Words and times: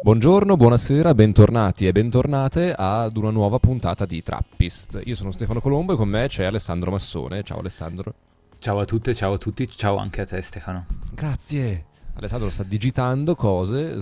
Buongiorno, 0.00 0.56
buonasera, 0.56 1.14
bentornati 1.14 1.86
e 1.86 1.92
bentornate 1.92 2.72
ad 2.76 3.16
una 3.16 3.30
nuova 3.30 3.58
puntata 3.58 4.06
di 4.06 4.22
Trappist. 4.22 5.00
Io 5.04 5.16
sono 5.16 5.32
Stefano 5.32 5.60
Colombo 5.60 5.94
e 5.94 5.96
con 5.96 6.08
me 6.08 6.28
c'è 6.28 6.44
Alessandro 6.44 6.92
Massone. 6.92 7.42
Ciao 7.42 7.58
Alessandro. 7.58 8.14
Ciao 8.60 8.78
a 8.78 8.84
tutte, 8.84 9.14
ciao 9.14 9.32
a 9.32 9.38
tutti, 9.38 9.68
ciao 9.68 9.96
anche 9.96 10.20
a 10.20 10.24
te 10.24 10.40
Stefano. 10.42 10.86
Grazie. 11.12 11.86
Alessandro 12.14 12.50
sta 12.50 12.62
digitando 12.62 13.34
cose, 13.34 14.00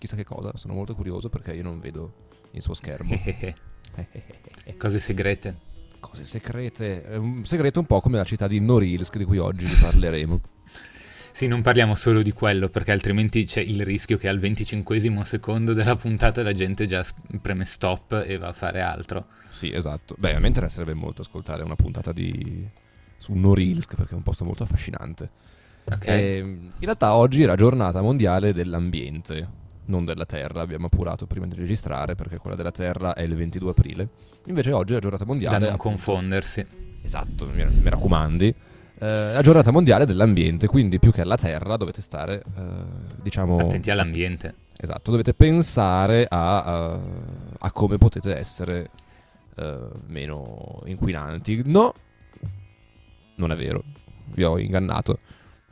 chissà 0.00 0.16
che 0.16 0.24
cosa, 0.24 0.50
sono 0.56 0.72
molto 0.72 0.94
curioso 0.94 1.28
perché 1.28 1.52
io 1.52 1.62
non 1.62 1.78
vedo 1.78 2.12
il 2.52 2.62
suo 2.62 2.72
schermo. 2.72 3.20
Cose 4.78 4.98
segrete. 4.98 5.68
Cose 6.00 6.24
segrete, 6.24 7.04
è 7.04 7.16
un 7.16 7.44
segreto 7.44 7.80
un 7.80 7.86
po' 7.86 8.00
come 8.00 8.16
la 8.16 8.24
città 8.24 8.48
di 8.48 8.58
Norilsk 8.58 9.18
di 9.18 9.24
cui 9.24 9.36
oggi 9.36 9.66
vi 9.66 9.74
parleremo. 9.74 10.40
Sì, 11.32 11.46
non 11.46 11.60
parliamo 11.60 11.94
solo 11.94 12.22
di 12.22 12.32
quello 12.32 12.68
perché 12.68 12.92
altrimenti 12.92 13.44
c'è 13.44 13.60
il 13.60 13.84
rischio 13.84 14.16
che 14.16 14.28
al 14.28 14.38
25 14.38 15.24
secondo 15.24 15.74
della 15.74 15.96
puntata 15.96 16.42
la 16.42 16.52
gente 16.52 16.86
già 16.86 17.04
preme 17.40 17.66
stop 17.66 18.24
e 18.26 18.38
va 18.38 18.48
a 18.48 18.52
fare 18.54 18.80
altro. 18.80 19.26
Sì, 19.48 19.70
esatto. 19.70 20.16
Beh, 20.18 20.34
a 20.34 20.38
me 20.38 20.46
interesserebbe 20.46 20.94
molto 20.94 21.20
ascoltare 21.20 21.62
una 21.62 21.76
puntata 21.76 22.12
di... 22.12 22.66
su 23.18 23.34
Norilsk 23.34 23.96
perché 23.96 24.12
è 24.14 24.16
un 24.16 24.22
posto 24.22 24.46
molto 24.46 24.62
affascinante. 24.62 25.30
Ok? 25.84 26.06
Ehm, 26.06 26.70
in 26.78 26.84
realtà 26.84 27.14
oggi 27.14 27.42
è 27.42 27.46
la 27.46 27.56
giornata 27.56 28.00
mondiale 28.00 28.54
dell'ambiente, 28.54 29.48
non 29.86 30.04
della 30.04 30.26
Terra, 30.26 30.60
abbiamo 30.60 30.86
appurato 30.86 31.26
prima 31.26 31.46
di 31.46 31.56
registrare 31.56 32.14
perché 32.14 32.38
quella 32.38 32.56
della 32.56 32.70
Terra 32.70 33.14
è 33.14 33.22
il 33.22 33.34
22 33.34 33.70
aprile. 33.70 34.08
Invece 34.46 34.72
oggi 34.72 34.92
è 34.92 34.94
la 34.94 35.00
giornata 35.00 35.24
da 35.24 35.30
mondiale... 35.30 35.58
non 35.58 35.68
appunto- 35.74 35.82
confondersi. 35.88 36.64
Esatto, 37.02 37.46
mi, 37.46 37.64
mi 37.64 37.88
raccomandi. 37.90 38.54
Eh, 38.98 39.32
la 39.32 39.40
giornata 39.42 39.70
mondiale 39.70 40.04
dell'ambiente, 40.06 40.66
quindi 40.66 40.98
più 40.98 41.10
che 41.10 41.22
alla 41.22 41.36
Terra 41.36 41.76
dovete 41.76 42.00
stare, 42.02 42.42
eh, 42.56 42.62
diciamo... 43.22 43.58
Attenti 43.58 43.90
all'ambiente. 43.90 44.54
Esatto, 44.76 45.10
dovete 45.10 45.34
pensare 45.34 46.26
a, 46.28 46.62
a- 46.62 47.00
a 47.58 47.72
come 47.72 47.98
potete 47.98 48.36
essere 48.36 48.90
eh, 49.56 49.78
meno 50.06 50.80
inquinanti. 50.86 51.62
No, 51.66 51.92
non 53.36 53.52
è 53.52 53.56
vero, 53.56 53.82
vi 54.32 54.44
ho 54.44 54.58
ingannato. 54.58 55.18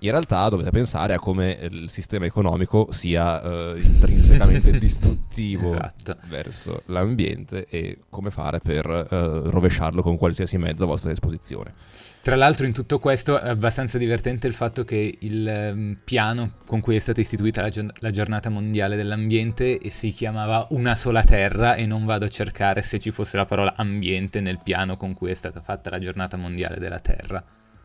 In 0.01 0.13
realtà 0.13 0.49
dovete 0.49 0.71
pensare 0.71 1.15
a 1.15 1.19
come 1.19 1.59
il 1.73 1.91
sistema 1.91 2.25
economico 2.25 2.87
sia 2.93 3.43
eh, 3.43 3.81
intrinsecamente 3.81 4.71
distruttivo 4.79 5.73
Esatto. 5.73 6.17
verso 6.29 6.83
l'ambiente 6.87 7.67
e 7.69 7.99
come 8.09 8.31
fare 8.31 8.61
per 8.61 8.87
eh, 8.87 9.07
rovesciarlo 9.51 10.01
con 10.01 10.17
qualsiasi 10.17 10.57
mezzo 10.57 10.85
a 10.85 10.87
vostra 10.87 11.11
disposizione. 11.11 11.75
Tra 12.23 12.37
l'altro 12.37 12.65
in 12.65 12.73
tutto 12.73 13.01
questo 13.01 13.41
è 13.41 13.49
abbastanza 13.49 13.99
divertente 13.99 14.47
il 14.47 14.53
fatto 14.53 14.85
che 14.85 15.17
il 15.19 15.49
ehm, 15.49 15.97
piano 16.05 16.53
con 16.65 16.81
cui 16.81 16.95
è 16.95 17.01
stata 17.01 17.21
istituita 17.21 17.61
la, 17.63 17.69
gio- 17.69 17.91
la 17.99 18.11
giornata 18.13 18.51
mondiale 18.51 18.95
dell'ambiente 18.95 19.81
si 19.91 20.13
chiamava 20.13 20.65
Una 20.71 20.95
sola 20.95 21.25
terra 21.25 21.75
e 21.75 21.87
non 21.87 22.05
vado 22.05 22.25
a 22.25 22.29
cercare 22.29 22.83
se 22.83 23.01
ci 23.01 23.11
fosse 23.11 23.37
la 23.37 23.47
parola 23.47 23.75
ambiente 23.77 24.41
nel 24.41 24.61
piano 24.63 24.97
con 24.97 25.13
cui 25.15 25.33
è 25.33 25.35
stata 25.35 25.61
fatta 25.61 25.91
la 25.91 25.99
giornata 25.99 26.37
mondiale 26.37 26.79
della 26.79 27.01
terra. 27.01 27.43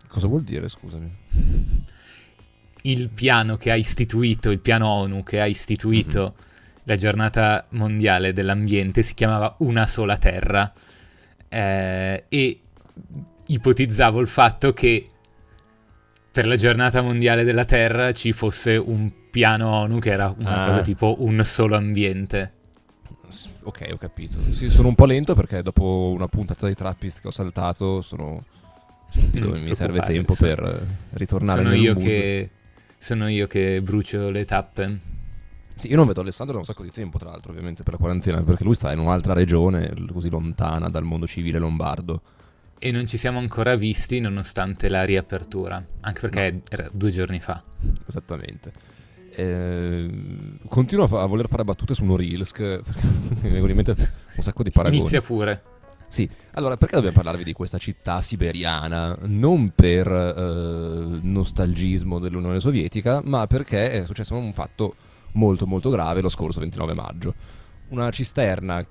Cosa 0.08 0.28
vuol 0.28 0.44
dire, 0.44 0.68
scusami? 0.68 1.12
il 2.86 3.10
piano 3.10 3.58
che 3.58 3.72
ha 3.72 3.76
istituito, 3.76 4.50
il 4.50 4.60
piano 4.60 4.88
ONU 4.88 5.24
che 5.24 5.40
ha 5.42 5.46
istituito 5.46 6.36
la 6.86 6.96
giornata 6.98 7.66
mondiale 7.70 8.34
dell'ambiente 8.34 9.04
si 9.04 9.14
chiamava 9.14 9.56
Una 9.60 9.86
sola 9.86 10.18
terra 10.18 10.72
eh, 11.48 12.26
e 12.28 12.60
ipotizzavo 13.46 14.20
il 14.20 14.28
fatto 14.28 14.74
che 14.74 15.06
per 16.32 16.46
la 16.48 16.56
giornata 16.56 17.02
mondiale 17.02 17.44
della 17.44 17.64
terra 17.66 18.12
ci 18.12 18.32
fosse 18.34 18.76
un 18.76 19.12
piano 19.30 19.70
ONU 19.70 20.00
che 20.00 20.12
era 20.12 20.34
una 20.38 20.64
Ah. 20.64 20.68
cosa 20.68 20.82
tipo 20.82 21.16
un 21.20 21.42
solo 21.44 21.76
ambiente. 21.76 22.52
Ok, 23.64 23.88
ho 23.92 23.98
capito. 23.98 24.38
Sì, 24.52 24.70
sono 24.70 24.90
un 24.90 24.96
po' 24.96 25.06
lento 25.06 25.34
perché 25.36 25.62
dopo 25.64 26.12
una 26.14 26.28
puntata 26.28 26.68
di 26.68 26.76
Trappist 26.76 27.22
che 27.22 27.28
ho 27.28 27.32
saltato 27.32 28.02
sono 28.02 28.44
stupido 29.10 29.50
e 29.50 29.54
ti 29.54 29.60
mi 29.62 29.76
serve 29.76 30.02
tempo 30.02 30.36
per 30.36 30.60
eh, 30.60 31.16
ritornare 31.18 31.60
Sono 31.62 31.70
nel 31.74 31.80
io, 31.80 31.94
mood. 31.94 32.04
che, 32.06 32.50
sono 33.04 33.28
io 33.28 33.48
che 33.48 33.82
brucio 33.82 34.30
le 34.30 34.46
tappe. 34.46 35.00
Sì, 35.76 35.90
io 35.90 35.98
non 35.98 36.08
vedo 36.08 36.22
Alessandro 36.22 36.54
da 36.54 36.60
un 36.62 36.66
sacco 36.66 36.84
di 36.84 36.92
tempo, 36.92 37.18
tra 37.18 37.32
l'altro, 37.32 37.52
ovviamente 37.52 37.84
per 37.84 37.94
la 37.94 38.00
quarantena, 38.00 38.42
perché 38.44 38.64
lui 38.64 38.76
sta 38.76 38.94
in 38.94 39.00
un'altra 39.00 39.34
regione, 39.34 39.92
così 40.12 40.30
lontana 40.30 40.90
dal 40.90 41.04
mondo 41.04 41.28
civile 41.28 41.60
lombardo. 41.60 42.22
E 42.80 42.92
non 42.92 43.06
ci 43.06 43.18
siamo 43.18 43.40
ancora 43.40 43.76
visti 43.76 44.20
nonostante 44.20 44.88
la 44.88 45.04
riapertura, 45.04 45.84
anche 46.00 46.20
perché 46.22 46.62
era 46.70 46.88
due 46.92 47.12
giorni 47.12 47.42
fa. 47.42 47.62
Esattamente. 48.06 48.72
Eh, 49.32 50.10
continuo 50.68 51.04
a, 51.06 51.08
fa- 51.08 51.22
a 51.24 51.26
voler 51.26 51.48
fare 51.50 51.66
battute 51.66 51.94
su 51.94 52.06
Norilsk, 52.06 52.58
perché 52.84 53.08
mi 53.42 53.50
vengono 53.50 53.72
in 53.72 53.76
mente 53.76 53.96
un 54.36 54.44
sacco 54.44 54.64
di 54.64 54.72
paragoni. 54.72 55.00
Inizia 55.00 55.22
pure. 55.22 55.73
Sì, 56.14 56.30
allora 56.52 56.78
perché 56.78 56.94
dobbiamo 56.94 57.16
parlarvi 57.16 57.44
di 57.44 57.54
questa 57.54 57.80
città 57.80 58.22
siberiana? 58.22 59.18
Non 59.22 59.72
per 59.74 60.08
eh, 60.08 61.20
nostalgismo 61.24 62.20
dell'Unione 62.20 62.60
Sovietica, 62.60 63.20
ma 63.26 63.48
perché 63.48 63.90
è 63.90 64.06
successo 64.06 64.36
un 64.36 64.54
fatto 64.54 64.94
molto 65.32 65.66
molto 65.66 65.90
grave 65.90 66.22
lo 66.22 66.30
scorso 66.30 66.60
29 66.60 66.94
maggio. 66.94 67.34
Una 67.88 68.12
cisterna 68.12 68.80
eh, 68.80 68.86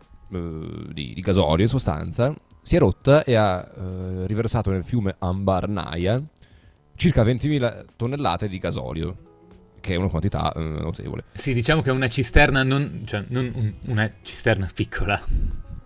di, 0.92 1.12
di 1.14 1.20
gasolio 1.20 1.62
in 1.62 1.68
sostanza 1.68 2.34
si 2.60 2.74
è 2.74 2.80
rotta 2.80 3.22
e 3.22 3.36
ha 3.36 3.70
eh, 3.72 4.26
riversato 4.26 4.72
nel 4.72 4.82
fiume 4.82 5.14
Ambarnaya 5.20 6.20
circa 6.96 7.22
20.000 7.22 7.84
tonnellate 7.94 8.48
di 8.48 8.58
gasolio, 8.58 9.16
che 9.78 9.94
è 9.94 9.96
una 9.96 10.08
quantità 10.08 10.52
eh, 10.54 10.60
notevole. 10.60 11.22
Sì, 11.34 11.54
diciamo 11.54 11.82
che 11.82 11.90
è 11.90 11.92
una 11.92 12.08
cisterna 12.08 12.64
non, 12.64 13.02
cioè, 13.04 13.24
non 13.28 13.48
un- 13.54 13.74
una 13.82 14.10
cisterna 14.22 14.68
piccola. 14.74 15.22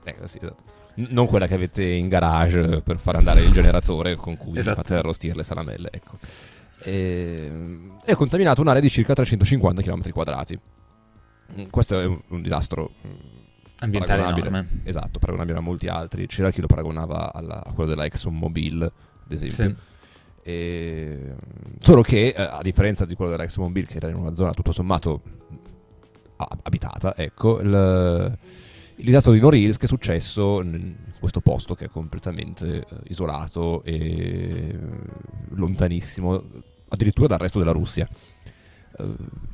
Ecco, 0.03 0.27
sì, 0.27 0.39
esatto. 0.39 0.75
N- 0.96 1.08
non 1.10 1.26
quella 1.26 1.46
che 1.46 1.54
avete 1.54 1.84
in 1.84 2.08
garage 2.08 2.81
per 2.82 2.98
far 2.98 3.16
andare 3.16 3.43
il 3.43 3.52
generatore 3.52 4.16
con 4.16 4.37
cui 4.37 4.58
Esatto. 4.58 4.76
fate 4.82 4.94
arrostire 4.94 5.34
le 5.34 5.43
salamelle, 5.44 5.88
ecco. 5.90 6.19
E, 6.78 7.50
e 8.04 8.12
ha 8.12 8.16
contaminato 8.16 8.60
un'area 8.60 8.81
di 8.81 8.88
circa 8.90 9.14
350 9.14 9.82
km 9.82 10.10
quadrati. 10.10 10.58
Mm, 11.58 11.64
Questo 11.70 11.98
è 12.00 12.04
un, 12.04 12.20
un 12.28 12.43
disastro 12.43 12.93
mm, 13.06 13.10
Ambientale 13.81 14.22
enorme. 14.22 14.81
Esatto, 14.84 15.19
paragonabile 15.19 15.58
a 15.58 15.60
molti 15.60 15.87
altri. 15.88 16.26
C'era 16.26 16.50
chi 16.50 16.60
lo 16.62 16.66
paragonava 16.66 17.32
alla- 17.32 17.62
a 17.64 17.72
quello 17.72 17.90
della 17.90 18.04
ExxonMobil, 18.06 18.82
ad 18.82 19.32
esempio. 19.32 19.54
Sì. 19.54 19.75
E- 20.48 21.34
solo 21.81 22.00
che, 22.02 22.28
eh, 22.28 22.43
a 22.43 22.60
differenza 22.62 23.04
di 23.04 23.14
quello 23.14 23.32
dell'ExxonMobil, 23.32 23.87
che 23.87 23.96
era 23.96 24.08
in 24.08 24.14
una 24.14 24.34
zona 24.34 24.52
tutto 24.52 24.72
sommato 24.72 25.20
a- 26.37 26.58
abitata, 26.62 27.14
ecco, 27.16 27.60
il, 27.60 28.38
Il 28.98 29.04
disastro 29.04 29.32
di 29.32 29.40
Norilsk 29.40 29.82
è 29.82 29.87
successo 29.87 30.62
in 30.62 30.94
questo 31.19 31.40
posto 31.40 31.75
che 31.75 31.84
è 31.84 31.88
completamente 31.88 32.78
eh, 32.78 32.84
isolato 33.08 33.82
e 33.82 33.94
eh, 33.94 34.78
lontanissimo, 35.50 36.43
addirittura 36.88 37.26
dal 37.26 37.38
resto 37.38 37.58
della 37.58 37.72
Russia. 37.72 38.08
Eh, 38.98 39.04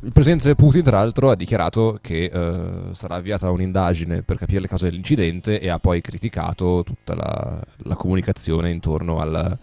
il 0.02 0.12
presidente 0.12 0.54
Putin, 0.54 0.84
tra 0.84 0.98
l'altro, 0.98 1.30
ha 1.30 1.34
dichiarato 1.34 1.98
che 2.00 2.26
eh, 2.26 2.94
sarà 2.94 3.16
avviata 3.16 3.50
un'indagine 3.50 4.22
per 4.22 4.38
capire 4.38 4.60
le 4.60 4.68
cause 4.68 4.88
dell'incidente 4.88 5.58
e 5.58 5.68
ha 5.68 5.80
poi 5.80 6.00
criticato 6.00 6.84
tutta 6.84 7.16
la, 7.16 7.60
la 7.78 7.96
comunicazione 7.96 8.70
intorno 8.70 9.18
alla, 9.18 9.58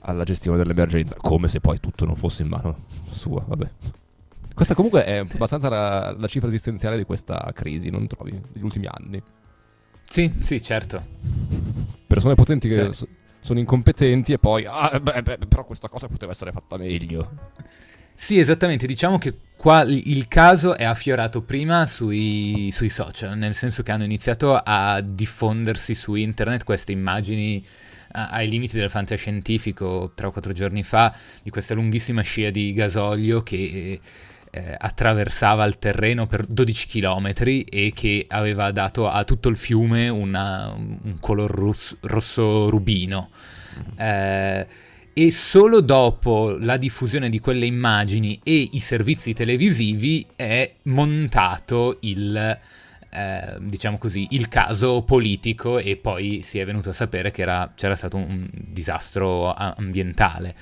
alla 0.00 0.24
gestione 0.24 0.58
dell'emergenza, 0.58 1.16
come 1.18 1.48
se 1.48 1.60
poi 1.60 1.80
tutto 1.80 2.04
non 2.04 2.14
fosse 2.14 2.42
in 2.42 2.48
mano 2.48 2.76
sua. 3.10 3.42
Vabbè. 3.46 3.70
Questa 4.54 4.74
comunque 4.74 5.04
è 5.04 5.16
abbastanza 5.16 5.68
la, 5.68 6.14
la 6.16 6.26
cifra 6.28 6.48
esistenziale 6.48 6.96
di 6.96 7.04
questa 7.04 7.50
crisi, 7.52 7.90
non 7.90 8.06
trovi? 8.06 8.40
Degli 8.52 8.62
ultimi 8.62 8.86
anni. 8.86 9.20
Sì, 10.08 10.32
sì, 10.40 10.62
certo. 10.62 11.04
Persone 12.06 12.34
potenti 12.34 12.68
che 12.68 12.74
Cioè- 12.74 12.92
so- 12.92 13.08
sono 13.40 13.58
incompetenti 13.58 14.32
e 14.32 14.38
poi, 14.38 14.64
ah, 14.66 14.98
beh, 15.00 15.22
beh, 15.22 15.38
però 15.48 15.64
questa 15.64 15.88
cosa 15.88 16.06
poteva 16.06 16.32
essere 16.32 16.52
fatta 16.52 16.76
meglio. 16.78 17.30
Sì, 18.14 18.38
esattamente. 18.38 18.86
Diciamo 18.86 19.18
che 19.18 19.34
qua 19.56 19.82
il 19.82 20.28
caso 20.28 20.76
è 20.76 20.84
affiorato 20.84 21.42
prima 21.42 21.84
sui, 21.86 22.70
sui 22.72 22.88
social, 22.88 23.36
nel 23.36 23.56
senso 23.56 23.82
che 23.82 23.90
hanno 23.90 24.04
iniziato 24.04 24.54
a 24.54 25.00
diffondersi 25.02 25.94
su 25.94 26.14
internet 26.14 26.62
queste 26.64 26.92
immagini 26.92 27.62
a- 28.12 28.28
ai 28.28 28.48
limiti 28.48 28.78
del 28.78 28.88
fantascientifico 28.88 30.12
tre 30.14 30.28
o 30.28 30.30
quattro 30.30 30.52
giorni 30.52 30.84
fa 30.84 31.12
di 31.42 31.50
questa 31.50 31.74
lunghissima 31.74 32.22
scia 32.22 32.50
di 32.50 32.72
gasolio 32.72 33.42
che 33.42 34.00
eh, 34.54 34.76
attraversava 34.78 35.64
il 35.64 35.78
terreno 35.78 36.26
per 36.28 36.46
12 36.46 36.86
km 36.86 37.32
e 37.68 37.90
che 37.92 38.24
aveva 38.28 38.70
dato 38.70 39.08
a 39.08 39.24
tutto 39.24 39.48
il 39.48 39.56
fiume 39.56 40.08
una- 40.08 40.72
un 40.76 41.16
color 41.18 41.50
rus- 41.50 41.96
rosso 42.02 42.68
rubino. 42.70 43.30
Eh, 43.96 44.66
e 45.12 45.30
solo 45.32 45.80
dopo 45.80 46.56
la 46.58 46.76
diffusione 46.76 47.28
di 47.28 47.40
quelle 47.40 47.66
immagini 47.66 48.38
e 48.44 48.68
i 48.72 48.78
servizi 48.80 49.32
televisivi 49.32 50.24
è 50.36 50.72
montato 50.82 51.98
il, 52.02 52.36
eh, 52.36 53.56
diciamo 53.60 53.98
così, 53.98 54.28
il 54.30 54.48
caso 54.48 55.02
politico 55.02 55.78
e 55.78 55.96
poi 55.96 56.42
si 56.42 56.58
è 56.60 56.64
venuto 56.64 56.90
a 56.90 56.92
sapere 56.92 57.30
che 57.32 57.42
era- 57.42 57.72
c'era 57.74 57.96
stato 57.96 58.16
un 58.16 58.48
disastro 58.52 59.52
ambientale. 59.52 60.54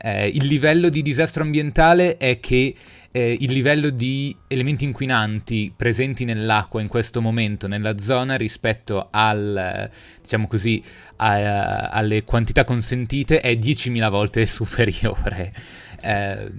Eh, 0.00 0.28
il 0.28 0.44
livello 0.46 0.88
di 0.90 1.02
disastro 1.02 1.42
ambientale 1.42 2.16
è 2.18 2.40
che 2.40 2.74
eh, 3.10 3.36
il 3.40 3.52
livello 3.52 3.90
di 3.90 4.36
elementi 4.48 4.84
inquinanti 4.84 5.72
presenti 5.74 6.24
nell'acqua 6.24 6.80
in 6.80 6.88
questo 6.88 7.20
momento 7.20 7.66
nella 7.66 7.98
zona 7.98 8.36
rispetto 8.36 9.08
al, 9.10 9.90
diciamo 10.20 10.46
così, 10.46 10.82
a- 11.16 11.88
alle 11.88 12.24
quantità 12.24 12.64
consentite 12.64 13.40
è 13.40 13.52
10.000 13.52 14.10
volte 14.10 14.44
superiore. 14.46 15.52
Eh, 16.00 16.50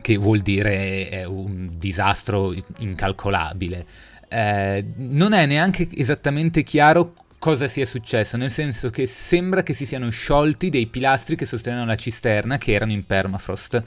che 0.00 0.16
vuol 0.16 0.40
dire 0.40 1.08
è 1.10 1.24
un 1.24 1.72
disastro 1.76 2.54
incalcolabile. 2.78 3.86
Eh, 4.28 4.84
non 4.96 5.34
è 5.34 5.44
neanche 5.44 5.86
esattamente 5.94 6.62
chiaro 6.62 7.12
cosa 7.38 7.68
sia 7.68 7.84
successo, 7.84 8.36
nel 8.36 8.50
senso 8.50 8.88
che 8.88 9.04
sembra 9.06 9.62
che 9.62 9.74
si 9.74 9.84
siano 9.84 10.08
sciolti 10.08 10.70
dei 10.70 10.86
pilastri 10.86 11.36
che 11.36 11.44
sostenevano 11.44 11.88
la 11.88 11.96
cisterna 11.96 12.56
che 12.56 12.72
erano 12.72 12.92
in 12.92 13.04
permafrost. 13.04 13.82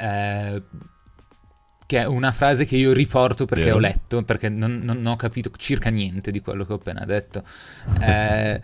Eh, 0.00 0.62
che 1.90 1.98
è 1.98 2.04
una 2.04 2.30
frase 2.30 2.66
che 2.66 2.76
io 2.76 2.92
riporto 2.92 3.46
perché 3.46 3.64
Vero. 3.64 3.76
ho 3.76 3.80
letto, 3.80 4.22
perché 4.22 4.48
non, 4.48 4.78
non 4.84 5.04
ho 5.06 5.16
capito 5.16 5.50
circa 5.56 5.90
niente 5.90 6.30
di 6.30 6.40
quello 6.40 6.64
che 6.64 6.72
ho 6.72 6.76
appena 6.76 7.04
detto. 7.04 7.42
Eh, 8.00 8.62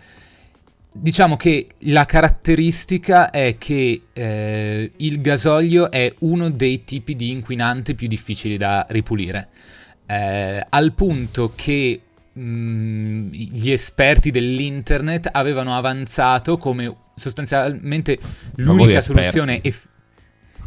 diciamo 0.93 1.37
che 1.37 1.67
la 1.81 2.05
caratteristica 2.05 3.31
è 3.31 3.56
che 3.59 4.03
eh, 4.12 4.93
il 4.97 5.21
gasolio 5.21 5.91
è 5.91 6.15
uno 6.21 6.50
dei 6.50 6.85
tipi 6.85 7.17
di 7.17 7.33
inquinante 7.33 7.94
più 7.94 8.06
difficili 8.06 8.56
da 8.56 8.87
ripulire. 8.91 9.49
Eh, 10.06 10.65
al 10.69 10.93
punto 10.93 11.53
che 11.56 12.00
mh, 12.32 13.29
gli 13.31 13.71
esperti 13.73 14.31
dell'internet 14.31 15.29
avevano 15.32 15.75
avanzato 15.75 16.59
come 16.59 16.94
sostanzialmente 17.17 18.19
l'unica 18.56 19.00
soluzione 19.00 19.61
eff- 19.62 19.89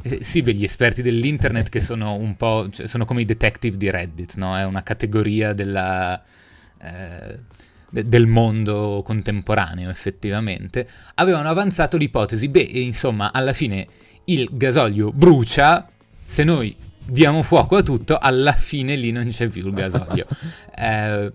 eh, 0.01 0.23
sì, 0.23 0.41
beh, 0.41 0.53
gli 0.53 0.63
esperti 0.63 1.01
dell'internet 1.01 1.69
che 1.69 1.79
sono 1.79 2.13
un 2.15 2.35
po', 2.35 2.69
cioè, 2.71 2.87
sono 2.87 3.05
come 3.05 3.21
i 3.21 3.25
detective 3.25 3.77
di 3.77 3.89
Reddit, 3.89 4.35
no? 4.35 4.57
È 4.57 4.63
una 4.63 4.83
categoria 4.83 5.53
della, 5.53 6.21
eh, 6.81 7.39
de- 7.89 8.07
del 8.07 8.27
mondo 8.27 9.01
contemporaneo, 9.03 9.89
effettivamente. 9.89 10.87
Avevano 11.15 11.49
avanzato 11.49 11.97
l'ipotesi, 11.97 12.47
beh, 12.47 12.61
insomma, 12.61 13.31
alla 13.31 13.53
fine 13.53 13.87
il 14.25 14.49
gasolio 14.51 15.11
brucia, 15.11 15.89
se 16.25 16.43
noi 16.43 16.75
diamo 17.05 17.41
fuoco 17.41 17.75
a 17.75 17.81
tutto, 17.81 18.17
alla 18.17 18.53
fine 18.53 18.95
lì 18.95 19.11
non 19.11 19.27
c'è 19.29 19.47
più 19.47 19.67
il 19.67 19.73
gasolio. 19.73 20.25
Eh, 20.79 21.31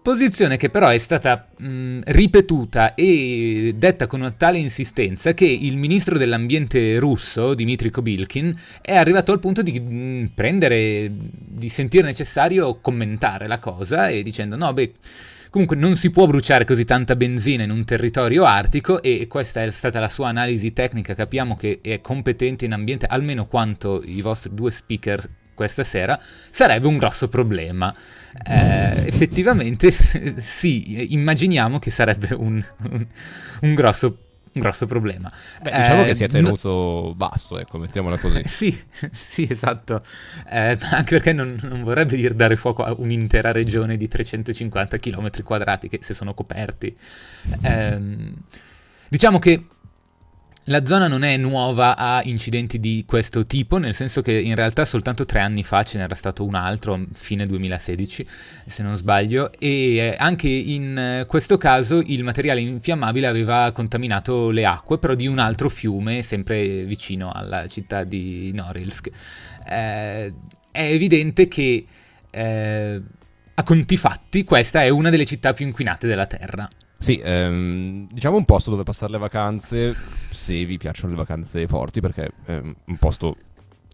Posizione 0.00 0.56
che 0.56 0.70
però 0.70 0.88
è 0.88 0.96
stata 0.96 1.48
mh, 1.54 2.00
ripetuta 2.06 2.94
e 2.94 3.74
detta 3.76 4.06
con 4.06 4.20
una 4.20 4.30
tale 4.30 4.56
insistenza 4.56 5.34
che 5.34 5.44
il 5.44 5.76
ministro 5.76 6.16
dell'ambiente 6.16 6.98
russo, 6.98 7.52
Dmitry 7.52 7.90
Kobilkin, 7.90 8.58
è 8.80 8.94
arrivato 8.94 9.32
al 9.32 9.40
punto 9.40 9.60
di 9.60 9.78
mh, 9.78 10.30
prendere, 10.34 11.10
di 11.12 11.68
sentire 11.68 12.04
necessario 12.06 12.78
commentare 12.80 13.46
la 13.46 13.58
cosa 13.58 14.08
e 14.08 14.22
dicendo 14.22 14.56
no, 14.56 14.72
beh, 14.72 14.92
comunque 15.50 15.76
non 15.76 15.96
si 15.96 16.10
può 16.10 16.26
bruciare 16.26 16.64
così 16.64 16.84
tanta 16.84 17.14
benzina 17.14 17.64
in 17.64 17.70
un 17.70 17.84
territorio 17.84 18.44
artico 18.44 19.02
e 19.02 19.26
questa 19.26 19.62
è 19.62 19.70
stata 19.70 20.00
la 20.00 20.08
sua 20.08 20.28
analisi 20.28 20.72
tecnica, 20.72 21.14
capiamo 21.14 21.56
che 21.56 21.80
è 21.82 22.00
competente 22.00 22.64
in 22.64 22.72
ambiente 22.72 23.04
almeno 23.04 23.46
quanto 23.46 24.02
i 24.02 24.22
vostri 24.22 24.54
due 24.54 24.70
speaker 24.70 25.28
questa 25.58 25.84
sera, 25.84 26.18
sarebbe 26.50 26.86
un 26.86 26.96
grosso 26.96 27.28
problema. 27.28 27.94
Eh, 28.46 29.06
effettivamente 29.06 29.90
sì, 30.40 31.12
immaginiamo 31.12 31.78
che 31.78 31.90
sarebbe 31.90 32.32
un, 32.34 32.62
un- 32.90 33.06
un 33.62 33.74
grosso, 33.74 34.06
un 34.52 34.60
grosso 34.62 34.86
problema. 34.86 35.30
Beh, 35.60 35.72
diciamo 35.72 36.02
Eh, 36.02 36.06
che 36.06 36.14
si 36.14 36.22
è 36.24 36.28
no- 36.40 36.56
tenuto 36.56 37.14
basso, 37.16 37.58
ecco, 37.58 37.78
mettiamola 37.78 38.18
così. 38.18 38.42
sì, 38.46 38.78
sì, 39.10 39.46
esatto. 39.50 40.04
Eh, 40.48 40.78
anche 40.80 41.16
perché 41.16 41.32
non, 41.32 41.58
non 41.62 41.82
vorrebbe 41.82 42.16
dire 42.16 42.34
dare 42.34 42.56
fuoco 42.56 42.84
a 42.84 42.94
un'intera 42.96 43.50
regione 43.50 43.96
di 43.96 44.06
350 44.08 44.98
km 44.98 45.42
quadrati 45.42 45.88
che 45.88 45.98
se 46.02 46.14
sono 46.14 46.32
coperti. 46.34 46.96
Ehm, 47.62 48.34
diciamo 49.08 49.38
che 49.38 49.64
la 50.68 50.84
zona 50.84 51.08
non 51.08 51.22
è 51.22 51.36
nuova 51.36 51.96
a 51.96 52.20
incidenti 52.24 52.78
di 52.78 53.04
questo 53.06 53.46
tipo, 53.46 53.78
nel 53.78 53.94
senso 53.94 54.20
che 54.20 54.32
in 54.38 54.54
realtà 54.54 54.84
soltanto 54.84 55.24
tre 55.24 55.40
anni 55.40 55.62
fa 55.62 55.82
ce 55.82 55.98
n'era 55.98 56.14
stato 56.14 56.44
un 56.44 56.54
altro, 56.54 57.06
fine 57.14 57.46
2016, 57.46 58.26
se 58.66 58.82
non 58.82 58.94
sbaglio, 58.94 59.50
e 59.58 59.96
eh, 59.96 60.16
anche 60.18 60.48
in 60.48 60.96
eh, 60.96 61.26
questo 61.26 61.56
caso 61.56 62.02
il 62.04 62.22
materiale 62.22 62.60
infiammabile 62.60 63.26
aveva 63.26 63.72
contaminato 63.72 64.50
le 64.50 64.64
acque, 64.66 64.98
però 64.98 65.14
di 65.14 65.26
un 65.26 65.38
altro 65.38 65.70
fiume, 65.70 66.22
sempre 66.22 66.84
vicino 66.84 67.32
alla 67.32 67.66
città 67.66 68.04
di 68.04 68.52
Norilsk. 68.52 69.10
Eh, 69.66 70.34
è 70.70 70.82
evidente 70.82 71.48
che 71.48 71.86
eh, 72.30 73.02
a 73.54 73.62
conti 73.62 73.96
fatti 73.96 74.44
questa 74.44 74.82
è 74.82 74.88
una 74.90 75.08
delle 75.08 75.24
città 75.24 75.54
più 75.54 75.64
inquinate 75.66 76.06
della 76.06 76.26
Terra. 76.26 76.68
Sì, 77.00 77.20
ehm, 77.22 78.08
diciamo 78.10 78.36
un 78.36 78.44
posto 78.44 78.70
dove 78.70 78.82
passare 78.82 79.12
le 79.12 79.18
vacanze, 79.18 79.94
se 80.30 80.64
vi 80.64 80.76
piacciono 80.78 81.12
le 81.12 81.18
vacanze 81.18 81.66
forti, 81.68 82.00
perché 82.00 82.32
è 82.44 82.56
un 82.56 82.96
posto 82.98 83.36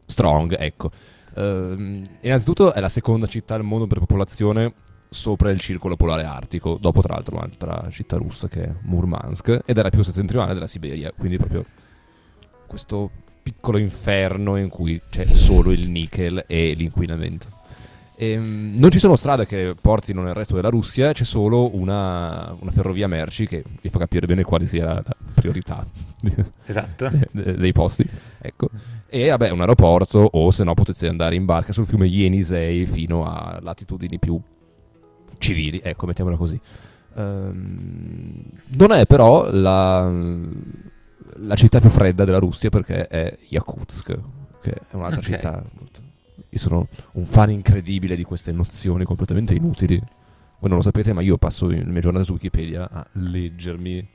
strong, 0.07 0.57
ecco. 0.59 0.91
Ehm, 1.37 2.03
innanzitutto 2.23 2.73
è 2.73 2.81
la 2.81 2.89
seconda 2.89 3.27
città 3.27 3.55
al 3.55 3.63
mondo 3.63 3.87
per 3.87 3.99
popolazione 3.99 4.73
sopra 5.11 5.51
il 5.51 5.61
circolo 5.61 5.97
polare 5.97 6.25
artico, 6.25 6.79
dopo 6.81 7.03
tra 7.03 7.15
l'altro 7.15 7.37
un'altra 7.37 7.89
città 7.91 8.17
russa 8.17 8.49
che 8.49 8.63
è 8.65 8.75
Murmansk, 8.83 9.61
ed 9.65 9.79
è 9.79 9.83
la 9.83 9.91
più 9.91 10.03
settentrionale 10.03 10.55
della 10.55 10.67
Siberia, 10.67 11.13
quindi 11.17 11.37
proprio 11.37 11.63
questo 12.67 13.11
piccolo 13.43 13.77
inferno 13.77 14.57
in 14.57 14.71
cui 14.71 15.01
c'è 15.11 15.27
solo 15.27 15.71
il 15.71 15.91
nickel 15.91 16.45
e 16.49 16.73
l'inquinamento. 16.73 17.54
Ehm, 18.17 18.75
non 18.79 18.91
ci 18.91 18.99
sono 19.01 19.17
strade 19.17 19.45
che 19.45 19.75
portino 19.81 20.23
nel 20.23 20.35
resto 20.35 20.55
della 20.55 20.69
Russia, 20.69 21.13
c'è 21.13 21.25
solo 21.25 21.75
una, 21.77 22.57
una 22.61 22.71
ferrovia 22.71 23.09
merci 23.09 23.47
che 23.47 23.65
vi 23.83 23.89
fa 23.89 23.99
capire 23.99 24.27
bene 24.27 24.45
quale 24.45 24.67
sia 24.67 24.85
la 24.85 25.03
priorità 25.35 25.85
Esatto. 26.65 27.11
de- 27.33 27.57
dei 27.57 27.73
posti. 27.73 28.09
Ecco. 28.41 28.69
E 29.09 29.29
vabbè, 29.31 29.51
un 29.51 29.61
aeroporto, 29.61 30.19
o 30.33 30.51
se 30.53 30.63
no 30.65 30.75
potete 30.75 31.09
andare 31.09 31.35
in 31.35 31.45
barca 31.45 31.73
sul 31.73 31.87
fiume 31.87 32.07
Yenisei 32.07 32.87
fino 32.87 33.25
a 33.27 33.59
latitudini 33.61 34.19
più 34.19 34.41
civili, 35.39 35.81
ecco, 35.83 36.07
mettiamola 36.07 36.37
così. 36.37 36.59
Ehm, 37.17 38.43
non 38.77 38.93
è 38.93 39.07
però 39.07 39.51
la, 39.51 40.11
la 41.37 41.55
città 41.55 41.81
più 41.81 41.91
fredda 41.91 42.25
della 42.25 42.39
Russia 42.39 42.71
perché 42.71 43.07
è 43.07 43.37
Yakutsk, 43.49 44.19
che 44.63 44.71
è 44.71 44.95
un'altra 44.95 45.19
Ok. 45.19 45.25
città. 45.25 45.63
molto- 45.79 46.01
Io 46.55 46.61
sono 46.61 46.87
un 47.15 47.25
fan 47.25 47.51
incredibile 47.51 48.15
di 48.15 48.23
queste 48.23 48.53
nozioni 48.53 49.03
completamente 49.05 49.55
inutili. 49.55 49.97
Voi 49.97 50.69
non 50.69 50.77
lo 50.77 50.83
sapete, 50.83 51.13
ma 51.13 51.21
io 51.21 51.37
passo 51.37 51.67
le 51.67 51.83
mie 51.85 52.01
giornate 52.01 52.25
su 52.25 52.33
Wikipedia 52.35 52.89
a 52.89 53.05
leggermi 53.15 54.09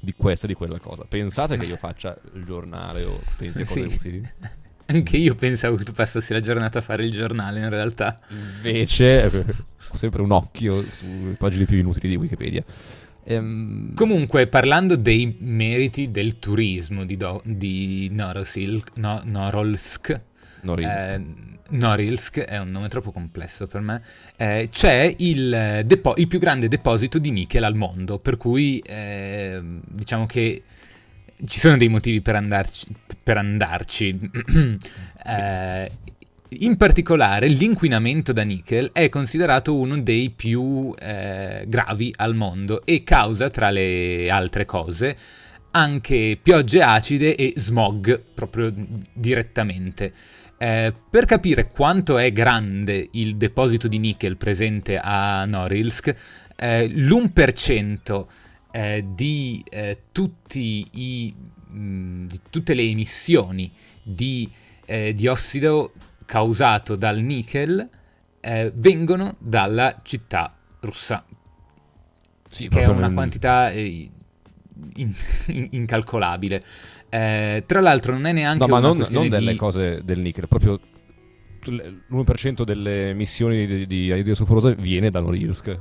di 0.00 0.14
questa 0.16 0.46
e 0.46 0.48
di 0.48 0.54
quella 0.54 0.78
cosa. 0.78 1.04
Pensate 1.06 1.58
che 1.58 1.66
io 1.66 1.76
faccia 1.78 2.16
il 2.34 2.44
giornale 2.44 3.04
o 3.04 3.20
pensi 3.36 3.60
a 3.60 3.66
cose 3.66 3.88
Sì. 3.90 3.94
utili? 3.96 4.30
Anche 4.90 5.18
io 5.18 5.34
pensavo 5.34 5.76
che 5.76 5.84
tu 5.84 5.92
passassi 5.92 6.32
la 6.32 6.40
giornata 6.40 6.78
a 6.78 6.82
fare 6.82 7.04
il 7.04 7.12
giornale, 7.12 7.60
in 7.60 7.68
realtà. 7.68 8.18
Invece 8.30 9.30
eh, 9.30 9.44
ho 9.90 9.94
sempre 9.96 10.22
un 10.22 10.30
occhio 10.30 10.88
sulle 10.88 11.34
pagine 11.34 11.66
più 11.66 11.76
inutili 11.76 12.08
di 12.08 12.16
Wikipedia. 12.16 12.64
Ehm, 13.24 13.92
Comunque, 13.92 14.46
parlando 14.46 14.96
dei 14.96 15.36
meriti 15.40 16.10
del 16.10 16.38
turismo 16.38 17.04
di, 17.04 17.18
Do- 17.18 17.42
di 17.44 18.08
Norilsk, 18.10 18.92
no, 18.94 19.20
Norilsk, 19.26 20.18
Norilsk. 20.62 21.06
eh, 21.06 21.20
Norilsk 21.70 22.38
è 22.40 22.58
un 22.58 22.70
nome 22.70 22.88
troppo 22.88 23.12
complesso 23.12 23.66
per 23.66 23.80
me, 23.80 24.02
eh, 24.36 24.68
c'è 24.72 25.14
il, 25.18 25.52
eh, 25.52 25.82
depo- 25.84 26.14
il 26.16 26.26
più 26.26 26.38
grande 26.38 26.68
deposito 26.68 27.18
di 27.18 27.30
nickel 27.30 27.64
al 27.64 27.74
mondo, 27.74 28.18
per 28.18 28.36
cui 28.36 28.78
eh, 28.78 29.60
diciamo 29.62 30.26
che 30.26 30.62
ci 31.46 31.60
sono 31.60 31.76
dei 31.76 31.88
motivi 31.88 32.20
per 32.20 32.34
andarci. 32.36 32.86
Per 33.22 33.36
andarci. 33.36 34.30
Eh, 35.28 35.90
in 36.60 36.78
particolare, 36.78 37.48
l'inquinamento 37.48 38.32
da 38.32 38.42
nickel 38.42 38.92
è 38.92 39.10
considerato 39.10 39.74
uno 39.74 40.00
dei 40.00 40.30
più 40.30 40.94
eh, 40.98 41.64
gravi 41.66 42.14
al 42.16 42.34
mondo 42.34 42.86
e 42.86 43.02
causa, 43.04 43.50
tra 43.50 43.68
le 43.68 44.30
altre 44.30 44.64
cose, 44.64 45.16
anche 45.72 46.38
piogge 46.40 46.80
acide 46.80 47.36
e 47.36 47.52
smog 47.56 48.18
proprio 48.32 48.72
direttamente. 49.12 50.14
Eh, 50.60 50.92
per 51.08 51.24
capire 51.24 51.68
quanto 51.68 52.18
è 52.18 52.32
grande 52.32 53.08
il 53.12 53.36
deposito 53.36 53.86
di 53.86 53.98
nickel 53.98 54.36
presente 54.36 54.98
a 54.98 55.44
Norilsk, 55.44 56.14
eh, 56.56 56.88
l'1% 56.88 58.26
eh, 58.72 59.04
di, 59.14 59.64
eh, 59.70 59.98
tutti 60.10 60.86
i, 60.90 61.34
mh, 61.68 62.26
di 62.26 62.40
tutte 62.50 62.74
le 62.74 62.82
emissioni 62.82 63.70
di 64.02 64.50
eh, 64.84 65.14
diossido 65.14 65.92
causato 66.24 66.96
dal 66.96 67.18
nickel 67.20 67.88
eh, 68.40 68.72
vengono 68.74 69.36
dalla 69.38 70.00
città 70.02 70.54
russa, 70.80 71.24
sì, 72.48 72.68
che 72.68 72.82
è 72.82 72.86
una 72.86 73.12
quantità 73.12 73.70
in- 73.70 74.10
in- 75.46 75.68
incalcolabile. 75.70 76.60
Eh, 77.10 77.64
tra 77.66 77.80
l'altro 77.80 78.12
non 78.12 78.26
è 78.26 78.32
neanche 78.32 78.66
No, 78.66 78.70
ma 78.70 78.78
una 78.78 78.88
non, 78.88 79.06
non 79.10 79.28
delle 79.28 79.52
di... 79.52 79.56
cose 79.58 80.00
del 80.04 80.18
nickel, 80.20 80.48
proprio 80.48 80.78
l'1% 81.64 82.62
delle 82.62 83.10
emissioni 83.10 83.66
di, 83.66 83.86
di 83.86 84.12
anidride 84.12 84.34
solforosa 84.34 84.70
viene 84.70 85.10
da 85.10 85.20
Norilsk. 85.20 85.78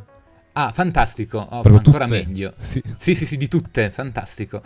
Ah, 0.54 0.72
fantastico, 0.72 1.38
oh, 1.38 1.62
ancora 1.62 2.06
tutte. 2.06 2.26
meglio. 2.26 2.54
Sì. 2.58 2.82
Sì, 2.98 3.14
sì, 3.14 3.26
sì, 3.26 3.38
di 3.38 3.48
tutte, 3.48 3.92
fantastico. 3.92 4.64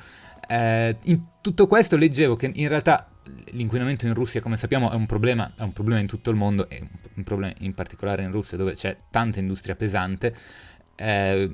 Eh, 0.47 0.95
in 1.03 1.21
tutto 1.41 1.67
questo 1.67 1.97
leggevo 1.97 2.35
che 2.35 2.49
in 2.53 2.67
realtà 2.67 3.09
l'inquinamento 3.51 4.05
in 4.05 4.13
Russia, 4.13 4.41
come 4.41 4.55
sappiamo, 4.57 4.89
è 4.91 4.95
un 4.95 5.05
problema, 5.05 5.51
è 5.55 5.63
un 5.63 5.73
problema 5.73 5.99
in 5.99 6.07
tutto 6.07 6.29
il 6.29 6.37
mondo, 6.37 6.69
è 6.69 6.79
un, 6.79 6.87
un 7.15 7.23
problema 7.23 7.53
in 7.59 7.73
particolare 7.73 8.23
in 8.23 8.31
Russia 8.31 8.57
dove 8.57 8.73
c'è 8.73 8.95
tanta 9.09 9.39
industria 9.39 9.75
pesante, 9.75 10.33
eh, 10.95 11.51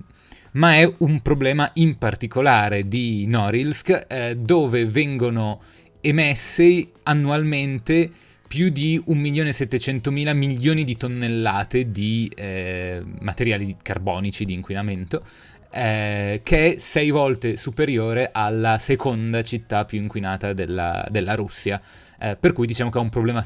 ma 0.57 0.75
è 0.75 0.91
un 0.99 1.21
problema 1.21 1.69
in 1.75 1.97
particolare 1.97 2.87
di 2.87 3.25
Norilsk 3.27 4.05
eh, 4.07 4.35
dove 4.35 4.85
vengono 4.85 5.61
emesse 6.01 6.91
annualmente 7.03 8.09
più 8.47 8.69
di 8.69 9.01
1.700.000 9.07 10.35
milioni 10.35 10.83
di 10.83 10.97
tonnellate 10.97 11.91
di 11.91 12.31
eh, 12.33 13.03
materiali 13.19 13.75
carbonici 13.81 14.45
di 14.45 14.53
inquinamento, 14.53 15.21
eh, 15.69 16.39
che 16.43 16.73
è 16.75 16.79
sei 16.79 17.11
volte 17.11 17.55
superiore 17.57 18.29
alla 18.31 18.77
seconda 18.77 19.43
città 19.43 19.85
più 19.85 19.99
inquinata 19.99 20.53
della, 20.53 21.05
della 21.09 21.35
Russia. 21.35 21.79
Eh, 22.19 22.35
per 22.35 22.53
cui 22.53 22.65
diciamo 22.65 22.89
che 22.89 22.97
è 22.97 23.01
un 23.01 23.09
problema 23.09 23.45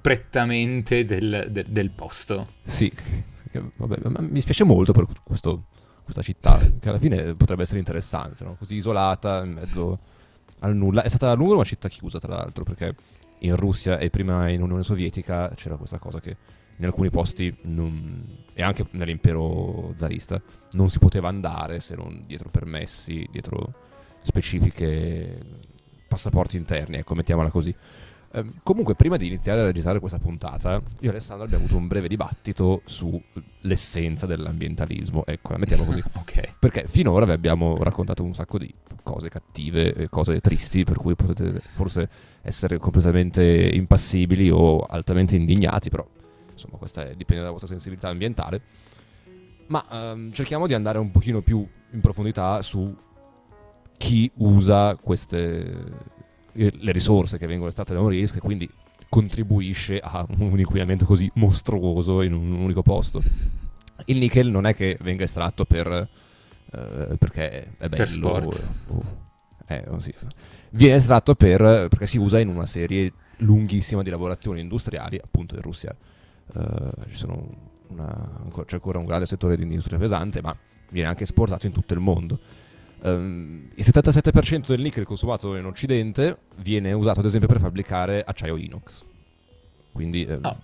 prettamente 0.00 1.04
del, 1.04 1.48
del- 1.50 1.66
del 1.66 1.90
posto. 1.90 2.52
Sì, 2.62 2.92
vabbè, 3.76 3.96
mi 4.20 4.40
spiace 4.40 4.62
molto 4.64 4.92
per 4.92 5.06
questo- 5.24 5.64
questa 6.12 6.22
città, 6.22 6.60
che 6.78 6.88
alla 6.88 6.98
fine 6.98 7.34
potrebbe 7.34 7.62
essere 7.62 7.78
interessante, 7.78 8.44
no? 8.44 8.56
così 8.58 8.76
isolata, 8.76 9.42
in 9.44 9.52
mezzo 9.52 9.98
al 10.60 10.76
nulla. 10.76 11.02
È 11.02 11.08
stata 11.08 11.30
a 11.30 11.34
lungo 11.34 11.54
una 11.54 11.64
città 11.64 11.88
chiusa, 11.88 12.20
tra 12.20 12.34
l'altro, 12.34 12.62
perché 12.64 12.94
in 13.38 13.56
Russia 13.56 13.98
e 13.98 14.10
prima 14.10 14.48
in 14.48 14.62
Unione 14.62 14.82
Sovietica 14.82 15.50
c'era 15.54 15.76
questa 15.76 15.98
cosa 15.98 16.20
che 16.20 16.36
in 16.76 16.84
alcuni 16.84 17.10
posti, 17.10 17.54
non- 17.62 18.44
e 18.52 18.62
anche 18.62 18.86
nell'impero 18.92 19.92
zarista, 19.94 20.40
non 20.72 20.88
si 20.90 20.98
poteva 20.98 21.28
andare 21.28 21.80
se 21.80 21.94
non 21.94 22.24
dietro 22.26 22.50
permessi, 22.50 23.26
dietro 23.30 23.74
specifiche 24.22 25.38
passaporti 26.08 26.56
interni, 26.56 26.96
ecco, 26.98 27.14
mettiamola 27.14 27.50
così. 27.50 27.74
Ehm, 28.34 28.54
comunque, 28.62 28.94
prima 28.94 29.16
di 29.16 29.26
iniziare 29.26 29.60
a 29.60 29.64
registrare 29.64 30.00
questa 30.00 30.18
puntata, 30.18 30.74
io 30.74 30.82
e 31.00 31.08
Alessandro 31.08 31.44
abbiamo 31.44 31.64
avuto 31.64 31.78
un 31.78 31.86
breve 31.86 32.08
dibattito 32.08 32.80
sull'essenza 32.84 34.26
dell'ambientalismo. 34.26 35.24
Ecco, 35.26 35.52
la 35.52 35.58
mettiamo 35.58 35.84
così. 35.84 36.02
Ok. 36.22 36.54
Perché 36.58 36.84
finora 36.86 37.26
vi 37.26 37.32
abbiamo 37.32 37.76
raccontato 37.82 38.22
un 38.22 38.32
sacco 38.32 38.56
di 38.58 38.72
cose 39.02 39.28
cattive, 39.28 40.08
cose 40.08 40.40
tristi, 40.40 40.84
per 40.84 40.96
cui 40.96 41.14
potete 41.14 41.60
forse 41.60 42.08
essere 42.42 42.78
completamente 42.78 43.42
impassibili 43.44 44.48
o 44.50 44.80
altamente 44.80 45.36
indignati, 45.36 45.90
però 45.90 46.06
insomma 46.52 46.76
questa 46.76 47.02
è- 47.02 47.14
dipende 47.14 47.40
dalla 47.42 47.50
vostra 47.50 47.68
sensibilità 47.68 48.08
ambientale. 48.08 48.62
Ma 49.66 49.84
ehm, 49.90 50.32
cerchiamo 50.32 50.66
di 50.66 50.74
andare 50.74 50.98
un 50.98 51.10
pochino 51.10 51.42
più 51.42 51.66
in 51.92 52.00
profondità 52.00 52.62
su 52.62 52.94
chi 53.98 54.30
usa 54.36 54.96
queste 54.96 56.20
le 56.52 56.92
risorse 56.92 57.38
che 57.38 57.46
vengono 57.46 57.68
estratte 57.68 57.94
da 57.94 58.00
un 58.00 58.08
rischio 58.08 58.40
e 58.40 58.42
quindi 58.44 58.68
contribuisce 59.08 59.98
a 60.00 60.24
un 60.38 60.58
inquinamento 60.58 61.04
così 61.04 61.30
mostruoso 61.34 62.22
in 62.22 62.32
un 62.32 62.52
unico 62.52 62.82
posto. 62.82 63.22
Il 64.06 64.18
nickel 64.18 64.48
non 64.48 64.66
è 64.66 64.74
che 64.74 64.96
venga 65.00 65.24
estratto 65.24 65.64
per 65.64 66.08
eh, 66.72 67.16
perché 67.18 67.76
è 67.76 67.88
bello 67.88 68.40
sport. 68.40 68.64
o- 68.88 68.94
o- 68.96 69.04
eh, 69.66 69.84
o 69.88 69.98
sì. 69.98 70.12
viene 70.70 70.96
estratto 70.96 71.34
per, 71.34 71.58
perché 71.60 72.06
si 72.06 72.18
usa 72.18 72.38
in 72.40 72.48
una 72.48 72.66
serie 72.66 73.12
lunghissima 73.38 74.02
di 74.02 74.10
lavorazioni 74.10 74.60
industriali 74.60 75.20
appunto 75.22 75.54
in 75.54 75.62
Russia 75.62 75.94
eh, 76.54 76.90
ci 77.08 77.16
sono 77.16 77.70
una- 77.88 78.40
c'è 78.64 78.74
ancora 78.74 78.98
un 78.98 79.04
grande 79.04 79.26
settore 79.26 79.56
di 79.56 79.62
industria 79.62 79.98
pesante 79.98 80.40
ma 80.40 80.56
viene 80.90 81.08
anche 81.08 81.24
esportato 81.24 81.66
in 81.66 81.72
tutto 81.72 81.92
il 81.94 82.00
mondo 82.00 82.38
Ehm, 83.04 83.68
il 83.74 83.84
77% 83.84 84.66
del 84.68 84.80
nickel 84.80 85.04
consumato 85.04 85.56
in 85.56 85.64
Occidente 85.64 86.38
viene 86.56 86.92
usato 86.92 87.20
ad 87.20 87.26
esempio 87.26 87.48
per 87.48 87.58
fabbricare 87.58 88.22
acciaio 88.24 88.56
inox 88.56 89.02
quindi 89.92 90.24
ehm, 90.24 90.38
Ah. 90.42 90.56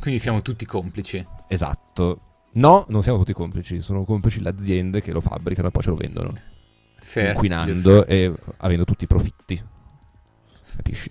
Quindi 0.00 0.18
siamo 0.20 0.40
tutti 0.42 0.64
complici. 0.64 1.24
esatto 1.48 2.20
no, 2.54 2.84
non 2.88 3.02
siamo 3.02 3.18
tutti 3.18 3.32
complici, 3.32 3.80
sono 3.82 4.04
complici 4.04 4.40
le 4.40 4.48
aziende 4.50 5.00
che 5.00 5.12
lo 5.12 5.20
fabbricano 5.20 5.68
e 5.68 5.70
poi 5.70 5.82
ce 5.82 5.90
lo 5.90 5.96
vendono 5.96 6.32
Fair, 7.00 7.32
inquinando 7.34 8.06
e 8.06 8.32
avendo 8.58 8.84
tutti 8.84 9.04
i 9.04 9.06
profitti. 9.06 9.62
Capisci? 10.76 11.10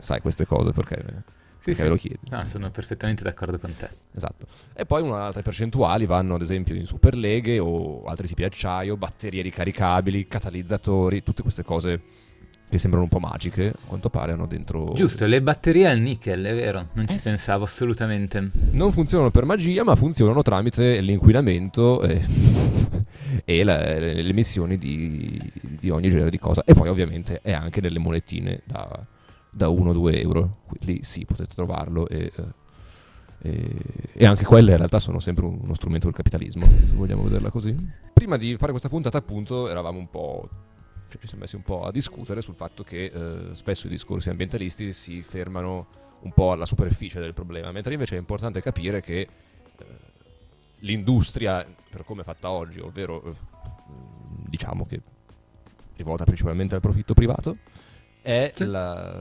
Sai 0.00 0.20
queste 0.20 0.44
cose 0.44 0.72
perché, 0.72 1.24
Sì, 1.60 1.74
perché 1.74 1.74
sì. 1.74 1.82
ve 1.82 1.88
lo 1.88 1.96
chiedi. 1.96 2.18
No, 2.30 2.44
sono 2.44 2.70
perfettamente 2.70 3.22
d'accordo 3.24 3.58
con 3.58 3.74
te. 3.76 3.88
Esatto. 4.14 4.46
E 4.74 4.86
poi 4.86 5.02
un'altra 5.02 5.42
percentuali 5.42 6.06
vanno 6.06 6.36
ad 6.36 6.40
esempio 6.40 6.74
in 6.74 6.86
superleghe 6.86 7.58
o 7.58 8.04
altri 8.04 8.26
tipi 8.26 8.42
di 8.42 8.46
acciaio, 8.48 8.96
batterie 8.96 9.42
ricaricabili, 9.42 10.26
catalizzatori, 10.26 11.22
tutte 11.22 11.42
queste 11.42 11.62
cose 11.64 12.00
che 12.70 12.76
sembrano 12.76 13.04
un 13.04 13.10
po' 13.10 13.18
magiche, 13.18 13.68
a 13.68 13.86
quanto 13.86 14.10
pare 14.10 14.32
hanno 14.32 14.46
dentro... 14.46 14.92
Giusto, 14.94 15.24
le 15.24 15.40
batterie 15.40 15.88
al 15.88 15.98
nickel, 16.00 16.44
è 16.44 16.54
vero, 16.54 16.88
non 16.92 17.08
ci 17.08 17.16
Eh 17.16 17.18
sì. 17.18 17.28
pensavo 17.30 17.64
assolutamente. 17.64 18.50
Non 18.72 18.92
funzionano 18.92 19.30
per 19.30 19.46
magia, 19.46 19.84
ma 19.84 19.96
funzionano 19.96 20.42
tramite 20.42 21.00
l'inquinamento 21.00 22.02
e, 22.02 22.20
e 23.44 23.64
la- 23.64 23.78
le, 23.78 24.20
le 24.20 24.28
emissioni 24.28 24.76
di, 24.76 25.40
di 25.80 25.88
ogni 25.88 26.10
genere 26.10 26.28
di 26.28 26.38
cosa. 26.38 26.62
E 26.66 26.74
poi 26.74 26.88
ovviamente 26.90 27.40
è 27.42 27.52
anche 27.52 27.80
nelle 27.80 27.98
monetine 27.98 28.60
da, 28.64 29.02
da 29.50 29.68
1-2 29.68 30.20
euro. 30.20 30.58
Quindi 30.66 31.02
sì, 31.04 31.24
potete 31.24 31.54
trovarlo 31.54 32.08
e, 32.08 32.32
eh, 32.34 32.44
e, 33.42 33.76
e 34.12 34.26
anche 34.26 34.44
quelle 34.44 34.72
in 34.72 34.76
realtà 34.76 34.98
sono 34.98 35.18
sempre 35.18 35.44
un- 35.46 35.58
uno 35.60 35.74
strumento 35.74 36.06
del 36.06 36.14
capitalismo, 36.14 36.64
se 36.66 36.94
vogliamo 36.94 37.22
vederla 37.22 37.50
così. 37.50 37.74
Prima 38.12 38.36
di 38.36 38.56
fare 38.56 38.70
questa 38.70 38.88
puntata 38.88 39.18
appunto 39.18 39.68
eravamo 39.68 39.98
un 39.98 40.10
po'... 40.10 40.48
Cioè, 41.08 41.18
ci 41.20 41.26
siamo 41.26 41.42
messi 41.44 41.56
un 41.56 41.62
po' 41.62 41.84
a 41.84 41.90
discutere 41.90 42.42
sul 42.42 42.54
fatto 42.54 42.82
che 42.82 43.04
eh, 43.04 43.54
spesso 43.54 43.86
i 43.86 43.90
discorsi 43.90 44.28
ambientalisti 44.28 44.92
si 44.92 45.22
fermano 45.22 45.86
un 46.20 46.32
po' 46.32 46.52
alla 46.52 46.66
superficie 46.66 47.18
del 47.20 47.32
problema, 47.32 47.70
mentre 47.72 47.94
invece 47.94 48.16
è 48.16 48.18
importante 48.18 48.60
capire 48.60 49.00
che 49.00 49.20
eh, 49.20 49.84
l'industria, 50.80 51.64
per 51.88 52.04
come 52.04 52.20
è 52.20 52.24
fatta 52.24 52.50
oggi, 52.50 52.80
ovvero 52.80 53.24
eh, 53.24 53.34
diciamo 54.48 54.86
che 54.86 55.00
rivolta 55.96 56.24
principalmente 56.24 56.74
al 56.74 56.80
profitto 56.80 57.14
privato, 57.14 57.56
è 58.22 58.50
Sì. 58.54 58.64
la- 58.66 59.20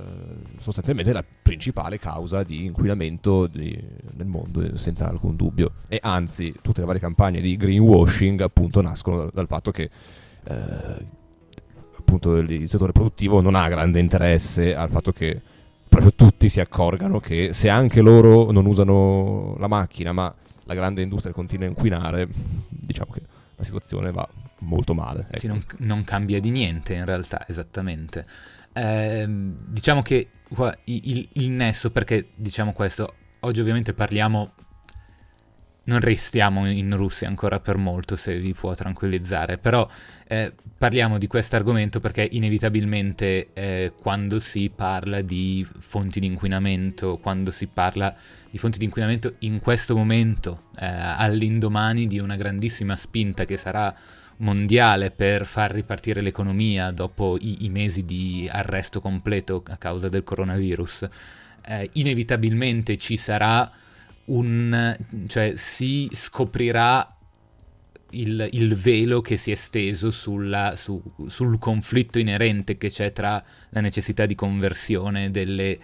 sostanzialmente 0.60 1.14
la 1.14 1.24
principale 1.42 1.98
causa 2.00 2.44
di 2.44 2.66
inquinamento 2.66 3.48
di- 3.48 3.80
nel 4.16 4.28
mondo, 4.28 4.62
eh, 4.62 4.78
senza 4.78 5.08
alcun 5.08 5.36
dubbio. 5.36 5.72
E 5.88 6.00
anzi, 6.02 6.54
tutte 6.62 6.82
le 6.82 6.86
varie 6.88 7.02
campagne 7.02 7.40
di 7.42 7.56
greenwashing 7.56 8.42
appunto 8.42 8.82
nascono 8.82 9.18
dal, 9.18 9.32
dal 9.34 9.48
fatto 9.48 9.72
che 9.72 9.90
eh, 10.50 11.06
appunto 11.98 12.38
il, 12.38 12.50
il 12.52 12.70
settore 12.70 12.92
produttivo 12.92 13.42
non 13.42 13.56
ha 13.56 13.68
grande 13.70 14.00
interesse 14.00 14.74
al 14.76 14.90
fatto 14.90 15.12
che 15.12 15.40
proprio 15.88 16.14
tutti 16.14 16.48
si 16.50 16.60
accorgano 16.60 17.20
che 17.20 17.54
se 17.54 17.70
anche 17.70 18.02
loro 18.02 18.52
non 18.52 18.66
usano 18.66 19.56
la 19.58 19.68
macchina, 19.68 20.12
ma 20.12 20.34
la 20.66 20.74
grande 20.74 21.02
industria 21.02 21.34
continua 21.34 21.66
a 21.66 21.70
inquinare, 21.70 22.28
diciamo 22.68 23.12
che 23.12 23.22
la 23.56 23.64
situazione 23.64 24.12
va 24.12 24.28
molto 24.60 24.94
male. 24.94 25.26
ecco. 25.30 25.40
Sì, 25.40 25.48
non, 25.48 25.64
non 25.78 26.04
cambia 26.04 26.40
di 26.40 26.50
niente 26.50 26.94
in 26.94 27.06
realtà, 27.06 27.46
esattamente. 27.48 28.26
Ehm, 28.78 29.56
diciamo 29.68 30.02
che 30.02 30.30
il, 30.86 31.28
il 31.34 31.50
nesso, 31.50 31.92
perché 31.92 32.30
diciamo 32.36 32.74
questo, 32.74 33.16
oggi 33.42 33.60
ovviamente 33.60 33.94
parliamo, 33.94 34.54
non 35.86 36.00
restiamo 36.00 36.70
in 36.70 36.96
Russia 36.96 37.28
ancora 37.28 37.60
per 37.60 37.78
molto, 37.78 38.16
se 38.16 38.38
vi 38.40 38.54
può 38.54 38.76
tranquillizzare, 38.76 39.58
però 39.58 39.88
eh, 40.28 40.54
parliamo 40.78 41.18
di 41.18 41.28
questo 41.28 41.56
argomento 41.56 42.00
perché 42.00 42.28
inevitabilmente 42.30 43.54
eh, 43.54 43.94
quando 44.00 44.38
si 44.40 44.70
parla 44.70 45.22
di 45.22 45.66
fonti 45.80 46.20
di 46.20 46.28
inquinamento, 46.28 47.18
quando 47.18 47.52
si 47.52 47.68
parla 47.68 48.16
di 48.50 48.58
fonti 48.58 48.78
di 48.78 48.86
inquinamento 48.86 49.36
in 49.40 49.60
questo 49.60 49.96
momento, 49.96 50.66
eh, 50.78 50.86
all'indomani 50.86 52.06
di 52.06 52.20
una 52.20 52.36
grandissima 52.36 52.96
spinta 52.96 53.46
che 53.46 53.58
sarà 53.58 53.96
mondiale 54.38 55.12
per 55.12 55.46
far 55.46 55.72
ripartire 55.72 56.22
l'economia 56.22 56.92
dopo 56.92 57.38
i, 57.40 57.66
i 57.66 57.70
mesi 57.70 58.06
di 58.06 58.48
arresto 58.52 59.00
completo 59.02 59.64
a 59.68 59.78
causa 59.78 60.10
del 60.10 60.24
coronavirus, 60.24 61.08
eh, 61.66 61.90
inevitabilmente 61.94 62.98
ci 62.98 63.18
sarà 63.18 63.70
un... 64.26 64.96
cioè 65.28 65.54
si 65.56 66.10
scoprirà 66.12 67.16
il, 68.12 68.48
il 68.52 68.76
velo 68.76 69.22
che 69.22 69.38
si 69.38 69.52
è 69.52 69.56
steso 69.56 70.12
sulla- 70.12 70.76
su- 70.76 71.02
sul 71.28 71.58
conflitto 71.60 72.20
inerente 72.20 72.78
che 72.78 72.90
c'è 72.90 73.12
tra 73.12 73.42
la 73.70 73.82
necessità 73.82 74.26
di 74.26 74.36
conversione 74.36 75.30
delle, 75.32 75.78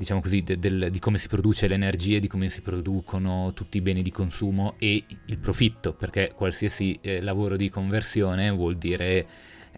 diciamo 0.00 0.22
così, 0.22 0.42
de- 0.42 0.58
del- 0.58 0.88
di 0.90 0.98
come 0.98 1.18
si 1.18 1.28
produce 1.28 1.68
l'energia, 1.68 2.18
di 2.18 2.26
come 2.26 2.48
si 2.48 2.62
producono 2.62 3.52
tutti 3.52 3.76
i 3.76 3.80
beni 3.82 4.00
di 4.00 4.10
consumo 4.10 4.76
e 4.78 5.04
il 5.26 5.36
profitto, 5.36 5.92
perché 5.92 6.32
qualsiasi 6.34 6.98
eh, 7.02 7.20
lavoro 7.20 7.54
di 7.54 7.68
conversione 7.68 8.50
vuol 8.50 8.78
dire 8.78 9.26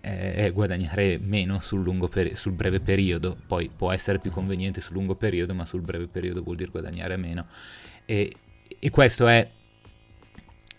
eh, 0.01 0.49
guadagnare 0.55 1.19
meno 1.19 1.59
sul, 1.59 1.83
lungo 1.83 2.07
peri- 2.07 2.37
sul 2.37 2.53
breve 2.53 2.79
periodo, 2.79 3.37
poi 3.49 3.69
può 3.75 3.91
essere 3.91 4.21
più 4.21 4.31
conveniente 4.31 4.81
sul 4.81 4.95
lungo 4.95 5.17
periodo, 5.17 5.55
ma 5.55 5.65
sul 5.65 5.81
breve 5.81 6.07
periodo 6.07 6.41
vuol 6.41 6.55
dire 6.55 6.71
guadagnare 6.71 7.17
meno. 7.17 7.47
E, 8.05 8.33
e 8.79 8.91
questo 8.91 9.27
è 9.27 9.51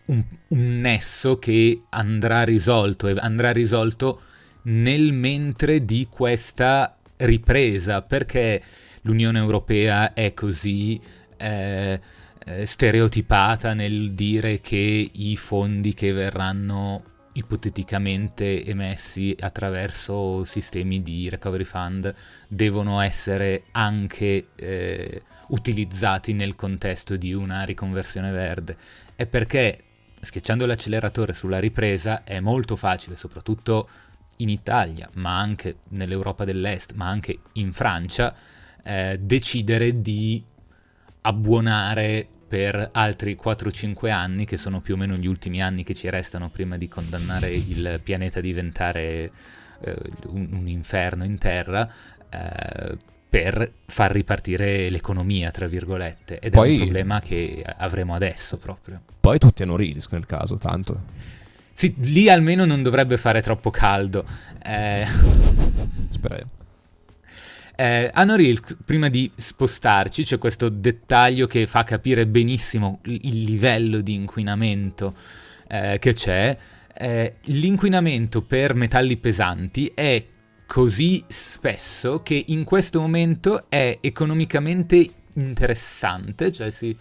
un, 0.05 0.23
un 0.47 0.79
nesso 0.79 1.37
che 1.37 1.81
andrà 1.89 2.43
risolto 2.43 3.09
e 3.09 3.15
andrà 3.17 3.51
risolto 3.51 4.21
nel 4.63 5.11
mentre 5.11 5.83
di 5.83 6.07
questa 6.09 6.97
ripresa, 7.17 8.01
perché 8.01 8.61
l'Unione 9.03 9.39
Europea 9.39 10.13
è 10.13 10.33
così 10.33 10.99
eh, 11.37 11.99
eh, 12.45 12.65
stereotipata 12.65 13.73
nel 13.73 14.11
dire 14.13 14.59
che 14.59 15.09
i 15.11 15.37
fondi 15.37 15.93
che 15.93 16.11
verranno 16.11 17.03
ipoteticamente 17.33 18.63
emessi 18.63 19.35
attraverso 19.39 20.43
sistemi 20.43 21.01
di 21.01 21.29
recovery 21.29 21.63
fund 21.63 22.13
devono 22.47 22.99
essere 22.99 23.63
anche 23.71 24.49
eh, 24.55 25.21
utilizzati 25.47 26.33
nel 26.33 26.55
contesto 26.55 27.15
di 27.15 27.33
una 27.33 27.63
riconversione 27.63 28.31
verde. 28.31 28.77
È 29.15 29.25
perché 29.25 29.79
schiacciando 30.19 30.65
l'acceleratore 30.65 31.33
sulla 31.33 31.59
ripresa 31.59 32.23
è 32.23 32.39
molto 32.39 32.75
facile, 32.75 33.15
soprattutto 33.15 33.89
in 34.37 34.49
Italia, 34.49 35.09
ma 35.13 35.37
anche 35.37 35.77
nell'Europa 35.89 36.45
dell'Est, 36.45 36.93
ma 36.93 37.07
anche 37.07 37.39
in 37.53 37.73
Francia, 37.73 38.35
eh, 38.83 39.17
decidere 39.19 40.01
di 40.01 40.43
abbuonare 41.21 42.27
per 42.47 42.89
altri 42.91 43.37
4-5 43.41 44.11
anni, 44.11 44.45
che 44.45 44.57
sono 44.57 44.79
più 44.79 44.93
o 44.93 44.97
meno 44.97 45.15
gli 45.15 45.25
ultimi 45.25 45.61
anni 45.61 45.83
che 45.83 45.95
ci 45.95 46.09
restano 46.09 46.49
prima 46.49 46.77
di 46.77 46.87
condannare 46.87 47.51
il 47.51 47.99
pianeta 48.03 48.39
a 48.39 48.41
diventare 48.41 49.31
eh, 49.81 49.95
un, 50.27 50.49
un 50.51 50.67
inferno 50.67 51.23
in 51.23 51.37
terra, 51.39 51.89
eh, 52.29 52.97
per 53.27 53.71
far 53.87 54.11
ripartire 54.11 54.91
l'economia, 54.91 55.49
tra 55.49 55.65
virgolette. 55.65 56.37
Ed 56.39 56.51
è 56.51 56.55
Poi- 56.55 56.73
un 56.73 56.77
problema 56.77 57.19
che 57.19 57.63
avremo 57.65 58.13
adesso 58.13 58.57
proprio. 58.57 59.01
Poi 59.19 59.39
tutti 59.39 59.63
hanno 59.63 59.75
Risk 59.75 60.11
nel 60.11 60.27
caso, 60.27 60.57
tanto. 60.57 61.01
Sì, 61.71 61.95
lì 61.97 62.29
almeno 62.29 62.65
non 62.65 62.83
dovrebbe 62.83 63.17
fare 63.17 63.41
troppo 63.41 63.71
caldo. 63.71 64.23
Eh, 64.63 65.07
Speriamo. 66.09 66.51
Eh, 67.75 68.09
a 68.13 68.23
Norilsk, 68.23 68.77
prima 68.85 69.09
di 69.09 69.31
spostarci, 69.35 70.23
c'è 70.23 70.37
questo 70.37 70.69
dettaglio 70.69 71.47
che 71.47 71.65
fa 71.65 71.83
capire 71.83 72.27
benissimo 72.27 72.99
il 73.03 73.43
livello 73.43 74.01
di 74.01 74.13
inquinamento 74.13 75.15
eh, 75.67 75.97
che 75.99 76.13
c'è. 76.13 76.55
Eh, 76.95 77.35
l'inquinamento 77.45 78.43
per 78.43 78.75
metalli 78.75 79.17
pesanti 79.17 79.91
è 79.95 80.23
così 80.67 81.23
spesso 81.27 82.21
che 82.21 82.43
in 82.47 82.63
questo 82.63 83.01
momento 83.01 83.65
è 83.69 83.97
economicamente 84.01 85.09
interessante, 85.33 86.51
cioè 86.51 86.69
si- 86.69 86.95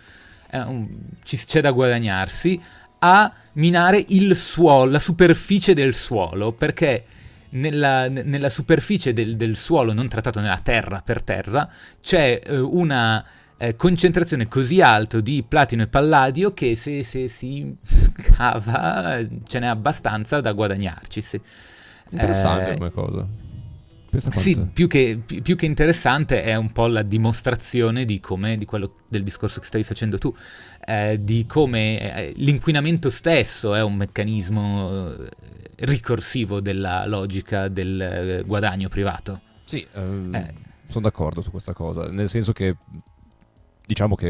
un- 0.53 0.89
ci- 1.23 1.37
c'è 1.37 1.61
da 1.61 1.71
guadagnarsi 1.71 2.61
a 3.01 3.33
minare 3.55 4.03
il 4.09 4.35
suolo, 4.37 4.91
la 4.91 4.99
superficie 4.99 5.75
del 5.75 5.95
suolo, 5.95 6.53
perché 6.53 7.05
nella, 7.53 8.09
ne- 8.09 8.23
nella 8.23 8.49
superficie 8.49 9.13
del, 9.13 9.37
del 9.37 9.57
suolo, 9.57 9.93
non 9.93 10.09
trattato 10.09 10.41
nella 10.41 10.61
terra 10.63 11.03
per 11.05 11.23
terra, 11.23 11.69
c'è 12.01 12.41
eh, 12.45 12.59
una 12.59 13.25
eh, 13.57 13.77
concentrazione 13.77 14.49
così 14.49 14.81
alta 14.81 15.21
di 15.21 15.45
platino 15.47 15.83
e 15.83 15.87
palladio 15.87 16.53
che 16.53 16.75
se, 16.75 17.03
se 17.03 17.29
si 17.29 17.75
scava 17.87 19.19
eh, 19.19 19.29
ce 19.45 19.59
n'è 19.59 19.67
abbastanza 19.67 20.41
da 20.41 20.53
guadagnarci. 20.53 21.21
sì. 21.23 21.41
Interessante 22.11 22.73
Eh, 22.73 22.75
come 22.77 22.91
cosa. 22.91 23.27
Sì, 24.35 24.61
più 24.71 24.89
che, 24.89 25.19
pi- 25.25 25.41
più 25.41 25.57
che 25.57 25.65
interessante 25.65 26.43
è 26.43 26.55
un 26.55 26.71
po' 26.71 26.87
la 26.87 27.01
dimostrazione 27.03 28.05
di 28.05 28.21
come, 28.21 28.59
di 28.59 28.67
quello 28.67 28.97
del 29.09 29.23
discorso 29.23 29.59
che 29.59 29.67
stavi 29.67 29.85
facendo 29.85 30.19
tu, 30.19 30.35
eh, 30.85 31.19
di 31.23 31.47
come 31.47 32.15
eh, 32.15 32.33
l'inquinamento 32.37 33.09
stesso 33.09 33.75
è 33.75 33.83
un 33.83 33.95
meccanismo 33.95 35.15
eh, 35.15 35.29
ricorsivo 35.83 36.61
della 36.61 37.07
logica 37.07 37.69
del 37.69 38.01
eh, 38.01 38.43
guadagno 38.45 38.89
privato. 38.89 39.41
Sì, 39.65 39.87
ehm, 39.95 40.35
Eh. 40.35 40.55
sono 40.89 41.05
d'accordo 41.05 41.41
su 41.43 41.51
questa 41.51 41.73
cosa, 41.73 42.09
nel 42.11 42.29
senso 42.29 42.53
che 42.53 42.77
diciamo 43.87 44.15
che 44.15 44.29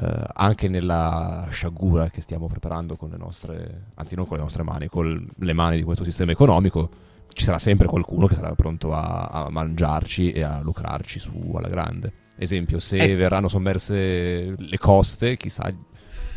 eh, 0.00 0.24
anche 0.34 0.68
nella 0.68 1.46
sciagura 1.50 2.10
che 2.10 2.20
stiamo 2.20 2.46
preparando 2.46 2.96
con 2.96 3.10
le 3.10 3.16
nostre, 3.16 3.84
anzi 3.94 4.14
non 4.14 4.26
con 4.26 4.36
le 4.36 4.42
nostre 4.42 4.62
mani, 4.62 4.88
con 4.88 5.28
le 5.36 5.52
mani 5.52 5.76
di 5.76 5.82
questo 5.82 6.04
sistema 6.04 6.32
economico, 6.32 6.90
ci 7.32 7.44
sarà 7.44 7.58
sempre 7.58 7.86
qualcuno 7.86 8.26
che 8.26 8.34
sarà 8.34 8.54
pronto 8.54 8.92
a, 8.94 9.26
a 9.26 9.50
mangiarci 9.50 10.32
e 10.32 10.42
a 10.42 10.60
lucrarci 10.60 11.18
su 11.18 11.52
alla 11.56 11.68
grande. 11.68 12.12
Esempio, 12.36 12.78
se 12.78 12.98
Eh. 12.98 13.14
verranno 13.16 13.48
sommerse 13.48 14.54
le 14.56 14.78
coste, 14.78 15.36
chissà 15.36 15.72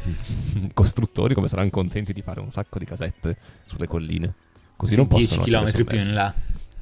costruttori 0.73 1.33
come 1.33 1.47
saranno 1.47 1.69
contenti 1.69 2.13
di 2.13 2.21
fare 2.21 2.39
un 2.39 2.51
sacco 2.51 2.79
di 2.79 2.85
casette 2.85 3.37
sulle 3.65 3.87
colline. 3.87 4.33
Così 4.75 4.93
Sì, 4.93 4.99
non 4.99 5.07
10 5.07 5.37
possono 5.37 5.63
essere 5.67 5.83
km 5.83 5.89
più 5.89 5.99
in 5.99 6.13
là. 6.13 6.33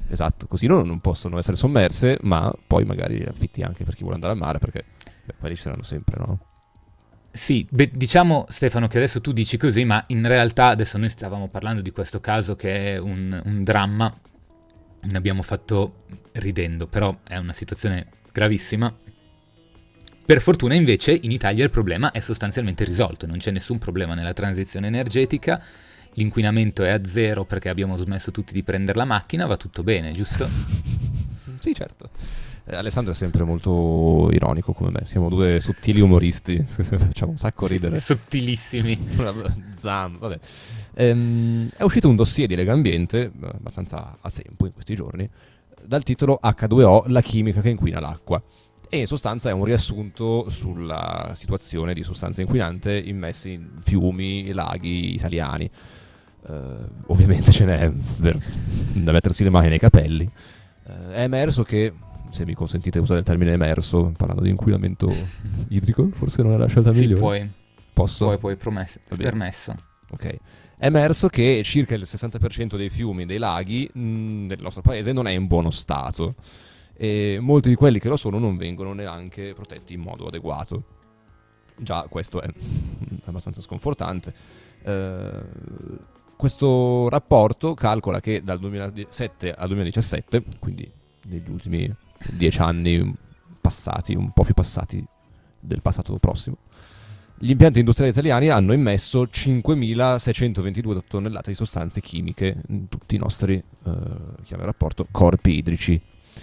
Esatto, 0.08 0.46
così 0.46 0.66
non, 0.66 0.86
non 0.86 1.00
possono 1.00 1.38
essere 1.38 1.56
sommerse, 1.56 2.18
ma 2.22 2.52
poi 2.66 2.84
magari 2.84 3.22
affitti 3.22 3.62
anche 3.62 3.84
per 3.84 3.94
chi 3.94 4.00
vuole 4.00 4.16
andare 4.16 4.32
al 4.32 4.38
mare, 4.38 4.58
perché 4.58 4.84
beh, 5.24 5.34
quelli 5.38 5.54
ci 5.54 5.62
saranno 5.62 5.84
sempre, 5.84 6.16
no? 6.18 6.38
Sì, 7.32 7.64
beh, 7.70 7.90
diciamo 7.92 8.46
Stefano 8.48 8.88
che 8.88 8.96
adesso 8.96 9.20
tu 9.20 9.32
dici 9.32 9.56
così, 9.56 9.84
ma 9.84 10.02
in 10.08 10.26
realtà 10.26 10.66
adesso 10.66 10.98
noi 10.98 11.08
stavamo 11.08 11.48
parlando 11.48 11.80
di 11.80 11.92
questo 11.92 12.20
caso 12.20 12.56
che 12.56 12.94
è 12.94 12.98
un, 12.98 13.40
un 13.44 13.62
dramma, 13.62 14.12
ne 15.02 15.16
abbiamo 15.16 15.42
fatto 15.42 16.06
ridendo, 16.32 16.88
però 16.88 17.16
è 17.22 17.36
una 17.36 17.52
situazione 17.52 18.08
gravissima. 18.32 18.92
Per 20.24 20.40
fortuna 20.40 20.74
invece 20.74 21.18
in 21.22 21.32
Italia 21.32 21.64
il 21.64 21.70
problema 21.70 22.12
è 22.12 22.20
sostanzialmente 22.20 22.84
risolto, 22.84 23.26
non 23.26 23.38
c'è 23.38 23.50
nessun 23.50 23.78
problema 23.78 24.14
nella 24.14 24.32
transizione 24.32 24.86
energetica, 24.86 25.60
l'inquinamento 26.14 26.84
è 26.84 26.90
a 26.90 27.04
zero 27.04 27.44
perché 27.44 27.68
abbiamo 27.68 27.96
smesso 27.96 28.30
tutti 28.30 28.52
di 28.52 28.62
prendere 28.62 28.98
la 28.98 29.04
macchina, 29.04 29.46
va 29.46 29.56
tutto 29.56 29.82
bene, 29.82 30.12
giusto? 30.12 30.48
Sì, 31.60 31.74
certo. 31.74 32.08
Eh, 32.64 32.74
Alessandro 32.74 33.12
è 33.12 33.14
sempre 33.14 33.44
molto 33.44 34.30
ironico 34.32 34.72
come 34.72 34.90
me, 34.90 35.00
siamo 35.04 35.28
due 35.28 35.60
sottili 35.60 36.00
umoristi, 36.00 36.62
facciamo 36.64 37.32
un 37.32 37.36
sacco 37.36 37.66
ridere. 37.66 37.98
Sottilissimi. 38.00 38.98
Zam, 39.74 40.18
vabbè. 40.18 40.38
Ehm, 40.94 41.68
è 41.76 41.82
uscito 41.82 42.08
un 42.08 42.16
dossier 42.16 42.48
di 42.48 42.54
Lega 42.54 42.72
Ambiente, 42.72 43.24
eh, 43.24 43.46
abbastanza 43.46 44.16
a 44.20 44.30
tempo 44.30 44.64
in 44.64 44.72
questi 44.72 44.94
giorni, 44.94 45.28
dal 45.84 46.02
titolo 46.02 46.38
H2O, 46.42 47.10
la 47.10 47.20
chimica 47.20 47.60
che 47.60 47.70
inquina 47.70 48.00
l'acqua. 48.00 48.42
E 48.92 48.98
in 48.98 49.06
sostanza 49.06 49.50
è 49.50 49.52
un 49.52 49.64
riassunto 49.64 50.48
sulla 50.48 51.30
situazione 51.34 51.94
di 51.94 52.02
sostanze 52.02 52.40
inquinante 52.42 52.98
immesse 52.98 53.48
in 53.50 53.68
fiumi 53.82 54.46
e 54.48 54.52
laghi 54.52 55.14
italiani. 55.14 55.70
Eh, 56.48 56.52
ovviamente 57.06 57.52
ce 57.52 57.64
n'è 57.66 57.88
ver- 58.16 58.42
da 58.94 59.12
mettersi 59.12 59.44
le 59.44 59.50
mani 59.50 59.68
nei 59.68 59.78
capelli. 59.78 60.28
Eh, 60.88 61.12
è 61.12 61.20
emerso 61.22 61.62
che, 61.62 61.92
se 62.30 62.44
mi 62.44 62.54
consentite 62.54 62.98
usare 62.98 63.20
il 63.20 63.24
termine 63.24 63.52
emerso, 63.52 64.12
parlando 64.16 64.42
di 64.42 64.50
inquinamento 64.50 65.08
idrico, 65.68 66.08
forse 66.12 66.42
non 66.42 66.52
è 66.54 66.56
la 66.56 66.66
scelta 66.66 66.92
Sì, 66.92 67.02
migliore. 67.02 67.20
puoi, 67.20 67.50
Posso? 67.92 68.24
puoi, 68.24 68.38
puoi, 68.38 68.56
promesso, 68.56 68.98
permesso. 69.16 69.72
Ok. 70.10 70.24
È 70.76 70.86
emerso 70.86 71.28
che 71.28 71.60
circa 71.62 71.94
il 71.94 72.02
60% 72.02 72.76
dei 72.76 72.88
fiumi 72.88 73.22
e 73.22 73.26
dei 73.26 73.38
laghi 73.38 73.88
mh, 73.92 74.46
del 74.48 74.58
nostro 74.60 74.82
paese 74.82 75.12
non 75.12 75.28
è 75.28 75.30
in 75.30 75.46
buono 75.46 75.70
stato 75.70 76.34
e 77.02 77.38
molti 77.40 77.70
di 77.70 77.76
quelli 77.76 77.98
che 77.98 78.10
lo 78.10 78.16
sono 78.16 78.38
non 78.38 78.58
vengono 78.58 78.92
neanche 78.92 79.54
protetti 79.54 79.94
in 79.94 80.00
modo 80.00 80.26
adeguato. 80.26 80.82
Già 81.78 82.06
questo 82.10 82.42
è 82.42 82.46
abbastanza 83.24 83.62
sconfortante. 83.62 84.34
Eh, 84.82 85.30
questo 86.36 87.08
rapporto 87.08 87.72
calcola 87.72 88.20
che 88.20 88.42
dal 88.42 88.58
2007 88.58 89.54
al 89.54 89.68
2017, 89.68 90.42
quindi 90.58 90.92
negli 91.24 91.48
ultimi 91.48 91.90
dieci 92.32 92.60
anni 92.60 93.14
passati, 93.58 94.14
un 94.14 94.32
po' 94.32 94.44
più 94.44 94.52
passati 94.52 95.02
del 95.58 95.80
passato 95.80 96.14
prossimo, 96.18 96.58
gli 97.38 97.48
impianti 97.48 97.78
industriali 97.78 98.12
italiani 98.12 98.50
hanno 98.50 98.74
immesso 98.74 99.22
5.622 99.22 101.00
tonnellate 101.08 101.48
di 101.48 101.56
sostanze 101.56 102.02
chimiche 102.02 102.60
in 102.68 102.90
tutti 102.90 103.14
i 103.14 103.18
nostri, 103.18 103.54
eh, 103.54 104.56
rapporto, 104.56 105.06
corpi 105.10 105.56
idrici. 105.56 105.98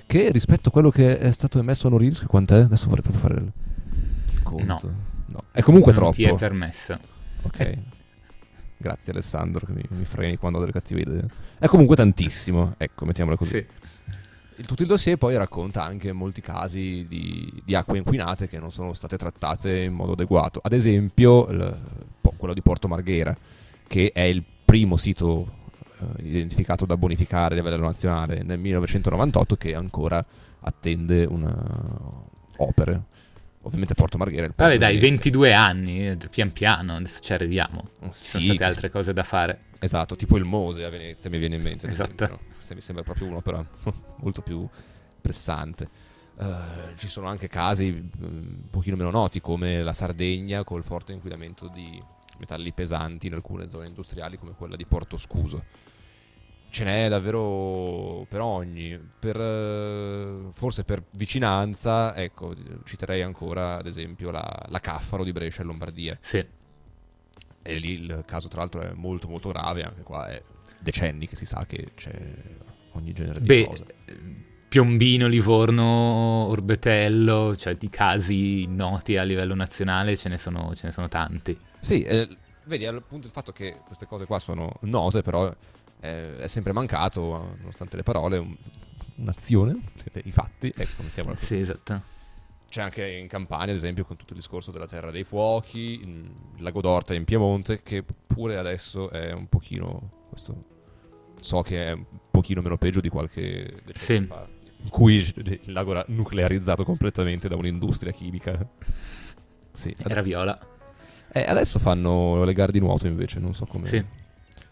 Che 0.06 0.32
rispetto 0.32 0.70
a 0.70 0.72
quello 0.72 0.90
che 0.90 1.18
è 1.20 1.32
stato 1.32 1.60
emesso 1.60 1.88
a 1.88 1.90
Norilsk, 1.90 2.26
quant'è? 2.26 2.62
Adesso 2.62 2.88
vorrei 2.88 3.04
proprio 3.04 3.22
fare 3.22 3.40
il 3.42 4.44
conto. 4.44 4.92
No. 5.28 5.44
È 5.52 5.62
comunque 5.62 5.92
non 5.92 6.02
troppo. 6.02 6.16
ti 6.16 6.24
è 6.24 6.36
permesso. 6.36 6.98
Ok. 7.44 7.78
Grazie 8.78 9.12
Alessandro 9.12 9.66
che 9.66 9.74
mi, 9.74 9.84
mi 9.90 10.06
freni 10.06 10.38
quando 10.38 10.58
ho 10.58 10.62
delle 10.62 10.74
cattive 10.74 11.02
idee. 11.02 11.26
È 11.58 11.68
comunque 11.68 11.96
tantissimo, 11.96 12.76
ecco, 12.78 13.06
mettiamola 13.06 13.36
così. 13.36 13.50
Sì. 13.52 13.66
Il, 14.58 14.66
tutto 14.66 14.82
il 14.82 14.88
dossier 14.88 15.18
poi 15.18 15.36
racconta 15.36 15.84
anche 15.84 16.12
molti 16.12 16.42
casi 16.42 17.06
di, 17.08 17.62
di 17.64 17.76
acque 17.76 17.98
inquinate 17.98 18.48
che 18.48 18.60
non 18.60 18.72
sono 18.72 18.94
state 18.94 19.18
trattate 19.18 19.82
in 19.82 19.94
modo 19.94 20.14
adeguato. 20.14 20.60
Ad 20.64 20.74
esempio, 20.74 21.48
il- 21.50 21.80
quello 22.38 22.54
di 22.54 22.62
Porto 22.62 22.88
Marghera, 22.88 23.36
che 23.88 24.12
è 24.14 24.22
il 24.22 24.44
primo 24.66 24.98
sito 24.98 25.66
identificato 26.20 26.86
da 26.86 26.98
bonificare 26.98 27.54
a 27.54 27.58
livello 27.58 27.86
nazionale 27.86 28.44
nel 28.44 28.60
1998 28.60 29.56
che 29.56 29.76
ancora 29.76 30.24
attende 30.62 31.26
una 31.26 31.56
opere. 32.58 33.02
Ovviamente 33.62 33.96
Porto 33.96 34.18
Marghera 34.18 34.44
è 34.44 34.48
il 34.48 34.54
porto 34.54 34.64
Vabbè, 34.64 34.78
dai, 34.78 34.94
di 34.94 35.02
Venezia. 35.02 35.32
22 35.32 35.54
anni, 35.54 36.08
eh, 36.08 36.18
pian 36.30 36.54
piano, 36.54 36.96
adesso 36.96 37.20
ci 37.22 37.34
arriviamo. 37.34 37.90
Ci 38.00 38.10
sono 38.12 38.44
state 38.44 38.64
altre 38.64 38.90
cose 38.90 39.12
da 39.14 39.24
fare. 39.24 39.66
Esatto, 39.80 40.16
tipo 40.16 40.38
il 40.38 40.46
Mose 40.46 40.86
a 40.86 40.90
Venezia 40.90 41.30
mi 41.30 41.38
viene 41.38 41.56
in 41.56 41.64
mente. 41.64 41.88
Esatto. 41.88 42.14
esempio, 42.14 42.28
no? 42.28 42.54
Questa 42.54 42.74
mi 42.76 42.82
sembra 42.82 43.04
proprio 43.04 43.28
un'opera 43.28 43.66
molto 44.18 44.42
più 44.42 44.68
pressante. 45.20 45.90
Eh, 46.40 46.96
ci 46.96 47.08
sono 47.08 47.28
anche 47.28 47.48
casi 47.48 47.92
mm, 47.92 48.24
un 48.24 48.70
pochino 48.70 48.96
meno 48.96 49.10
noti 49.10 49.42
come 49.42 49.82
la 49.82 49.94
Sardegna 49.94 50.64
col 50.64 50.84
forte 50.84 51.12
inquinamento 51.12 51.68
di 51.68 52.02
metalli 52.38 52.72
pesanti 52.72 53.28
in 53.28 53.34
alcune 53.34 53.68
zone 53.68 53.88
industriali 53.88 54.38
come 54.38 54.54
quella 54.56 54.76
di 54.76 54.86
Porto 54.86 55.18
Scuso. 55.18 55.64
Ce 56.69 56.84
n'è 56.84 57.10
davvero 57.10 58.25
per 58.27 58.41
ogni, 58.41 58.99
per, 59.19 59.39
eh, 59.39 60.51
forse 60.51 60.84
per 60.84 61.03
vicinanza, 61.12 62.15
ecco, 62.15 62.53
citerei 62.84 63.21
ancora 63.21 63.77
ad 63.77 63.88
esempio 63.88 64.32
la, 64.32 64.65
la 64.67 64.80
Caffaro 64.80 65.23
di 65.23 65.32
Brescia 65.32 65.62
in 65.62 65.67
Lombardia. 65.67 66.17
Sì. 66.19 66.45
E 67.62 67.75
lì 67.80 67.91
il 67.91 68.23
caso, 68.25 68.47
tra 68.47 68.60
l'altro, 68.60 68.82
è 68.82 68.91
molto, 68.93 69.27
molto 69.27 69.49
grave. 69.49 69.84
Anche 69.84 70.01
qua 70.03 70.27
è 70.27 70.41
decenni 70.80 71.27
che 71.27 71.36
si 71.36 71.45
sa 71.45 71.65
che 71.65 71.91
c'è 71.95 72.13
ogni 72.91 73.13
genere 73.13 73.39
di 73.39 73.45
Beh, 73.45 73.65
cosa. 73.65 73.86
Piombino, 74.69 75.27
Livorno, 75.27 76.47
Orbetello, 76.47 77.56
cioè 77.56 77.75
di 77.75 77.89
casi 77.89 78.65
noti 78.67 79.15
a 79.17 79.23
livello 79.23 79.56
nazionale 79.56 80.17
ce 80.17 80.30
ne 80.30 80.38
sono, 80.38 80.75
ce 80.75 80.88
ne 80.88 80.91
sono 80.91 81.08
tanti. 81.08 81.58
Sì, 81.80 82.03
eh, 82.03 82.27
vedi, 82.65 82.86
appunto 82.86 83.27
il 83.27 83.32
fatto 83.32 83.51
che 83.53 83.77
queste 83.86 84.06
cose 84.06 84.25
qua 84.25 84.39
sono 84.39 84.73
note, 84.82 85.21
però 85.21 85.53
eh, 86.00 86.38
è 86.38 86.48
sempre 86.48 86.74
mancato, 86.74 87.56
nonostante 87.60 87.96
le 87.96 88.04
parole, 88.04 88.38
un- 88.38 88.56
un'azione, 89.16 89.80
i 90.24 90.32
fatti. 90.32 90.72
Ecco, 90.76 91.04
mettiamola 91.04 91.36
così. 91.36 91.46
Sì, 91.46 91.60
esatto. 91.60 92.16
C'è 92.70 92.82
anche 92.82 93.08
in 93.08 93.28
Campania, 93.28 93.72
ad 93.72 93.78
esempio, 93.78 94.04
con 94.04 94.18
tutto 94.18 94.34
il 94.34 94.40
discorso 94.40 94.72
della 94.72 94.88
terra 94.88 95.10
dei 95.10 95.24
fuochi, 95.24 96.02
il 96.02 96.30
lago 96.58 96.82
d'Orta 96.82 97.14
in 97.14 97.24
Piemonte, 97.24 97.82
che 97.82 98.04
pure 98.28 98.58
adesso 98.58 99.10
è 99.10 99.32
un 99.32 99.48
pochino. 99.48 100.26
Questo 100.30 100.64
so 101.40 101.62
che 101.62 101.86
è 101.88 101.92
un 101.92 102.04
pochino 102.30 102.62
meno 102.62 102.78
peggio 102.78 103.00
di 103.00 103.08
qualche 103.10 103.82
decennio 103.86 104.22
Sì. 104.22 104.28
fa. 104.28 104.48
In 104.84 104.90
cui 104.90 105.16
il 105.16 105.72
lago 105.72 105.92
era 105.92 106.04
nuclearizzato 106.10 106.84
completamente 106.84 107.48
da 107.48 107.56
un'industria 107.56 108.12
chimica. 108.12 108.68
Sì, 109.72 109.96
Era 110.06 110.22
viola. 110.22 110.58
eh, 111.32 111.44
adesso 111.44 111.80
fanno 111.80 112.44
le 112.44 112.54
gare 112.54 112.72
di 112.72 112.80
nuoto 112.80 113.08
invece, 113.08 113.40
non 113.40 113.54
so 113.54 113.66
come. 113.66 113.86
Sì. 113.88 114.04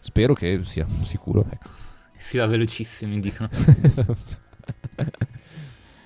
Spero 0.06 0.34
che 0.34 0.60
sia 0.62 0.86
sicuro. 1.02 1.44
ecco. 1.50 1.68
Si 2.16 2.38
va 2.38 2.46
velocissimo, 2.46 3.12
mi 3.12 3.18
dicono. 3.18 3.48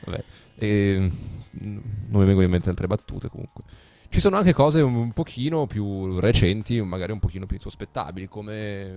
Vabbè, 0.06 0.24
e, 0.54 0.96
mm, 0.98 1.78
non 2.08 2.20
mi 2.20 2.24
vengono 2.24 2.44
in 2.44 2.50
mente 2.50 2.70
altre 2.70 2.86
battute 2.86 3.28
comunque. 3.28 3.62
Ci 4.08 4.20
sono 4.20 4.38
anche 4.38 4.54
cose 4.54 4.80
un, 4.80 5.12
pochino 5.12 5.66
più 5.66 6.18
recenti, 6.18 6.80
magari 6.80 7.12
un 7.12 7.18
pochino 7.18 7.44
più 7.44 7.56
insospettabili, 7.56 8.26
come 8.26 8.96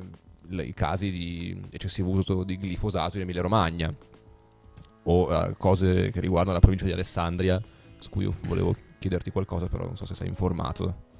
i 0.51 0.73
casi 0.73 1.11
di 1.11 1.61
eccessivo 1.69 2.11
uso 2.11 2.45
di 2.45 2.57
glifosato 2.57 3.17
in 3.17 3.23
Emilia 3.23 3.41
Romagna, 3.41 3.93
o 5.03 5.33
eh, 5.33 5.53
cose 5.57 6.11
che 6.11 6.21
riguardano 6.21 6.53
la 6.53 6.61
provincia 6.61 6.85
di 6.85 6.93
Alessandria, 6.93 7.61
su 7.99 8.09
cui 8.09 8.33
volevo 8.47 8.73
chiederti 8.99 9.31
qualcosa, 9.31 9.67
però 9.67 9.83
non 9.83 9.97
so 9.97 10.05
se 10.05 10.15
sei 10.15 10.29
informato. 10.29 11.11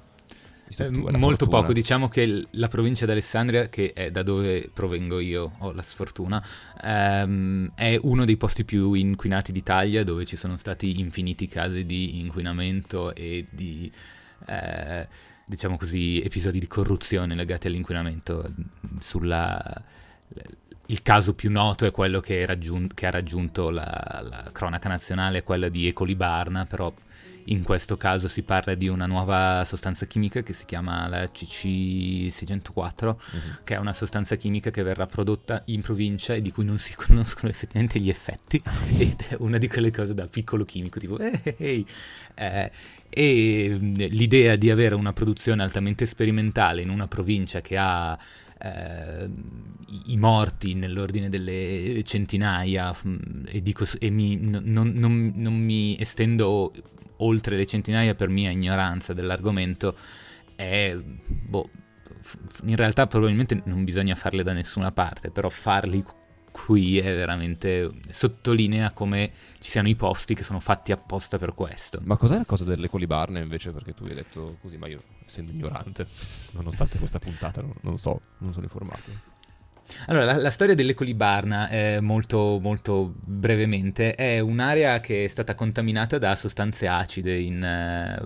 Visto 0.74 0.84
Eh, 0.84 0.90
tu 0.90 1.18
molto 1.18 1.44
fortuna. 1.44 1.60
poco, 1.60 1.72
diciamo 1.72 2.08
che 2.08 2.46
la 2.50 2.68
provincia 2.68 3.06
d'Alessandria, 3.06 3.68
che 3.68 3.92
è 3.92 4.10
da 4.10 4.22
dove 4.22 4.68
provengo 4.72 5.20
io, 5.20 5.52
ho 5.58 5.72
la 5.72 5.82
sfortuna, 5.82 6.44
ehm, 6.82 7.72
è 7.74 7.98
uno 8.02 8.24
dei 8.24 8.36
posti 8.36 8.64
più 8.64 8.92
inquinati 8.94 9.52
d'Italia 9.52 10.02
dove 10.02 10.24
ci 10.24 10.36
sono 10.36 10.56
stati 10.56 10.98
infiniti 10.98 11.46
casi 11.46 11.84
di 11.84 12.18
inquinamento 12.18 13.14
e 13.14 13.46
di, 13.50 13.90
eh, 14.46 15.06
diciamo 15.44 15.76
così, 15.76 16.20
episodi 16.20 16.58
di 16.58 16.66
corruzione 16.66 17.34
legati 17.34 17.68
all'inquinamento. 17.68 18.52
Sulla, 18.98 19.82
il 20.86 21.02
caso 21.02 21.34
più 21.34 21.50
noto 21.50 21.86
è 21.86 21.90
quello 21.90 22.20
che, 22.20 22.44
raggiun- 22.44 22.92
che 22.92 23.06
ha 23.06 23.10
raggiunto 23.10 23.70
la, 23.70 24.24
la 24.28 24.50
cronaca 24.52 24.88
nazionale, 24.88 25.42
quella 25.42 25.68
di 25.68 25.86
Ecolibarna, 25.86 26.66
però 26.66 26.92
in 27.46 27.62
questo 27.62 27.96
caso 27.96 28.28
si 28.28 28.42
parla 28.42 28.74
di 28.74 28.88
una 28.88 29.06
nuova 29.06 29.62
sostanza 29.66 30.06
chimica 30.06 30.42
che 30.42 30.52
si 30.52 30.64
chiama 30.64 31.06
la 31.08 31.24
CC604, 31.24 33.16
che 33.64 33.74
è 33.74 33.78
una 33.78 33.92
sostanza 33.92 34.36
chimica 34.36 34.70
che 34.70 34.82
verrà 34.82 35.06
prodotta 35.06 35.62
in 35.66 35.80
provincia 35.82 36.34
e 36.34 36.40
di 36.40 36.50
cui 36.50 36.64
non 36.64 36.78
si 36.78 36.94
conoscono 36.96 37.50
effettivamente 37.50 37.98
gli 37.98 38.08
effetti, 38.08 38.60
ed 38.98 39.24
è 39.28 39.36
una 39.38 39.58
di 39.58 39.68
quelle 39.68 39.90
cose 39.90 40.14
da 40.14 40.26
piccolo 40.26 40.64
chimico, 40.64 40.98
tipo 40.98 41.18
"Eh, 41.18 41.40
eh, 41.44 41.54
eh". 41.58 41.84
Eh, 42.36 42.70
e 43.16 43.76
l'idea 43.78 44.56
di 44.56 44.70
avere 44.70 44.96
una 44.96 45.12
produzione 45.12 45.62
altamente 45.62 46.04
sperimentale 46.04 46.82
in 46.82 46.88
una 46.90 47.06
provincia 47.06 47.60
che 47.60 47.76
ha 47.76 48.18
eh, 48.60 49.28
i- 50.06 50.16
morti 50.16 50.74
nell'ordine 50.74 51.28
delle 51.28 52.02
centinaia 52.04 52.92
e, 53.46 53.62
dico, 53.62 53.84
e 54.00 54.10
mi- 54.10 54.36
no- 54.36 54.60
non, 54.64 54.88
non- 54.94 55.32
non 55.36 55.54
mi 55.54 55.96
estendo 56.00 56.72
oltre 57.18 57.56
le 57.56 57.66
centinaia 57.66 58.14
per 58.14 58.28
mia 58.28 58.50
ignoranza 58.50 59.12
dell'argomento 59.12 59.96
è 60.54 60.96
boh, 60.96 61.70
in 62.64 62.76
realtà 62.76 63.06
probabilmente 63.06 63.62
non 63.64 63.84
bisogna 63.84 64.14
farle 64.14 64.42
da 64.42 64.52
nessuna 64.52 64.92
parte 64.92 65.30
però 65.30 65.48
farli 65.48 66.04
qui 66.54 66.98
è 66.98 67.12
veramente 67.12 67.90
sottolinea 68.10 68.92
come 68.92 69.32
ci 69.58 69.70
siano 69.72 69.88
i 69.88 69.96
posti 69.96 70.34
che 70.34 70.44
sono 70.44 70.60
fatti 70.60 70.92
apposta 70.92 71.36
per 71.36 71.52
questo 71.52 71.98
Ma 72.04 72.16
cos'è 72.16 72.36
la 72.36 72.44
cosa 72.44 72.62
delle 72.62 72.88
colibarne 72.88 73.40
invece? 73.40 73.72
Perché 73.72 73.92
tu 73.92 74.04
hai 74.04 74.14
detto 74.14 74.58
così, 74.60 74.76
ma 74.76 74.86
io 74.86 75.02
essendo 75.26 75.50
ignorante, 75.50 76.06
nonostante 76.52 76.98
questa 76.98 77.18
puntata, 77.18 77.60
non, 77.60 77.74
non 77.80 77.98
so, 77.98 78.20
non 78.38 78.52
sono 78.52 78.64
informato. 78.64 79.33
Allora, 80.06 80.24
la, 80.24 80.36
la 80.36 80.50
storia 80.50 80.74
dell'Ecolibarna, 80.74 81.68
eh, 81.68 82.00
molto, 82.00 82.58
molto 82.60 83.14
brevemente, 83.18 84.14
è 84.14 84.38
un'area 84.40 85.00
che 85.00 85.24
è 85.24 85.28
stata 85.28 85.54
contaminata 85.54 86.18
da 86.18 86.34
sostanze 86.34 86.86
acide 86.86 87.38
in, 87.38 87.62
eh, 87.62 88.22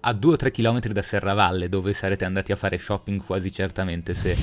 a 0.00 0.12
2 0.12 0.32
o 0.32 0.36
3 0.36 0.50
km 0.50 0.78
da 0.92 1.02
Serravalle, 1.02 1.68
dove 1.68 1.92
sarete 1.92 2.24
andati 2.24 2.52
a 2.52 2.56
fare 2.56 2.78
shopping 2.78 3.24
quasi 3.24 3.50
certamente 3.50 4.14
se 4.14 4.36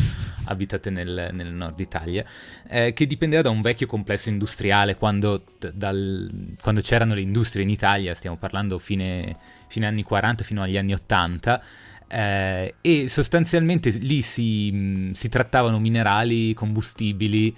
abitate 0.46 0.90
nel, 0.90 1.30
nel 1.32 1.54
nord 1.54 1.80
Italia, 1.80 2.26
eh, 2.68 2.92
che 2.92 3.06
dipendeva 3.06 3.42
da 3.42 3.50
un 3.50 3.62
vecchio 3.62 3.88
complesso 3.88 4.28
industriale 4.28 4.96
quando, 4.96 5.44
dal, 5.72 6.30
quando 6.62 6.82
c'erano 6.82 7.14
le 7.14 7.22
industrie 7.22 7.64
in 7.64 7.70
Italia, 7.70 8.14
stiamo 8.14 8.36
parlando 8.36 8.78
fine, 8.78 9.38
fine 9.68 9.88
anni 9.88 10.04
40 10.04 10.44
fino 10.44 10.62
agli 10.62 10.78
anni 10.78 10.94
80. 10.94 11.64
Eh, 12.14 12.76
e 12.82 13.08
sostanzialmente 13.08 13.90
lì 13.90 14.22
si, 14.22 14.72
mh, 14.72 15.12
si 15.14 15.30
trattavano 15.30 15.80
minerali, 15.80 16.54
combustibili 16.54 17.56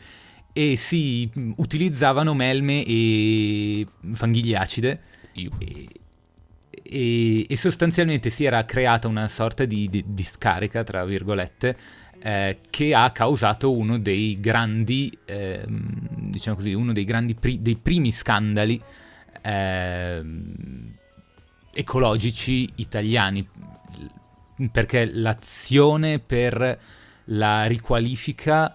e 0.53 0.77
si 0.77 1.29
mh, 1.33 1.51
utilizzavano 1.57 2.33
melme 2.33 2.85
e 2.85 3.85
fanghilie 4.13 4.55
acide. 4.55 5.01
E, 5.33 5.49
e- 6.83 7.45
e 7.49 7.55
sostanzialmente 7.57 8.29
si 8.29 8.45
era 8.45 8.63
creata 8.63 9.07
una 9.09 9.27
sorta 9.27 9.65
di, 9.65 9.89
di 9.89 10.03
discarica, 10.07 10.83
tra 10.83 11.03
virgolette, 11.03 11.75
eh, 12.19 12.59
che 12.69 12.93
ha 12.95 13.11
causato 13.11 13.73
uno 13.73 13.97
dei 13.99 14.39
grandi, 14.39 15.11
ehm, 15.25 16.29
diciamo 16.29 16.55
così, 16.55 16.73
uno 16.73 16.93
dei 16.93 17.03
grandi 17.03 17.33
pri- 17.35 17.61
dei 17.61 17.75
primi 17.75 18.11
scandali 18.13 18.81
ehm, 19.41 20.93
ecologici 21.73 22.69
italiani, 22.75 23.45
perché 24.71 25.05
l'azione 25.05 26.19
per 26.19 26.79
la 27.25 27.65
riqualifica 27.65 28.73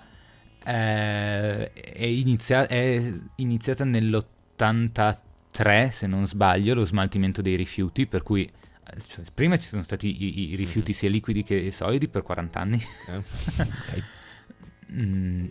eh, 0.64 1.72
è, 1.72 2.04
inizia- 2.04 2.66
è 2.66 3.12
iniziata 3.36 3.84
nell'83, 3.84 5.90
se 5.90 6.06
non 6.06 6.26
sbaglio, 6.26 6.74
lo 6.74 6.84
smaltimento 6.84 7.42
dei 7.42 7.56
rifiuti, 7.56 8.06
per 8.06 8.22
cui 8.22 8.44
eh, 8.44 9.00
cioè, 9.06 9.24
prima 9.32 9.56
ci 9.56 9.68
sono 9.68 9.82
stati 9.82 10.22
i, 10.22 10.52
i 10.52 10.56
rifiuti 10.56 10.92
sia 10.92 11.08
liquidi 11.08 11.42
che 11.42 11.70
solidi 11.70 12.08
per 12.08 12.22
40 12.22 12.60
anni. 12.60 12.82
Eh? 13.08 13.16
Ok. 13.16 14.02
Mm. 14.92 15.46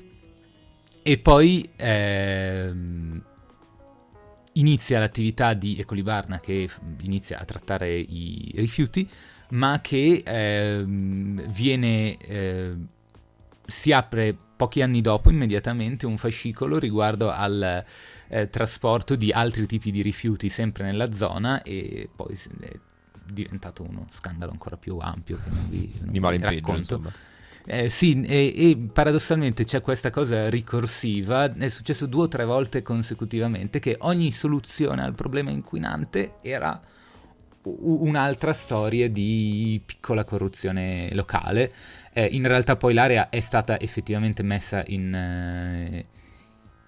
E 1.01 1.17
poi 1.17 1.69
ehm, 1.77 3.23
inizia 4.53 4.99
l'attività 4.99 5.53
di 5.53 5.77
Ecolibarna 5.79 6.39
che 6.39 6.69
inizia 7.01 7.39
a 7.39 7.45
trattare 7.45 7.97
i 7.97 8.51
rifiuti, 8.55 9.09
ma 9.49 9.79
che 9.81 10.21
ehm, 10.25 11.47
viene 11.49 12.17
eh, 12.17 12.75
si 13.65 13.91
apre 13.91 14.35
pochi 14.55 14.81
anni 14.81 15.01
dopo 15.01 15.29
immediatamente 15.29 16.05
un 16.05 16.17
fascicolo 16.17 16.77
riguardo 16.77 17.29
al 17.29 17.83
eh, 18.27 18.49
trasporto 18.49 19.15
di 19.15 19.31
altri 19.31 19.65
tipi 19.65 19.89
di 19.91 20.01
rifiuti 20.01 20.49
sempre 20.49 20.83
nella 20.83 21.13
zona 21.13 21.61
e 21.63 22.09
poi 22.13 22.37
è 22.59 22.71
diventato 23.23 23.83
uno 23.83 24.07
scandalo 24.09 24.51
ancora 24.51 24.75
più 24.75 24.97
ampio 24.97 25.37
che 25.37 25.49
non 25.49 25.69
vi, 25.69 25.91
non 26.01 26.11
Di 26.11 26.19
male 26.19 26.37
vi 26.37 26.43
in 26.43 26.49
peggio, 26.49 26.55
racconto. 26.67 26.95
insomma. 26.95 27.11
Eh, 27.65 27.89
sì, 27.89 28.21
e, 28.21 28.53
e 28.55 28.77
paradossalmente 28.91 29.63
c'è 29.63 29.81
questa 29.81 30.09
cosa 30.09 30.49
ricorsiva, 30.49 31.53
è 31.53 31.69
successo 31.69 32.05
due 32.07 32.23
o 32.23 32.27
tre 32.27 32.43
volte 32.43 32.81
consecutivamente 32.81 33.79
che 33.79 33.95
ogni 33.99 34.31
soluzione 34.31 35.03
al 35.03 35.13
problema 35.13 35.51
inquinante 35.51 36.37
era 36.41 36.81
un'altra 37.63 38.53
storia 38.53 39.09
di 39.09 39.81
piccola 39.85 40.23
corruzione 40.23 41.13
locale. 41.13 41.71
Eh, 42.13 42.25
in 42.25 42.47
realtà 42.47 42.75
poi 42.75 42.93
l'area 42.93 43.29
è 43.29 43.39
stata 43.39 43.79
effettivamente 43.79 44.43
messa 44.43 44.83
in, 44.87 45.13
eh, 45.13 46.05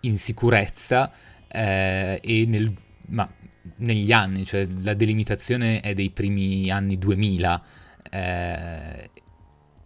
in 0.02 0.18
sicurezza 0.18 1.12
eh, 1.48 2.20
e 2.24 2.46
nel, 2.46 2.74
ma 3.08 3.30
negli 3.78 4.12
anni, 4.12 4.46
cioè 4.46 4.68
la 4.82 4.94
delimitazione 4.94 5.82
è 5.82 5.94
dei 5.94 6.10
primi 6.10 6.70
anni 6.70 6.98
2000 6.98 7.64
eh, 8.10 9.10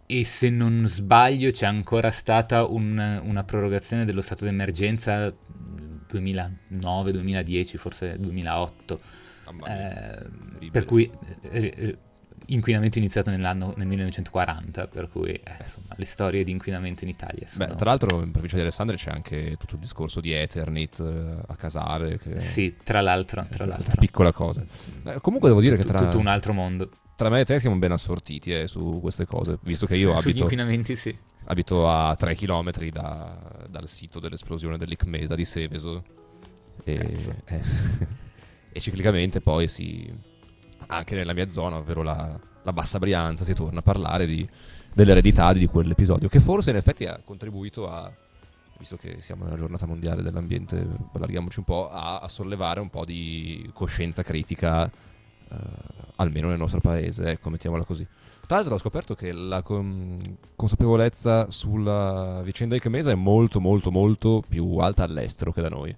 e 0.06 0.24
se 0.24 0.50
non 0.50 0.84
sbaglio 0.86 1.50
c'è 1.50 1.66
ancora 1.66 2.10
stata 2.10 2.64
un- 2.64 3.20
una 3.24 3.44
prorogazione 3.44 4.04
dello 4.04 4.20
stato 4.20 4.44
d'emergenza 4.44 5.34
2009-2010, 6.08 7.76
forse 7.76 8.16
2008. 8.18 9.15
Eh, 9.66 10.70
per 10.70 10.84
cui 10.84 11.10
eh, 11.50 11.72
eh, 11.76 11.98
inquinamento 12.46 12.98
iniziato 12.98 13.30
nell'anno, 13.30 13.74
nel 13.76 13.86
1940, 13.86 14.86
per 14.86 15.08
cui 15.10 15.30
eh, 15.32 15.42
insomma, 15.60 15.94
le 15.96 16.04
storie 16.04 16.44
di 16.44 16.50
inquinamento 16.50 17.04
in 17.04 17.10
Italia 17.10 17.46
sono... 17.48 17.66
Beh, 17.66 17.74
tra 17.74 17.90
l'altro 17.90 18.22
in 18.22 18.30
provincia 18.30 18.56
di 18.56 18.62
Alessandria 18.62 18.98
c'è 18.98 19.10
anche 19.10 19.56
tutto 19.58 19.74
il 19.74 19.80
discorso 19.80 20.20
di 20.20 20.32
Eternit 20.32 21.00
eh, 21.00 21.42
a 21.46 21.56
Casale, 21.56 22.18
che 22.18 22.40
Sì, 22.40 22.76
tra 22.82 23.00
l'altro, 23.00 23.46
tra 23.50 23.66
l'altro. 23.66 23.94
piccola 23.98 24.32
cosa. 24.32 24.64
Eh, 25.04 25.20
comunque 25.20 25.48
devo 25.48 25.60
dire 25.60 25.76
che 25.76 25.82
Tutto- 25.82 25.96
tra, 25.96 26.04
tutto 26.06 26.18
un 26.18 26.26
altro 26.28 26.52
mondo. 26.52 26.90
tra 27.16 27.28
me 27.30 27.40
e 27.40 27.44
te 27.44 27.58
siamo 27.58 27.76
ben 27.76 27.92
assortiti 27.92 28.52
eh, 28.52 28.68
su 28.68 28.98
queste 29.00 29.26
cose, 29.26 29.58
visto 29.62 29.86
che 29.86 29.96
io 29.96 30.14
Sugli 30.16 30.30
abito, 30.30 30.42
inquinamenti 30.42 30.94
sì. 30.96 31.16
abito 31.46 31.88
a 31.88 32.14
3 32.14 32.34
km 32.36 32.70
dal 33.68 33.88
sito 33.88 34.20
dell'esplosione 34.20 34.76
dell'Icmesa 34.76 35.34
di 35.34 35.44
Seveso 35.44 36.04
e, 36.84 37.16
eh, 37.46 37.60
e 38.76 38.80
ciclicamente 38.80 39.40
poi 39.40 39.68
si, 39.68 40.06
anche 40.88 41.14
nella 41.14 41.32
mia 41.32 41.50
zona, 41.50 41.78
ovvero 41.78 42.02
la, 42.02 42.38
la 42.62 42.72
Bassa 42.74 42.98
Brianza, 42.98 43.42
si 43.42 43.54
torna 43.54 43.78
a 43.78 43.82
parlare 43.82 44.26
di, 44.26 44.46
dell'eredità 44.92 45.54
di 45.54 45.64
quell'episodio, 45.64 46.28
che 46.28 46.40
forse 46.40 46.70
in 46.70 46.76
effetti 46.76 47.06
ha 47.06 47.18
contribuito 47.24 47.88
a, 47.88 48.12
visto 48.78 48.98
che 48.98 49.22
siamo 49.22 49.44
nella 49.44 49.56
giornata 49.56 49.86
mondiale 49.86 50.20
dell'ambiente, 50.20 50.86
allarghiamoci 51.14 51.60
un 51.60 51.64
po', 51.64 51.88
a, 51.90 52.18
a 52.18 52.28
sollevare 52.28 52.80
un 52.80 52.90
po' 52.90 53.06
di 53.06 53.70
coscienza 53.72 54.22
critica, 54.22 54.84
eh, 54.84 55.56
almeno 56.16 56.48
nel 56.48 56.58
nostro 56.58 56.80
paese, 56.80 57.30
ecco, 57.30 57.48
mettiamola 57.48 57.84
così. 57.84 58.06
Tra 58.46 58.56
l'altro 58.56 58.74
ho 58.74 58.78
scoperto 58.78 59.14
che 59.14 59.32
la 59.32 59.62
con- 59.62 60.20
consapevolezza 60.54 61.50
sulla 61.50 62.42
vicenda 62.44 62.76
Icmesa 62.76 63.10
è 63.10 63.14
molto 63.14 63.58
molto 63.58 63.90
molto 63.90 64.42
più 64.46 64.76
alta 64.76 65.02
all'estero 65.02 65.50
che 65.50 65.62
da 65.62 65.70
noi. 65.70 65.96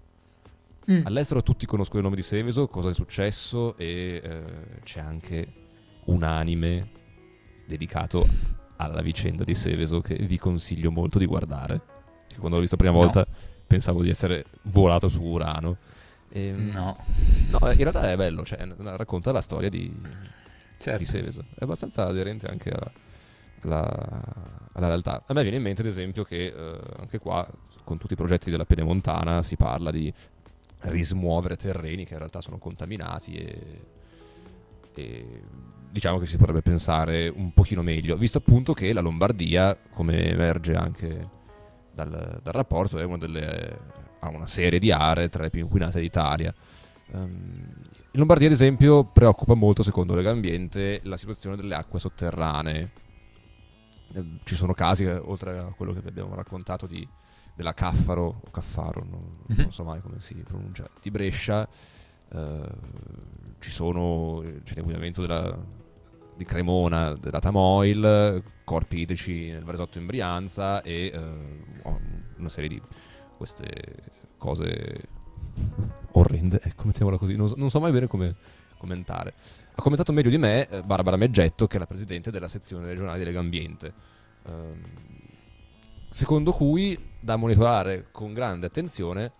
Mm. 0.91 1.05
All'estero 1.05 1.43
tutti 1.43 1.67
conoscono 1.67 1.99
il 1.99 2.05
nome 2.05 2.17
di 2.17 2.23
Seveso, 2.23 2.67
cosa 2.69 2.89
è 2.89 2.95
successo 2.95 3.77
e 3.77 4.21
eh, 4.23 4.43
c'è 4.85 5.01
anche 5.01 5.47
un 6.05 6.23
anime 6.23 6.89
dedicato 7.67 8.27
alla 8.77 9.03
vicenda 9.03 9.45
di 9.45 9.55
Seveso 9.55 10.01
che 10.01 10.15
vi 10.15 10.39
consiglio 10.39 10.91
molto 10.91 11.19
di 11.19 11.27
guardare. 11.27 11.81
Che 12.27 12.37
quando 12.39 12.57
l'ho 12.57 12.61
visto 12.63 12.77
la 12.77 12.83
prima 12.83 12.97
No. 12.97 13.03
volta 13.05 13.27
pensavo 13.67 14.03
di 14.03 14.09
essere 14.09 14.45
volato 14.63 15.09
su 15.09 15.23
Urano. 15.23 15.77
Ehm, 16.31 16.71
No, 16.71 16.97
no, 17.51 17.71
in 17.71 17.77
realtà 17.77 18.11
è 18.11 18.17
bello, 18.17 18.45
cioè, 18.45 18.67
racconta 18.79 19.31
la 19.33 19.43
storia 19.43 19.69
di, 19.69 19.93
certo. 20.79 20.99
di 20.99 21.05
Seveso. 21.05 21.45
È 21.55 21.65
abbastanza 21.65 22.07
aderente 22.07 22.47
anche 22.47 22.71
alla, 22.71 22.91
alla- 23.63 24.23
alla 24.73 24.87
realtà. 24.87 25.23
A 25.27 25.35
me 25.35 25.43
viene 25.43 25.59
in 25.59 25.63
mente, 25.63 25.83
ad 25.83 25.89
esempio, 25.89 26.25
che 26.25 26.47
eh, 26.47 26.79
anche 26.99 27.19
qua, 27.19 27.47
con 27.85 27.99
tutti 27.99 28.13
i 28.15 28.17
progetti 28.17 28.51
della 28.51 28.65
Pedemontana, 28.65 29.43
si 29.43 29.57
parla 29.57 29.91
di 29.91 30.13
rismuovere 30.81 31.57
terreni 31.57 32.05
che 32.05 32.13
in 32.13 32.19
realtà 32.19 32.41
sono 32.41 32.59
contaminati 32.59 33.37
e, 33.37 33.81
e 34.95 35.43
diciamo 35.91 36.19
che 36.19 36.27
si 36.27 36.37
potrebbe 36.37 36.63
pensare 36.63 37.29
un 37.29 37.53
pochino 37.53 37.83
meglio, 37.83 38.17
visto 38.17 38.39
appunto 38.39 38.73
che 38.73 38.93
la 38.93 39.01
Lombardia, 39.01 39.77
come 39.93 40.31
emerge 40.31 40.75
anche 40.75 41.29
dal, 41.93 42.41
dal 42.43 42.53
rapporto, 42.53 42.97
delle, 43.17 43.79
ha 44.21 44.29
una 44.29 44.47
serie 44.47 44.79
di 44.79 44.93
aree 44.93 45.29
tra 45.29 45.43
le 45.43 45.51
più 45.51 45.63
inquinate 45.63 46.01
d'Italia. 46.01 46.55
Ehm, 47.13 47.75
in 48.11 48.19
Lombardia, 48.19 48.49
ad 48.49 48.55
esempio, 48.55 49.05
preoccupa 49.05 49.55
molto, 49.55 49.83
secondo 49.83 50.15
Legambiente, 50.15 51.01
la 51.05 51.17
situazione 51.17 51.57
delle 51.57 51.75
acque 51.75 51.99
sotterranee. 51.99 52.91
Eh, 54.15 54.25
Ci 54.45 54.55
sono 54.55 54.73
casi, 54.75 55.05
oltre 55.05 55.59
a 55.59 55.73
quello 55.77 55.93
che 55.93 56.01
vi 56.01 56.09
abbiamo 56.09 56.35
raccontato 56.35 56.87
di, 56.87 57.07
della 57.59 57.75
Caffaro, 57.75 58.41
o 58.45 58.51
Caffaro, 58.53 59.05
non, 59.05 59.39
Mhm. 59.49 59.63
non 59.63 59.73
so 59.73 59.83
mai 59.83 60.01
come 60.01 60.21
si 60.21 60.33
pronuncia, 60.37 60.89
di 61.03 61.11
Brescia, 61.11 61.69
eh, 62.31 62.69
ci 63.59 63.71
sono, 63.71 64.41
c'è 64.63 64.75
l'inquinamento 64.77 65.23
della, 65.23 65.59
di 66.37 66.45
Cremona, 66.45 67.15
della 67.15 67.41
Tamoil, 67.41 68.41
corpi 68.63 69.01
idrici 69.01 69.51
nel 69.51 69.65
Varesotto 69.65 69.99
in 69.99 70.07
Brianza 70.07 70.83
e 70.83 71.11
eh, 71.13 71.21
una 72.37 72.49
serie 72.49 72.69
di 72.69 72.81
queste 73.37 73.67
cose 74.37 75.09
orrende, 76.13 76.61
ecco, 76.63 76.85
mettiamola 76.87 77.19
così, 77.19 77.35
non, 77.35 77.49
so- 77.49 77.57
non 77.57 77.71
so 77.71 77.81
mai 77.81 77.91
bene 77.91 78.07
come 78.07 78.37
commentare. 78.77 79.35
Ha 79.75 79.83
commentato 79.83 80.13
meglio 80.13 80.31
di 80.31 80.39
me 80.39 80.69
eh, 80.69 80.83
Barbara 80.85 81.17
Meggetto, 81.17 81.67
che 81.67 81.75
è 81.77 81.81
la 81.81 81.87
presidente 81.87 82.31
della 82.31 82.47
sezione 82.47 82.87
regionale 82.87 83.19
di 83.19 83.25
Legambiente, 83.25 83.93
ehm, 84.47 84.81
secondo 86.11 86.53
cui 86.53 86.99
da 87.21 87.37
monitorare 87.37 88.09
con 88.11 88.33
grande 88.33 88.67
attenzione 88.67 89.33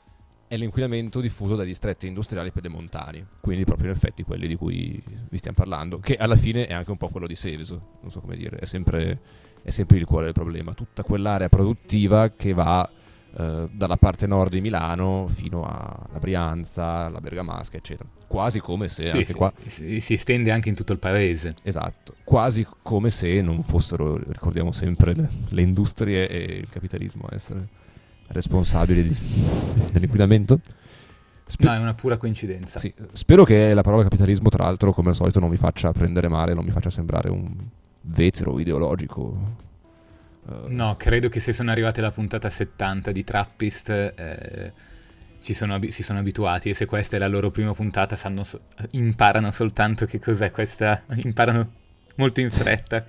è 0.49 0.57
l'inquinamento 0.57 1.21
diffuso 1.21 1.55
dai 1.57 1.67
distretti 1.67 2.07
industriali 2.07 2.51
pedemontani, 2.51 3.25
quindi 3.41 3.65
proprio 3.65 3.91
in 3.91 3.93
effetti 3.93 4.23
quelli 4.23 4.49
di 4.49 4.57
cui 4.57 5.03
vi 5.29 5.37
stiamo 5.37 5.57
parlando, 5.57 5.99
che 5.99 6.17
alla 6.17 6.37
fine 6.37 6.67
è 6.67 6.73
anche 6.73 6.91
un 6.91 6.97
po' 6.97 7.09
quello 7.09 7.27
di 7.27 7.35
Seveso, 7.35 7.99
non 8.01 8.11
so 8.11 8.21
come 8.21 8.37
dire, 8.37 8.57
è 8.59 8.65
sempre, 8.65 9.21
è 9.63 9.71
sempre 9.71 9.99
il 9.99 10.07
cuore 10.07 10.25
del 10.25 10.35
problema, 10.35 10.73
tutta 10.73 11.03
quell'area 11.03 11.51
produttiva 11.51 12.31
che 12.31 12.55
va 12.55 12.89
eh, 13.39 13.69
dalla 13.71 13.97
parte 13.97 14.27
nord 14.27 14.51
di 14.53 14.61
Milano 14.61 15.27
fino 15.29 15.63
alla 15.65 16.19
Brianza, 16.19 17.07
alla 17.07 17.21
Bergamasca, 17.21 17.77
eccetera. 17.77 18.09
Quasi 18.27 18.61
come 18.61 18.89
se 18.89 19.05
Sì, 19.11 19.17
anche 19.17 19.27
sì, 19.27 19.33
qua 19.35 19.53
si, 19.65 20.13
estende 20.13 20.51
anche 20.51 20.69
in 20.69 20.75
tutto 20.75 20.93
il 20.93 20.99
paese. 20.99 21.55
Esatto, 21.63 22.15
quasi 22.25 22.67
come 22.83 23.11
se 23.11 23.41
non 23.41 23.63
fossero, 23.63 24.17
ricordiamo 24.19 24.73
sempre, 24.73 25.15
le, 25.15 25.29
le 25.49 25.63
industrie 25.63 26.29
e 26.29 26.43
il 26.59 26.69
capitalismo 26.69 27.27
a 27.31 27.35
essere 27.35 27.67
responsabili 28.29 29.03
di- 29.09 29.17
dell'inquinamento. 29.93 30.61
Spe- 31.47 31.65
No, 31.67 31.73
è 31.73 31.79
una 31.79 31.95
pura 31.95 32.19
coincidenza. 32.19 32.79
sì, 32.79 32.93
spero 33.13 33.45
che 33.45 33.73
la 33.73 33.81
parola 33.83 34.03
capitalismo, 34.03 34.51
tra 34.51 34.65
l'altro, 34.65 34.93
come 34.93 35.09
al 35.11 35.15
solito, 35.15 35.39
non 35.41 35.49
mi 35.49 35.57
faccia 35.57 35.93
prendere 35.93 36.29
male, 36.29 36.53
non 36.53 36.65
mi 36.65 36.71
faccia 36.71 36.91
sembrare 36.91 37.31
un 37.31 37.55
vetero 38.03 38.59
ideologico. 38.61 39.67
Eh, 40.49 40.69
No, 40.69 40.97
credo 40.97 41.29
che 41.29 41.41
se 41.41 41.53
sono 41.53 41.71
arrivate 41.71 42.01
alla 42.01 42.11
puntata 42.11 42.49
70 42.51 43.13
di 43.13 43.25
Trappist 43.25 43.89
eh, 43.91 44.73
ci 45.41 45.55
sono 45.55 45.75
abi- 45.75 45.91
si 45.93 46.03
sono 46.03 46.19
abituati 46.19 46.71
e 46.71 46.75
se 46.75 46.87
questa 46.87 47.17
è 47.17 47.19
la 47.19 47.29
loro 47.29 47.51
prima 47.51 47.73
puntata 47.73 48.17
sanno 48.17 48.43
so- 48.45 48.61
imparano 48.93 49.51
soltanto 49.51 50.05
che 50.07 50.19
cos'è 50.19 50.51
questa, 50.51 51.03
imparano 51.15 51.71
molto 52.17 52.41
in 52.41 52.51
fretta. 52.51 53.05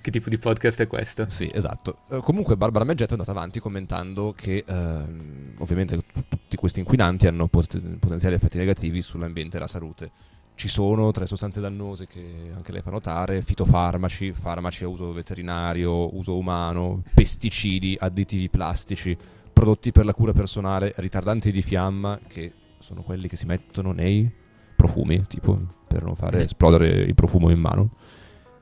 che 0.00 0.10
tipo 0.12 0.28
di 0.28 0.38
podcast 0.38 0.80
è 0.82 0.86
questo? 0.86 1.26
Sì, 1.28 1.50
esatto. 1.52 2.00
Eh, 2.10 2.18
comunque 2.22 2.56
Barbara 2.56 2.84
Meggetto 2.84 3.10
è 3.10 3.18
andata 3.18 3.32
avanti 3.32 3.58
commentando 3.60 4.32
che 4.36 4.62
ehm, 4.66 5.54
ovviamente 5.58 5.96
t- 5.96 6.02
tutti 6.28 6.56
questi 6.56 6.78
inquinanti 6.80 7.26
hanno 7.26 7.48
pot- 7.48 7.80
potenziali 7.98 8.34
effetti 8.36 8.58
negativi 8.58 9.00
sull'ambiente 9.02 9.56
e 9.56 9.60
la 9.60 9.66
salute. 9.66 10.10
Ci 10.58 10.66
sono 10.66 11.12
tre 11.12 11.28
sostanze 11.28 11.60
dannose 11.60 12.08
che 12.08 12.50
anche 12.52 12.72
lei 12.72 12.82
fa 12.82 12.90
notare, 12.90 13.42
fitofarmaci, 13.42 14.32
farmaci 14.32 14.82
a 14.82 14.88
uso 14.88 15.12
veterinario, 15.12 16.12
uso 16.16 16.36
umano, 16.36 17.04
pesticidi, 17.14 17.96
additivi 17.96 18.48
plastici, 18.48 19.16
prodotti 19.52 19.92
per 19.92 20.04
la 20.04 20.12
cura 20.14 20.32
personale, 20.32 20.94
ritardanti 20.96 21.52
di 21.52 21.62
fiamma, 21.62 22.18
che 22.26 22.52
sono 22.80 23.02
quelli 23.02 23.28
che 23.28 23.36
si 23.36 23.46
mettono 23.46 23.92
nei 23.92 24.28
profumi, 24.74 25.24
tipo 25.28 25.56
per 25.86 26.02
non 26.02 26.16
fare 26.16 26.38
Mhm. 26.38 26.42
esplodere 26.42 26.88
il 26.88 27.14
profumo 27.14 27.50
in 27.50 27.60
mano. 27.60 27.90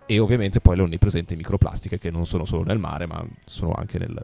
E 0.04 0.18
ovviamente 0.18 0.60
poi 0.60 0.76
le 0.76 0.82
onnipresenti 0.82 1.34
microplastiche 1.34 1.96
che 1.96 2.10
non 2.10 2.26
sono 2.26 2.44
solo 2.44 2.62
nel 2.62 2.78
mare, 2.78 3.06
ma 3.06 3.26
sono 3.46 3.72
anche 3.72 3.98
nel- 3.98 4.22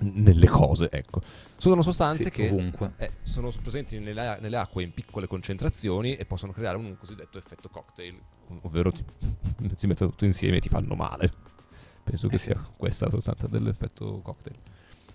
nelle 0.00 0.46
cose, 0.46 0.88
ecco. 0.90 1.20
Sono 1.56 1.82
sostanze 1.82 2.24
Sì, 2.24 2.30
che 2.30 2.70
eh, 2.98 3.10
sono 3.22 3.50
presenti 3.62 3.98
nelle, 3.98 4.38
nelle 4.40 4.56
acque 4.56 4.82
in 4.82 4.92
piccole 4.92 5.26
concentrazioni 5.26 6.16
e 6.16 6.24
possono 6.26 6.52
creare 6.52 6.76
un 6.76 6.96
cosiddetto 6.98 7.38
effetto 7.38 7.68
cocktail, 7.68 8.18
ovvero 8.62 8.92
ti- 8.92 9.04
si 9.76 9.86
mettono 9.86 10.10
tutto 10.10 10.24
insieme 10.24 10.56
e 10.58 10.60
ti 10.60 10.68
fanno 10.68 10.94
male. 10.94 11.32
Penso 12.04 12.28
che 12.28 12.36
Eh 12.36 12.38
sì. 12.38 12.44
sia 12.46 12.64
questa 12.76 13.06
la 13.06 13.10
sostanza 13.12 13.46
dell'effetto 13.48 14.20
cocktail. 14.22 14.56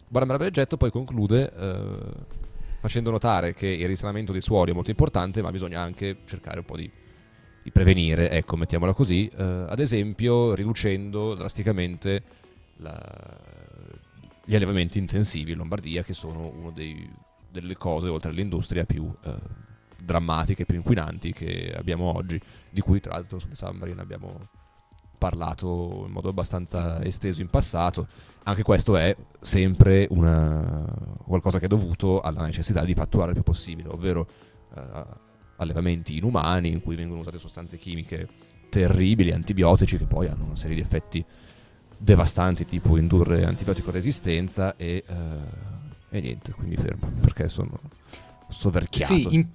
Barbara 0.07 0.37
Bergetto 0.37 0.75
poi 0.75 0.91
conclude 0.91 1.53
eh, 1.55 2.39
facendo 2.81 3.11
notare 3.11 3.53
che 3.53 3.67
il 3.67 3.87
risanamento 3.87 4.31
dei 4.33 4.41
suoli 4.41 4.71
è 4.71 4.73
molto 4.73 4.89
importante, 4.89 5.41
ma 5.41 5.51
bisogna 5.51 5.79
anche 5.79 6.17
cercare 6.25 6.59
un 6.59 6.65
po' 6.65 6.75
di, 6.75 6.91
di 7.63 7.71
prevenire, 7.71 8.29
ecco, 8.31 8.57
mettiamola 8.57 8.93
così, 8.93 9.27
eh, 9.27 9.41
ad 9.69 9.79
esempio 9.79 10.53
riducendo 10.53 11.33
drasticamente 11.35 12.23
la- 12.77 13.39
gli 14.43 14.55
allevamenti 14.55 14.97
intensivi 14.97 15.51
in 15.51 15.57
Lombardia, 15.57 16.03
che 16.03 16.13
sono 16.13 16.47
una 16.47 16.71
delle 17.49 17.75
cose, 17.75 18.07
oltre 18.07 18.29
all'industria, 18.31 18.85
più 18.85 19.13
eh, 19.23 19.35
drammatiche, 20.03 20.65
più 20.65 20.75
inquinanti 20.75 21.31
che 21.31 21.73
abbiamo 21.75 22.13
oggi, 22.15 22.39
di 22.69 22.81
cui 22.81 22.99
tra 22.99 23.13
l'altro 23.13 23.39
su 23.39 23.47
The 23.47 23.55
Submarine 23.55 24.01
abbiamo 24.01 24.49
parlato 25.17 26.05
in 26.07 26.11
modo 26.11 26.29
abbastanza 26.29 27.03
esteso 27.03 27.41
in 27.41 27.49
passato. 27.49 28.07
Anche 28.43 28.63
questo 28.63 28.97
è 28.97 29.15
sempre 29.39 30.07
una- 30.09 30.83
qualcosa 31.23 31.59
che 31.59 31.65
è 31.65 31.67
dovuto 31.67 32.21
alla 32.21 32.43
necessità 32.43 32.83
di 32.83 32.95
fatturare 32.95 33.29
il 33.29 33.35
più 33.35 33.43
possibile, 33.43 33.89
ovvero 33.89 34.27
eh, 34.75 35.05
allevamenti 35.57 36.17
inumani 36.17 36.71
in 36.71 36.81
cui 36.81 36.95
vengono 36.95 37.19
usate 37.19 37.37
sostanze 37.37 37.77
chimiche 37.77 38.27
terribili, 38.69 39.31
antibiotici, 39.31 39.97
che 39.97 40.05
poi 40.05 40.27
hanno 40.27 40.45
una 40.45 40.55
serie 40.55 40.75
di 40.75 40.81
effetti 40.81 41.23
devastanti, 42.01 42.65
tipo 42.65 42.97
indurre 42.97 43.45
antibiotico 43.45 43.91
resistenza 43.91 44.75
e, 44.75 45.03
eh, 45.07 46.17
e 46.17 46.21
niente, 46.21 46.51
qui 46.51 46.67
mi 46.67 46.75
fermo 46.75 47.11
perché 47.21 47.47
sono 47.47 47.79
soverchiato. 48.47 49.13
Sì, 49.13 49.27
in, 49.29 49.47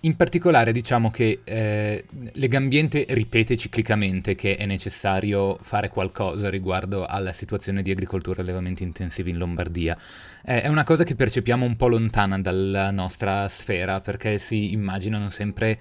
in 0.00 0.16
particolare 0.16 0.72
diciamo 0.72 1.10
che 1.10 1.40
eh, 1.44 2.04
Legambiente 2.32 3.04
ripete 3.10 3.56
ciclicamente 3.56 4.34
che 4.34 4.56
è 4.56 4.64
necessario 4.64 5.58
fare 5.60 5.90
qualcosa 5.90 6.48
riguardo 6.48 7.04
alla 7.04 7.32
situazione 7.32 7.82
di 7.82 7.90
agricoltura 7.90 8.38
e 8.38 8.42
allevamenti 8.42 8.82
intensivi 8.82 9.30
in 9.30 9.36
Lombardia. 9.36 9.96
Eh, 10.44 10.62
è 10.62 10.68
una 10.68 10.84
cosa 10.84 11.04
che 11.04 11.14
percepiamo 11.14 11.66
un 11.66 11.76
po' 11.76 11.88
lontana 11.88 12.38
dalla 12.38 12.90
nostra 12.90 13.46
sfera 13.48 14.00
perché 14.00 14.38
si 14.38 14.72
immaginano 14.72 15.28
sempre 15.28 15.78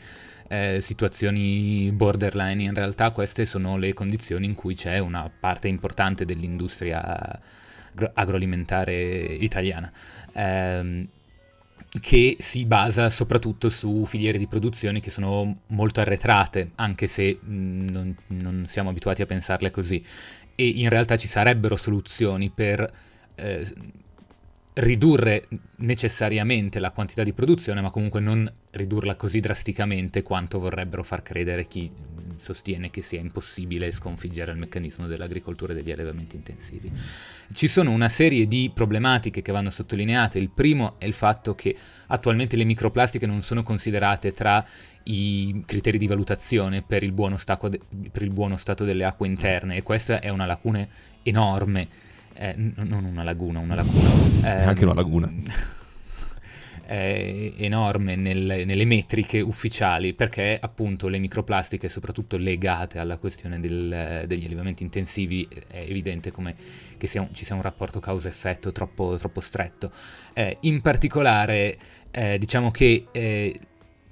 eh, 0.48 0.80
situazioni 0.82 1.92
borderline, 1.92 2.64
in 2.64 2.74
realtà 2.74 3.12
queste 3.12 3.46
sono 3.46 3.78
le 3.78 3.94
condizioni 3.94 4.46
in 4.46 4.56
cui 4.56 4.76
c'è 4.76 5.00
una 5.00 5.30
parte 5.30 5.68
importante 5.68 6.26
dell'industria 6.26 7.40
agro- 7.92 8.12
agroalimentare 8.14 9.24
italiana. 9.40 9.92
Ehm, 10.34 11.08
che 12.02 12.36
si 12.40 12.66
basa 12.66 13.10
soprattutto 13.10 13.70
su 13.70 14.06
filiere 14.06 14.38
di 14.38 14.48
produzione 14.48 15.00
che 15.00 15.10
sono 15.10 15.62
molto 15.68 16.00
arretrate, 16.02 16.72
anche 16.76 17.08
se 17.08 17.40
non, 17.44 18.16
non 18.28 18.66
siamo 18.68 18.90
abituati 18.90 19.22
a 19.22 19.26
pensarle 19.26 19.72
così. 19.72 20.04
E 20.56 20.68
in 20.68 20.90
realtà 20.90 21.18
ci 21.18 21.28
sarebbero 21.28 21.76
soluzioni 21.76 22.50
per 22.50 22.88
eh, 23.36 23.66
ridurre 24.78 25.48
necessariamente 25.78 26.80
la 26.80 26.92
quantità 26.92 27.24
di 27.24 27.34
produzione, 27.34 27.82
ma 27.82 27.90
comunque 27.90 28.20
non 28.20 28.52
ridurla 28.72 29.16
così 29.16 29.40
drasticamente 29.40 30.22
quanto 30.22 30.60
vorrebbero 30.60 31.04
far 31.04 31.24
credere 31.24 31.68
chi 31.68 31.90
sostiene 32.38 32.92
che 32.92 33.02
sia 33.02 33.20
impossibile 33.20 33.92
sconfiggere 33.92 34.52
il 34.52 34.60
meccanismo 34.60 35.08
dell'agricoltura 35.08 35.74
e 35.74 35.78
degli 35.78 35.92
allevamenti 35.92 36.36
intensivi. 36.36 36.92
Ci 37.52 37.68
sono 37.68 37.90
una 37.92 38.10
serie 38.10 38.48
di 38.48 38.70
problematiche 38.72 39.42
che 39.42 39.52
vanno 39.52 39.72
sottolineate. 39.72 40.38
Il 40.38 40.50
primo 40.50 40.96
è 41.00 41.06
il 41.06 41.14
fatto 41.14 41.56
che 41.56 41.76
attualmente 42.08 42.56
le 42.56 42.64
microplastiche 42.64 43.26
non 43.26 43.42
sono 43.42 43.64
considerate 43.64 44.32
tra 44.34 44.64
i 45.04 45.64
criteri 45.66 45.98
di 45.98 46.06
valutazione 46.06 46.84
per 46.84 47.02
il 47.02 47.14
buono, 47.14 47.38
de- 47.70 47.80
per 48.12 48.22
il 48.22 48.30
buono 48.30 48.58
stato 48.58 48.84
delle 48.84 49.06
acque 49.06 49.26
interne 49.26 49.78
e 49.78 49.82
questa 49.82 50.20
è 50.20 50.30
una 50.30 50.46
lacuna 50.46 50.88
enorme. 51.24 52.06
Eh, 52.40 52.54
non 52.56 53.04
una 53.04 53.24
laguna, 53.24 53.60
una 53.62 53.76
lacuna. 53.76 54.10
È 54.44 54.64
anche 54.68 54.84
una 54.86 54.94
laguna. 54.94 55.32
Enorme 56.90 58.16
nel- 58.16 58.64
nelle 58.66 58.86
metriche 58.86 59.42
ufficiali 59.42 60.14
perché 60.14 60.58
appunto 60.62 61.10
le 61.10 61.18
microplastiche, 61.18 61.90
soprattutto 61.90 62.38
legate 62.38 62.98
alla 63.00 63.18
questione 63.18 63.60
del- 63.60 64.24
degli 64.26 64.46
allevamenti 64.46 64.84
intensivi, 64.84 65.46
è 65.68 65.80
evidente 65.80 66.32
come 66.32 66.56
che 66.98 67.08
sia 67.08 67.22
un- 67.22 67.34
ci 67.34 67.44
sia 67.44 67.56
un 67.56 67.62
rapporto 67.62 68.00
causa-effetto 68.00 68.72
troppo, 68.72 69.18
troppo 69.18 69.42
stretto. 69.42 69.92
Eh, 70.34 70.58
in 70.62 70.80
particolare, 70.82 71.78
eh, 72.12 72.38
diciamo 72.38 72.72
che 72.72 73.08
eh, 73.12 73.60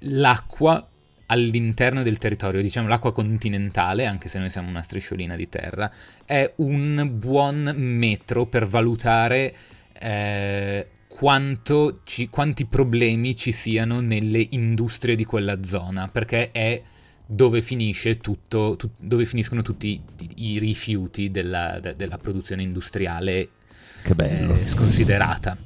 l'acqua 0.00 0.86
all'interno 1.26 2.02
del 2.02 2.18
territorio, 2.18 2.62
diciamo 2.62 2.88
l'acqua 2.88 3.12
continentale, 3.12 4.06
anche 4.06 4.28
se 4.28 4.38
noi 4.38 4.50
siamo 4.50 4.68
una 4.68 4.82
strisciolina 4.82 5.34
di 5.36 5.48
terra, 5.48 5.90
è 6.24 6.52
un 6.56 7.10
buon 7.14 7.72
metro 7.76 8.46
per 8.46 8.66
valutare 8.66 9.54
eh, 9.98 10.86
quanto 11.08 12.00
ci- 12.04 12.28
quanti 12.28 12.66
problemi 12.66 13.34
ci 13.34 13.50
siano 13.52 14.00
nelle 14.00 14.46
industrie 14.50 15.16
di 15.16 15.24
quella 15.24 15.62
zona, 15.64 16.08
perché 16.08 16.50
è 16.52 16.82
dove 17.28 17.60
finisce 17.60 18.18
tutto, 18.18 18.76
tut- 18.76 19.00
dove 19.00 19.24
finiscono 19.24 19.62
tutti 19.62 20.00
i, 20.18 20.52
i 20.54 20.58
rifiuti 20.58 21.30
della, 21.32 21.80
de- 21.80 21.96
della 21.96 22.18
produzione 22.18 22.62
industriale 22.62 23.48
Che 24.02 24.14
bello. 24.14 24.54
eh, 24.54 24.66
sconsiderata. 24.66 25.56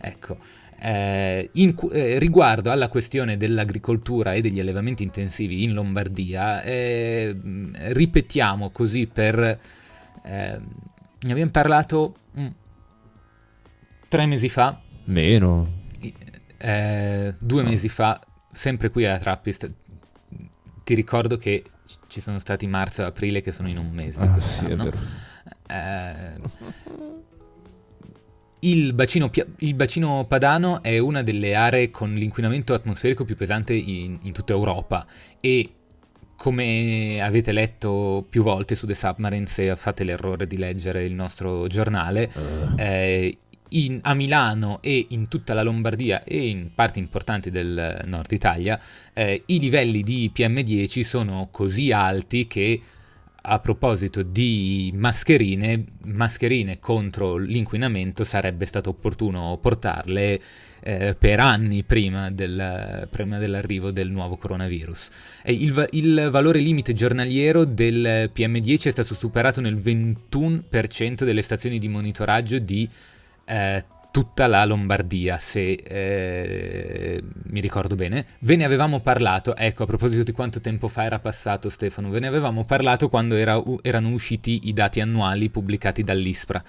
Ecco. 0.00 0.38
Eh, 0.82 1.50
in 1.54 1.74
eh, 1.92 2.18
riguardo 2.18 2.70
alla 2.70 2.88
questione 2.88 3.36
dell'agricoltura 3.36 4.32
e 4.32 4.40
degli 4.40 4.60
allevamenti 4.60 5.02
intensivi 5.02 5.62
in 5.62 5.74
Lombardia, 5.74 6.62
eh, 6.62 7.34
mh, 7.34 7.92
ripetiamo 7.92 8.70
così 8.70 9.06
per... 9.06 9.38
eh, 10.22 10.60
ne 11.22 11.30
abbiamo 11.30 11.50
parlato 11.50 12.14
mm, 12.38 12.46
tre 14.08 14.24
mesi 14.24 14.48
fa, 14.48 14.80
Meno. 15.04 15.82
eh, 16.56 17.34
due 17.38 17.62
mesi 17.62 17.90
fa, 17.90 18.18
sempre 18.50 18.88
qui 18.90 19.04
alla 19.04 19.18
Trappist. 19.18 19.70
Ti 20.82 20.94
ricordo 20.94 21.36
che 21.36 21.62
ci 22.06 22.22
sono 22.22 22.38
stati 22.38 22.66
marzo 22.66 23.02
e 23.02 23.04
aprile 23.04 23.42
che 23.42 23.52
sono 23.52 23.68
in 23.68 23.76
un 23.76 23.90
mese. 23.90 24.20
Ah, 24.20 24.40
sì, 24.40 24.64
è 24.64 24.76
vero. 24.76 24.98
Eh, 28.60 28.68
il, 28.68 28.92
bacino, 28.92 29.30
il 29.58 29.74
bacino 29.74 30.24
padano 30.28 30.82
è 30.82 30.98
una 30.98 31.22
delle 31.22 31.54
aree 31.54 31.90
con 31.90 32.14
l'inquinamento 32.14 32.74
atmosferico 32.74 33.24
più 33.24 33.36
pesante 33.36 33.74
in, 33.74 34.18
in 34.22 34.32
tutta 34.32 34.52
Europa 34.52 35.06
e 35.40 35.72
come 36.36 37.20
avete 37.20 37.52
letto 37.52 38.24
più 38.28 38.42
volte 38.42 38.74
su 38.74 38.86
The 38.86 38.94
Submarine, 38.94 39.44
se 39.44 39.76
fate 39.76 40.04
l'errore 40.04 40.46
di 40.46 40.56
leggere 40.56 41.04
il 41.04 41.12
nostro 41.12 41.66
giornale, 41.66 42.32
eh, 42.78 43.36
in- 43.70 44.00
a 44.02 44.14
Milano 44.14 44.78
e 44.80 45.06
in 45.10 45.28
tutta 45.28 45.52
la 45.54 45.62
Lombardia 45.62 46.24
e 46.24 46.48
in 46.48 46.70
parti 46.74 46.98
importanti 46.98 47.50
del 47.50 48.02
nord 48.06 48.32
Italia 48.32 48.80
eh, 49.12 49.42
i 49.46 49.58
livelli 49.60 50.02
di 50.02 50.30
PM10 50.34 51.02
sono 51.02 51.48
così 51.50 51.92
alti 51.92 52.46
che 52.46 52.80
a 53.42 53.58
proposito 53.58 54.22
di 54.22 54.92
mascherine, 54.94 55.84
mascherine 56.04 56.78
contro 56.78 57.36
l'inquinamento 57.36 58.24
sarebbe 58.24 58.66
stato 58.66 58.90
opportuno 58.90 59.58
portarle 59.60 60.40
eh, 60.80 61.14
per 61.18 61.40
anni 61.40 61.82
prima, 61.82 62.30
del, 62.30 63.08
prima, 63.10 63.38
dell'arrivo 63.38 63.90
del 63.90 64.10
nuovo 64.10 64.36
coronavirus. 64.36 65.08
Il, 65.44 65.88
il, 65.92 66.28
valore 66.30 66.58
limite 66.58 66.92
giornaliero 66.92 67.64
del 67.64 68.30
PM10 68.34 68.84
è 68.84 68.90
stato 68.90 69.14
superato 69.14 69.60
nel 69.60 69.76
21% 69.76 71.24
delle 71.24 71.42
stazioni 71.42 71.78
di 71.78 71.88
monitoraggio 71.88 72.58
di 72.58 72.88
eh, 73.44 73.84
tutta 74.10 74.46
la 74.46 74.64
Lombardia, 74.64 75.38
se 75.38 75.72
eh, 75.72 77.22
mi 77.44 77.60
ricordo 77.60 77.94
bene. 77.94 78.26
Ve 78.40 78.56
ne 78.56 78.64
avevamo 78.64 79.00
parlato, 79.00 79.54
ecco, 79.54 79.84
a 79.84 79.86
proposito 79.86 80.22
di 80.22 80.32
quanto 80.32 80.60
tempo 80.60 80.88
fa 80.88 81.04
era 81.04 81.18
passato 81.18 81.68
Stefano, 81.68 82.10
ve 82.10 82.20
ne 82.20 82.26
avevamo 82.26 82.64
parlato 82.64 83.08
quando 83.08 83.36
era, 83.36 83.62
erano 83.82 84.10
usciti 84.10 84.62
i 84.64 84.72
dati 84.72 85.00
annuali 85.00 85.48
pubblicati 85.48 86.02
dall'ISPRA, 86.02 86.62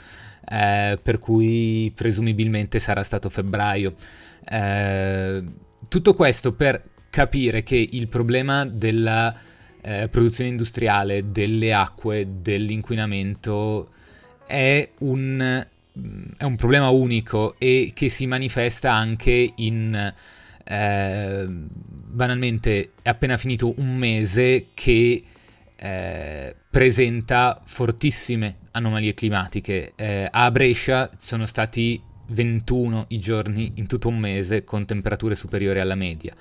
eh, 0.50 1.00
per 1.02 1.20
cui 1.20 1.92
presumibilmente 1.96 2.80
sarà 2.80 3.04
stato 3.04 3.30
febbraio. 3.30 3.96
Eh, 4.44 5.44
tutto 5.88 6.14
questo 6.14 6.54
per 6.54 6.82
capire 7.10 7.64
che 7.64 7.88
il 7.92 8.08
problema 8.08 8.66
della 8.66 9.36
eh, 9.82 10.08
produzione 10.10 10.50
industriale, 10.50 11.32
delle 11.32 11.74
acque, 11.74 12.28
dell'inquinamento 12.42 13.90
è 14.46 14.90
un 15.00 15.66
è 16.38 16.44
un 16.44 16.56
problema 16.56 16.90
unico 16.90 17.56
e 17.58 17.92
che 17.94 18.10
si 18.10 18.26
manifesta 18.28 18.94
anche 18.94 19.54
in 19.56 20.14
eh, 20.64 21.46
banalmente 21.48 22.92
è 23.02 23.10
appena 23.10 23.38
finito 23.38 23.74
un 23.78 23.96
mese 23.96 24.68
che 24.74 25.24
eh, 25.76 26.56
presenta 26.70 27.62
fortissime 27.66 28.58
anomalie 28.72 29.14
climatiche. 29.14 29.94
Eh, 29.96 30.28
a 30.30 30.50
Brescia 30.52 31.10
sono 31.18 31.46
stati 31.46 32.02
21 32.28 33.06
i 33.10 33.20
giorni 33.20 33.74
in 33.76 33.88
tutto 33.88 34.08
un 34.08 34.18
mese 34.18 34.64
con 34.64 34.86
temperature 34.86 35.36
superiori 35.36 35.80
alla 35.80 35.96
media. 35.96 36.34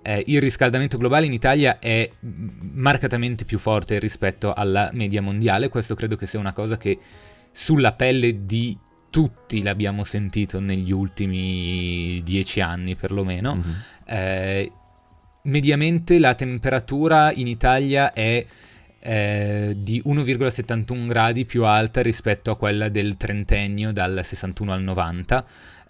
Eh, 0.00 0.22
il 0.26 0.40
riscaldamento 0.40 0.98
globale 0.98 1.26
in 1.26 1.32
Italia 1.32 1.78
è 1.78 2.08
marcatamente 2.20 3.44
più 3.44 3.58
forte 3.58 3.98
rispetto 3.98 4.52
alla 4.52 4.90
media 4.92 5.22
mondiale, 5.22 5.68
questo 5.68 5.94
credo 5.94 6.16
che 6.16 6.26
sia 6.26 6.38
una 6.38 6.52
cosa 6.52 6.76
che 6.76 6.98
sulla 7.50 7.92
pelle 7.92 8.44
di 8.44 8.76
tutti 9.14 9.62
l'abbiamo 9.62 10.02
sentito 10.02 10.58
negli 10.58 10.90
ultimi 10.90 12.20
dieci 12.24 12.60
anni 12.60 12.96
perlomeno. 12.96 13.54
Mm-hmm. 13.54 13.72
Eh, 14.06 14.72
mediamente 15.42 16.18
la 16.18 16.34
temperatura 16.34 17.30
in 17.30 17.46
Italia 17.46 18.12
è 18.12 18.44
eh, 18.98 19.76
di 19.78 20.02
1,71 20.04 21.06
gradi 21.06 21.44
più 21.44 21.64
alta 21.64 22.02
rispetto 22.02 22.50
a 22.50 22.56
quella 22.56 22.88
del 22.88 23.16
trentennio 23.16 23.92
dal 23.92 24.18
61 24.20 24.72
al 24.72 24.82
90. 24.82 25.44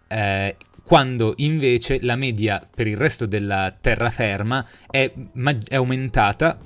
Eh, 0.07 0.57
quando 0.83 1.33
invece 1.39 2.01
la 2.03 2.17
media 2.17 2.61
per 2.75 2.87
il 2.87 2.99
resto 2.99 3.25
della 3.25 3.75
terraferma 3.81 4.67
è, 4.91 5.11
ma- 5.33 5.57
è 5.67 5.77
aumentata 5.77 6.59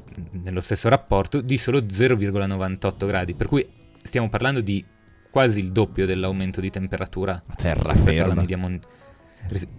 nello 0.43 0.61
stesso 0.61 0.89
rapporto 0.89 1.41
di 1.41 1.57
solo 1.57 1.79
0,98 1.79 3.07
gradi, 3.07 3.35
per 3.35 3.47
cui 3.47 3.65
stiamo 4.03 4.29
parlando 4.29 4.61
di 4.61 4.85
quasi 5.39 5.61
il 5.61 5.71
doppio 5.71 6.05
dell'aumento 6.05 6.61
di 6.61 6.69
temperatura. 6.69 7.41
Terraferma. 7.57 8.35
Media 8.35 8.57
mon- 8.57 8.81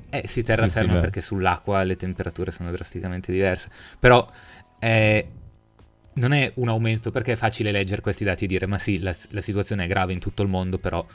eh 0.09 0.23
sì, 0.25 0.41
terraferma 0.41 0.91
sì, 0.91 0.95
sì, 0.95 1.01
perché 1.01 1.21
sull'acqua 1.21 1.83
le 1.83 1.97
temperature 1.97 2.49
sono 2.51 2.71
drasticamente 2.71 3.33
diverse. 3.33 3.69
Però 3.99 4.25
eh, 4.79 5.27
non 6.13 6.31
è 6.31 6.49
un 6.55 6.69
aumento 6.69 7.11
perché 7.11 7.33
è 7.33 7.35
facile 7.35 7.71
leggere 7.71 8.01
questi 8.01 8.23
dati 8.23 8.45
e 8.45 8.47
dire 8.47 8.67
ma 8.67 8.77
sì, 8.77 8.99
la, 8.99 9.13
la 9.31 9.41
situazione 9.41 9.83
è 9.83 9.87
grave 9.87 10.13
in 10.13 10.19
tutto 10.19 10.43
il 10.43 10.47
mondo, 10.47 10.77
però 10.77 11.05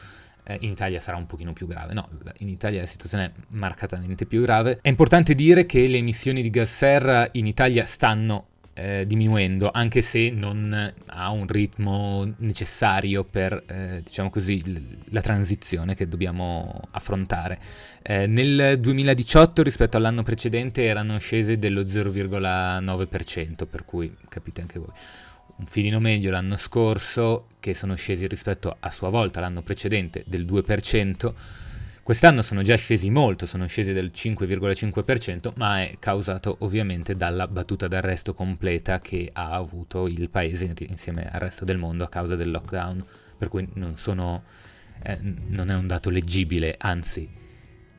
eh, 0.45 0.59
in 0.61 0.73
Italia 0.73 1.01
sarà 1.01 1.17
un 1.17 1.25
pochino 1.25 1.55
più 1.55 1.67
grave. 1.67 1.95
No, 1.95 2.07
in 2.41 2.51
Italia 2.51 2.81
la 2.81 2.87
situazione 2.87 3.25
è 3.25 3.31
marcatamente 3.49 4.27
più 4.27 4.43
grave. 4.43 4.79
È 4.83 4.89
importante 4.89 5.35
dire 5.35 5.65
che 5.65 5.87
le 5.87 5.97
emissioni 5.97 6.43
di 6.43 6.51
gas 6.51 6.71
serra 6.71 7.27
in 7.33 7.47
Italia 7.47 7.87
stanno 7.87 8.49
eh, 8.75 9.05
diminuendo, 9.07 9.70
anche 9.72 10.03
se 10.03 10.31
non 10.31 10.93
ha 11.07 11.31
un 11.31 11.47
ritmo 11.47 12.29
necessario 12.39 13.25
per, 13.25 13.62
eh, 13.66 14.03
diciamo 14.05 14.31
così, 14.31 14.62
la 15.11 15.22
transizione 15.22 15.95
che 15.95 16.09
dobbiamo 16.09 16.81
affrontare. 16.91 17.59
Eh, 18.03 18.27
nel 18.27 18.79
2018 18.81 19.62
rispetto 19.62 19.97
all'anno 19.97 20.22
precedente 20.22 20.85
erano 20.85 21.18
scese 21.18 21.59
dello 21.59 21.83
0,9%, 21.83 23.66
per 23.70 23.85
cui 23.85 24.12
capite 24.29 24.61
anche 24.61 24.79
voi. 24.79 24.93
Un 25.57 25.66
filino 25.66 26.01
meglio 26.01 26.33
l'anno 26.33 26.57
scorso, 26.57 27.47
che 27.61 27.75
sono 27.75 27.95
scesi 27.95 28.27
rispetto 28.27 28.77
a 28.81 28.91
sua 28.91 29.09
volta 29.09 29.39
l'anno 29.39 29.62
precedente 29.62 30.25
del 30.27 30.45
2%, 30.45 31.33
Quest'anno 32.05 32.43
sono 32.43 32.61
già 32.61 32.77
scesi 32.77 33.09
molto, 33.09 33.47
sono 33.47 33.67
scesi 33.67 33.95
del 33.95 34.11
5,5%, 34.15 35.53
ma 35.57 35.81
è 35.81 35.97
causato 35.99 36.57
ovviamente 36.59 37.17
dalla 37.17 37.49
battuta 37.49 37.89
d'arresto 37.89 38.35
completa 38.35 39.01
che 39.01 39.31
ha 39.33 39.53
avuto 39.53 40.07
il 40.07 40.29
paese 40.29 40.71
insieme 40.81 41.27
al 41.33 41.41
resto 41.41 41.65
del 41.65 41.79
mondo 41.79 42.05
a 42.05 42.11
causa 42.11 42.37
del 42.37 42.51
lockdown, 42.51 43.03
per 43.39 43.49
cui 43.49 43.67
non, 43.77 43.97
sono, 43.97 44.43
eh, 45.03 45.19
non 45.23 45.71
è 45.71 45.75
un 45.75 45.87
dato 45.87 46.11
leggibile, 46.11 46.75
anzi 46.77 47.27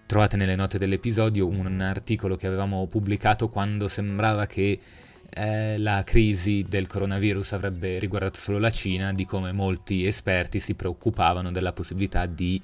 trovate 0.06 0.38
nelle 0.38 0.56
note 0.56 0.78
dell'episodio 0.78 1.48
un 1.48 1.82
articolo 1.82 2.36
che 2.36 2.46
avevamo 2.46 2.86
pubblicato 2.86 3.50
quando 3.50 3.88
sembrava 3.88 4.46
che 4.46 4.80
eh, 5.32 5.80
la 5.80 6.04
crisi 6.04 6.64
del 6.70 6.86
coronavirus 6.86 7.54
avrebbe 7.54 7.98
riguardato 7.98 8.38
solo 8.38 8.60
la 8.60 8.70
Cina, 8.70 9.14
di 9.14 9.26
come 9.26 9.52
molti 9.52 10.06
esperti 10.06 10.60
si 10.60 10.76
preoccupavano 10.76 11.52
della 11.52 11.74
possibilità 11.74 12.28
di 12.28 12.62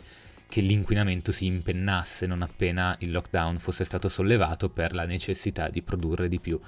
che 0.52 0.60
l'inquinamento 0.60 1.32
si 1.32 1.46
impennasse 1.46 2.28
non 2.28 2.42
appena 2.42 2.94
il 3.00 3.12
lockdown 3.12 3.58
fosse 3.58 3.86
stato 3.86 4.10
sollevato 4.10 4.70
per 4.70 4.94
la 4.94 5.06
necessità 5.06 5.70
di 5.70 5.82
produrre 5.82 6.28
di 6.28 6.42
più. 6.42 6.60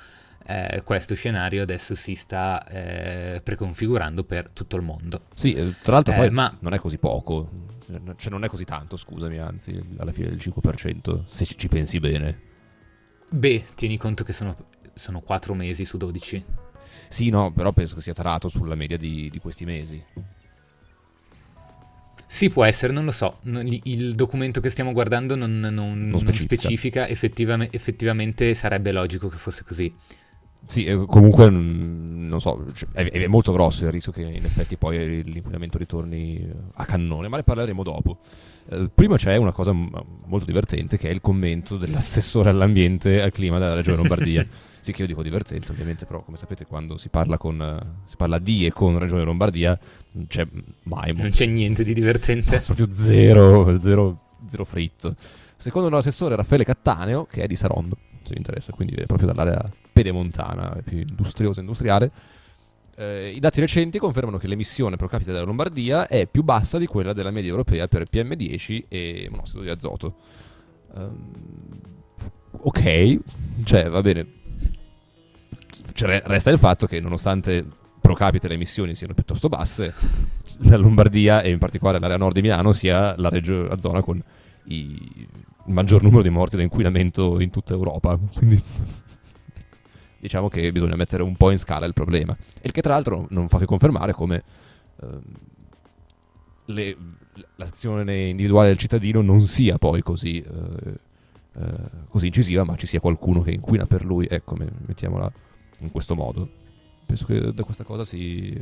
Eh, 0.46 0.84
questo 0.86 1.16
scenario 1.16 1.62
adesso 1.62 1.94
si 1.94 2.16
sta 2.16 2.66
eh, 2.66 3.42
preconfigurando 3.44 4.24
per 4.24 4.52
tutto 4.54 4.78
il 4.78 4.84
mondo. 4.84 5.26
Sì, 5.34 5.52
eh, 5.52 5.76
tra 5.82 5.96
l'altro 5.96 6.14
poi 6.14 6.28
eh, 6.28 6.30
ma... 6.30 6.56
non 6.62 6.74
è 6.74 6.80
così 6.80 6.98
poco, 6.98 7.50
cioè 8.16 8.32
non 8.32 8.46
è 8.46 8.48
così 8.48 8.64
tanto, 8.64 8.96
scusami, 8.96 9.38
anzi, 9.38 9.78
alla 9.98 10.14
fine 10.14 10.30
del 10.30 10.38
5%, 10.38 11.26
se 11.28 11.44
ci 11.46 11.68
pensi 11.68 12.00
bene. 12.00 12.40
Beh, 13.28 13.64
tieni 13.76 13.98
conto 13.98 14.24
che 14.24 14.32
sono, 14.32 14.56
sono 14.94 15.20
4 15.20 15.54
mesi 15.54 15.84
su 15.84 15.98
12. 15.98 16.46
Sì, 17.10 17.30
no, 17.30 17.52
però 17.52 17.74
penso 17.74 17.96
che 17.96 18.02
sia 18.02 18.14
tarato 18.14 18.48
sulla 18.48 18.76
media 18.76 18.98
di, 18.98 19.30
di 19.30 19.40
questi 19.40 19.66
mesi. 19.66 20.02
Sì, 22.34 22.50
può 22.50 22.64
essere, 22.64 22.92
non 22.92 23.06
lo 23.06 23.12
so. 23.12 23.38
Il 23.44 24.16
documento 24.16 24.60
che 24.60 24.72
stiamo 24.72 24.92
guardando 24.92 25.36
non, 25.36 25.60
non, 25.60 25.72
non 25.72 26.18
specifica, 26.18 26.56
specifica 26.56 27.08
effettivamente, 27.08 27.76
effettivamente 27.76 28.56
sarebbe 28.56 28.92
logico 28.92 29.28
che 29.28 29.38
fosse 29.38 29.64
così. 29.64 29.96
Sì, 30.66 30.84
comunque 31.06 31.52
non 31.52 32.42
so, 32.42 32.66
cioè, 32.74 32.90
è, 32.92 33.12
è, 33.12 33.28
molto 33.28 33.52
grosso 33.52 33.86
il 33.86 33.92
rischio 33.92 34.12
che 34.12 34.22
in 34.22 34.44
effetti 34.46 34.78
poi 34.78 35.22
l'inquinamento 35.24 35.78
ritorni 35.78 36.44
a 36.74 36.86
cannone, 36.86 37.28
ma 37.28 37.38
ne 37.38 37.44
parleremo 37.44 37.84
dopo. 37.84 38.18
Eh, 38.72 38.90
prima 38.92 39.16
c'è 39.16 39.36
una 39.36 39.52
cosa 39.52 39.72
molto 39.72 40.46
divertente 40.46 40.98
che 40.98 41.10
è 41.10 41.12
il 41.12 41.22
commento 41.22 41.78
dell'assessore 41.78 42.50
all'ambiente 42.50 43.22
al 43.22 43.32
clima 43.32 43.60
della 43.60 43.76
regione 43.76 43.98
Lombardia. 43.98 44.44
sì, 44.84 44.92
che 44.92 45.04
io 45.04 45.08
dico 45.08 45.24
divertente, 45.24 45.72
ovviamente, 45.72 46.06
però 46.06 46.22
come 46.22 46.36
sapete 46.36 46.66
quando 46.66 46.98
si 46.98 47.08
parla, 47.08 47.38
con, 47.38 48.02
si 48.04 48.18
parla 48.18 48.38
di 48.38 48.66
e 48.66 48.74
con 48.74 49.00
regione 49.00 49.24
Lombardia 49.24 49.80
non 50.16 50.28
c'è 50.28 50.46
mai... 50.84 51.14
Non 51.16 51.30
c'è 51.30 51.46
niente 51.46 51.86
di 51.86 51.94
divertente. 51.94 52.60
Proprio 52.68 52.90
zero, 52.92 53.80
zero, 53.80 54.20
zero 54.50 54.66
fritto. 54.66 55.16
Secondo 55.56 55.88
l'assessore 55.88 56.36
Raffaele 56.36 56.66
Cattaneo, 56.66 57.24
che 57.24 57.44
è 57.44 57.48
di 57.48 57.56
Saronno, 57.56 57.96
se 58.24 58.34
vi 58.34 58.40
interessa, 58.40 58.74
quindi 58.74 58.96
è 58.96 59.06
proprio 59.06 59.28
dall'area 59.28 59.72
pedemontana, 59.94 60.78
più 60.84 60.98
industriosa 60.98 61.60
e 61.60 61.64
industriale, 61.64 62.12
eh, 62.96 63.32
I 63.34 63.40
dati 63.40 63.62
recenti 63.62 64.00
confermano 64.00 64.38
che 64.38 64.48
l'emissione 64.48 64.98
pro 64.98 65.08
capite 65.08 65.32
della 65.32 65.46
Lombardia 65.46 66.08
è 66.08 66.28
più 66.28 66.44
bassa 66.44 66.78
di 66.78 66.88
quella 66.88 67.14
della 67.14 67.32
media 67.32 67.50
europea 67.50 67.88
per 67.88 68.04
PM10 68.12 68.84
e 68.90 69.28
monossido 69.32 69.62
di 69.62 69.70
azoto. 69.70 70.16
Um, 70.94 71.32
ok, 72.52 73.20
cioè 73.64 73.90
va 73.90 74.02
bene. 74.02 74.42
Cioè, 75.92 76.22
resta 76.26 76.50
il 76.50 76.58
fatto 76.58 76.86
che 76.88 77.00
nonostante 77.00 77.66
pro 78.00 78.14
capite 78.14 78.48
le 78.48 78.56
emissioni 78.56 78.96
siano 78.96 79.14
piuttosto 79.14 79.50
basse, 79.50 79.94
la 80.60 80.78
Lombardia 80.78 81.42
e 81.42 81.50
in 81.50 81.58
particolare 81.58 82.00
l'area 82.00 82.18
nord 82.18 82.36
di 82.36 82.42
Milano 82.42 82.72
sia 82.72 83.16
la, 83.18 83.30
regio- 83.30 83.68
la 83.68 83.80
zona 83.80 84.02
con 84.02 84.22
i, 84.66 85.28
il 85.66 85.74
maggior 85.74 86.04
numero 86.04 86.22
di 86.22 86.30
morti 86.30 86.56
da 86.56 86.62
inquinamento 86.64 87.40
in 87.40 87.50
tutta 87.50 87.74
Europa. 87.74 88.18
Quindi 88.34 88.62
diciamo 90.20 90.48
che 90.48 90.72
bisogna 90.72 90.96
mettere 90.96 91.22
un 91.24 91.36
po' 91.36 91.52
in 91.52 91.60
scala 91.60 91.86
il 91.86 91.94
problema. 91.94 92.36
Il 92.62 92.72
che 92.72 92.82
tra 92.82 92.94
l'altro 92.94 93.28
non 93.30 93.50
fa 93.50 93.58
che 93.58 93.66
confermare 93.66 94.14
come 94.14 94.44
ehm, 95.02 95.22
le- 96.66 96.98
l'azione 97.56 98.28
individuale 98.28 98.68
del 98.68 98.78
cittadino 98.78 99.22
non 99.22 99.42
sia 99.48 99.78
poi 99.78 100.02
così, 100.02 100.40
eh, 100.40 101.00
eh, 101.58 101.74
così 102.08 102.28
incisiva, 102.28 102.64
ma 102.64 102.76
ci 102.76 102.88
sia 102.88 103.00
qualcuno 103.00 103.42
che 103.42 103.52
inquina 103.52 103.86
per 103.86 104.06
lui, 104.06 104.28
ecco, 104.30 104.56
me- 104.56 104.72
mettiamola 104.86 105.32
in 105.84 105.92
questo 105.92 106.16
modo. 106.16 106.50
Penso 107.06 107.26
che 107.26 107.54
da 107.54 107.64
questa 107.64 107.84
cosa 107.84 108.04
si, 108.06 108.58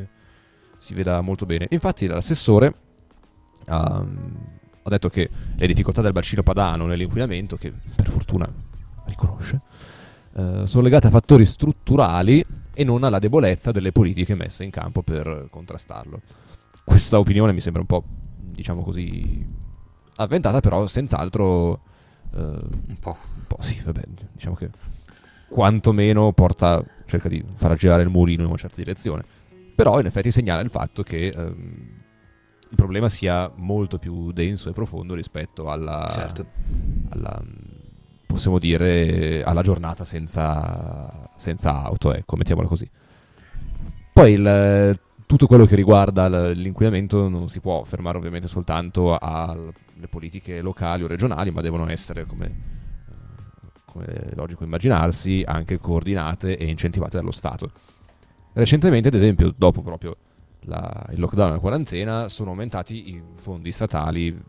si 0.77 0.93
veda 0.93 1.21
molto 1.21 1.45
bene. 1.45 1.67
Infatti 1.69 2.07
l'assessore 2.07 2.73
ha, 3.65 4.05
ha 4.83 4.89
detto 4.89 5.09
che 5.09 5.29
le 5.55 5.67
difficoltà 5.67 6.01
del 6.01 6.11
bacino 6.11 6.43
padano 6.43 6.85
nell'inquinamento, 6.85 7.55
che 7.55 7.71
per 7.95 8.09
fortuna 8.09 8.51
riconosce, 9.05 9.61
eh, 10.33 10.63
sono 10.65 10.83
legate 10.83 11.07
a 11.07 11.11
fattori 11.11 11.45
strutturali 11.45 12.43
e 12.73 12.83
non 12.83 13.03
alla 13.03 13.19
debolezza 13.19 13.71
delle 13.71 13.91
politiche 13.91 14.35
messe 14.35 14.63
in 14.63 14.71
campo 14.71 15.01
per 15.03 15.47
contrastarlo. 15.49 16.21
Questa 16.83 17.19
opinione 17.19 17.53
mi 17.53 17.61
sembra 17.61 17.81
un 17.81 17.87
po', 17.87 18.03
diciamo 18.37 18.81
così, 18.81 19.45
avventata, 20.15 20.59
però 20.59 20.87
senz'altro... 20.87 21.81
eh, 22.33 22.37
Un 22.37 22.97
po'. 22.99 23.17
un 23.35 23.43
po' 23.47 23.57
sì, 23.61 23.81
vabbè, 23.83 24.01
diciamo 24.33 24.55
che 24.55 24.69
quantomeno 25.47 26.31
porta, 26.31 26.81
cerca 27.11 27.29
di 27.29 27.43
far 27.55 27.75
girare 27.75 28.01
il 28.03 28.09
mulino 28.09 28.41
in 28.43 28.47
una 28.47 28.57
certa 28.57 28.77
direzione. 28.77 29.23
Però 29.75 29.99
in 29.99 30.05
effetti 30.05 30.31
segnala 30.31 30.61
il 30.61 30.69
fatto 30.69 31.03
che 31.03 31.27
ehm, 31.27 31.89
il 32.69 32.75
problema 32.75 33.09
sia 33.09 33.51
molto 33.55 33.97
più 33.97 34.31
denso 34.31 34.69
e 34.69 34.73
profondo 34.73 35.13
rispetto 35.13 35.69
alla, 35.69 36.07
Certo. 36.11 36.45
alla, 37.09 37.41
possiamo 38.25 38.59
dire, 38.59 39.43
alla 39.43 39.61
giornata 39.61 40.03
senza, 40.03 41.29
senza 41.35 41.83
auto, 41.83 42.13
ecco, 42.13 42.35
mettiamola 42.37 42.67
così. 42.67 42.89
Poi 44.13 44.33
il- 44.33 44.99
tutto 45.25 45.47
quello 45.47 45.65
che 45.65 45.75
riguarda 45.75 46.27
l'inquinamento 46.49 47.29
non 47.29 47.47
si 47.47 47.61
può 47.61 47.83
fermare 47.85 48.17
ovviamente 48.17 48.47
soltanto 48.49 49.17
alle 49.17 49.71
politiche 50.09 50.61
locali 50.61 51.03
o 51.03 51.07
regionali, 51.07 51.51
ma 51.51 51.61
devono 51.61 51.87
essere, 51.89 52.25
come, 52.25 52.51
come 53.91 54.05
è 54.05 54.35
logico 54.35 54.63
immaginarsi, 54.63 55.43
anche 55.45 55.77
coordinate 55.79 56.57
e 56.57 56.65
incentivate 56.69 57.17
dallo 57.17 57.31
Stato. 57.31 57.71
Recentemente, 58.53 59.09
ad 59.09 59.13
esempio, 59.13 59.53
dopo 59.55 59.81
proprio 59.81 60.15
la- 60.61 61.07
il 61.11 61.19
lockdown 61.19 61.49
e 61.49 61.53
la 61.53 61.59
quarantena, 61.59 62.27
sono 62.29 62.51
aumentati 62.51 63.09
i 63.09 63.21
fondi 63.35 63.71
statali 63.71 64.39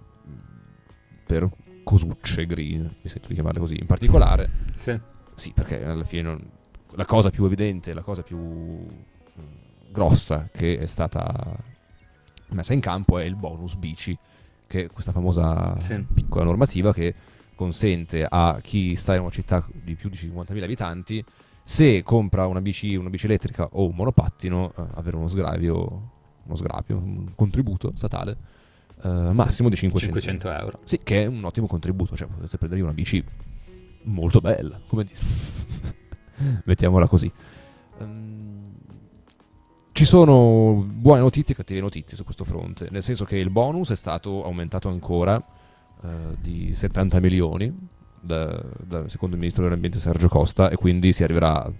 per 1.26 1.48
cosucce 1.82 2.46
green, 2.46 2.82
mi 3.02 3.08
sento 3.08 3.28
di 3.28 3.34
chiamarle 3.34 3.58
così, 3.60 3.76
in 3.78 3.86
particolare 3.86 4.48
Sì. 4.78 4.98
sì, 5.34 5.52
perché 5.52 5.84
alla 5.84 6.04
fine 6.04 6.22
non- 6.22 6.50
la 6.94 7.04
cosa 7.06 7.30
più 7.30 7.44
evidente, 7.44 7.92
la 7.94 8.02
cosa 8.02 8.22
più 8.22 8.36
mm, 8.38 8.84
grossa 9.90 10.48
che 10.52 10.78
è 10.78 10.86
stata 10.86 11.56
messa 12.48 12.72
in 12.74 12.80
campo 12.80 13.18
è 13.18 13.24
il 13.24 13.34
bonus 13.34 13.74
bici, 13.76 14.16
che 14.66 14.84
è 14.84 14.90
questa 14.90 15.10
famosa 15.12 15.78
Sì. 15.80 16.04
piccola 16.12 16.44
normativa 16.44 16.92
che 16.92 17.14
consente 17.62 18.26
a 18.28 18.58
chi 18.60 18.96
sta 18.96 19.14
in 19.14 19.20
una 19.20 19.30
città 19.30 19.64
di 19.72 19.94
più 19.94 20.08
di 20.08 20.16
50.000 20.16 20.62
abitanti, 20.64 21.24
se 21.62 22.02
compra 22.02 22.46
una 22.46 22.60
bici, 22.60 22.96
una 22.96 23.08
bici 23.08 23.26
elettrica 23.26 23.68
o 23.70 23.86
un 23.86 23.94
monopattino, 23.94 24.72
eh, 24.76 24.82
avere 24.94 25.16
uno 25.16 25.28
sgravio, 25.28 26.10
uno 26.42 26.54
sgravio, 26.56 26.96
un 26.96 27.32
contributo 27.36 27.92
statale 27.94 28.36
eh, 29.04 29.32
massimo 29.32 29.68
di 29.68 29.76
500, 29.76 30.20
500 30.20 30.60
euro. 30.60 30.80
sì, 30.82 30.98
che 31.04 31.22
è 31.22 31.26
un 31.26 31.44
ottimo 31.44 31.68
contributo, 31.68 32.16
cioè 32.16 32.26
potete 32.26 32.58
prendere 32.58 32.82
una 32.82 32.92
bici 32.92 33.24
molto 34.04 34.40
bella, 34.40 34.80
come 34.88 35.04
dire. 35.04 35.18
Mettiamola 36.64 37.06
così. 37.06 37.30
Ehm, 38.00 38.74
ci 39.92 40.04
sono 40.04 40.84
buone 40.84 41.20
notizie 41.20 41.54
e 41.54 41.56
cattive 41.56 41.80
notizie 41.80 42.16
su 42.16 42.24
questo 42.24 42.42
fronte, 42.42 42.88
nel 42.90 43.04
senso 43.04 43.24
che 43.24 43.36
il 43.36 43.50
bonus 43.50 43.90
è 43.90 43.96
stato 43.96 44.44
aumentato 44.44 44.88
ancora 44.88 45.40
eh, 46.04 46.36
di 46.40 46.74
70 46.74 47.20
milioni, 47.20 47.72
da- 48.20 48.62
da- 48.84 49.08
secondo 49.08 49.34
il 49.34 49.40
ministro 49.40 49.64
dell'ambiente 49.64 49.98
Sergio 49.98 50.28
Costa, 50.28 50.70
e 50.70 50.76
quindi 50.76 51.12
si 51.12 51.22
arriverà 51.24 51.70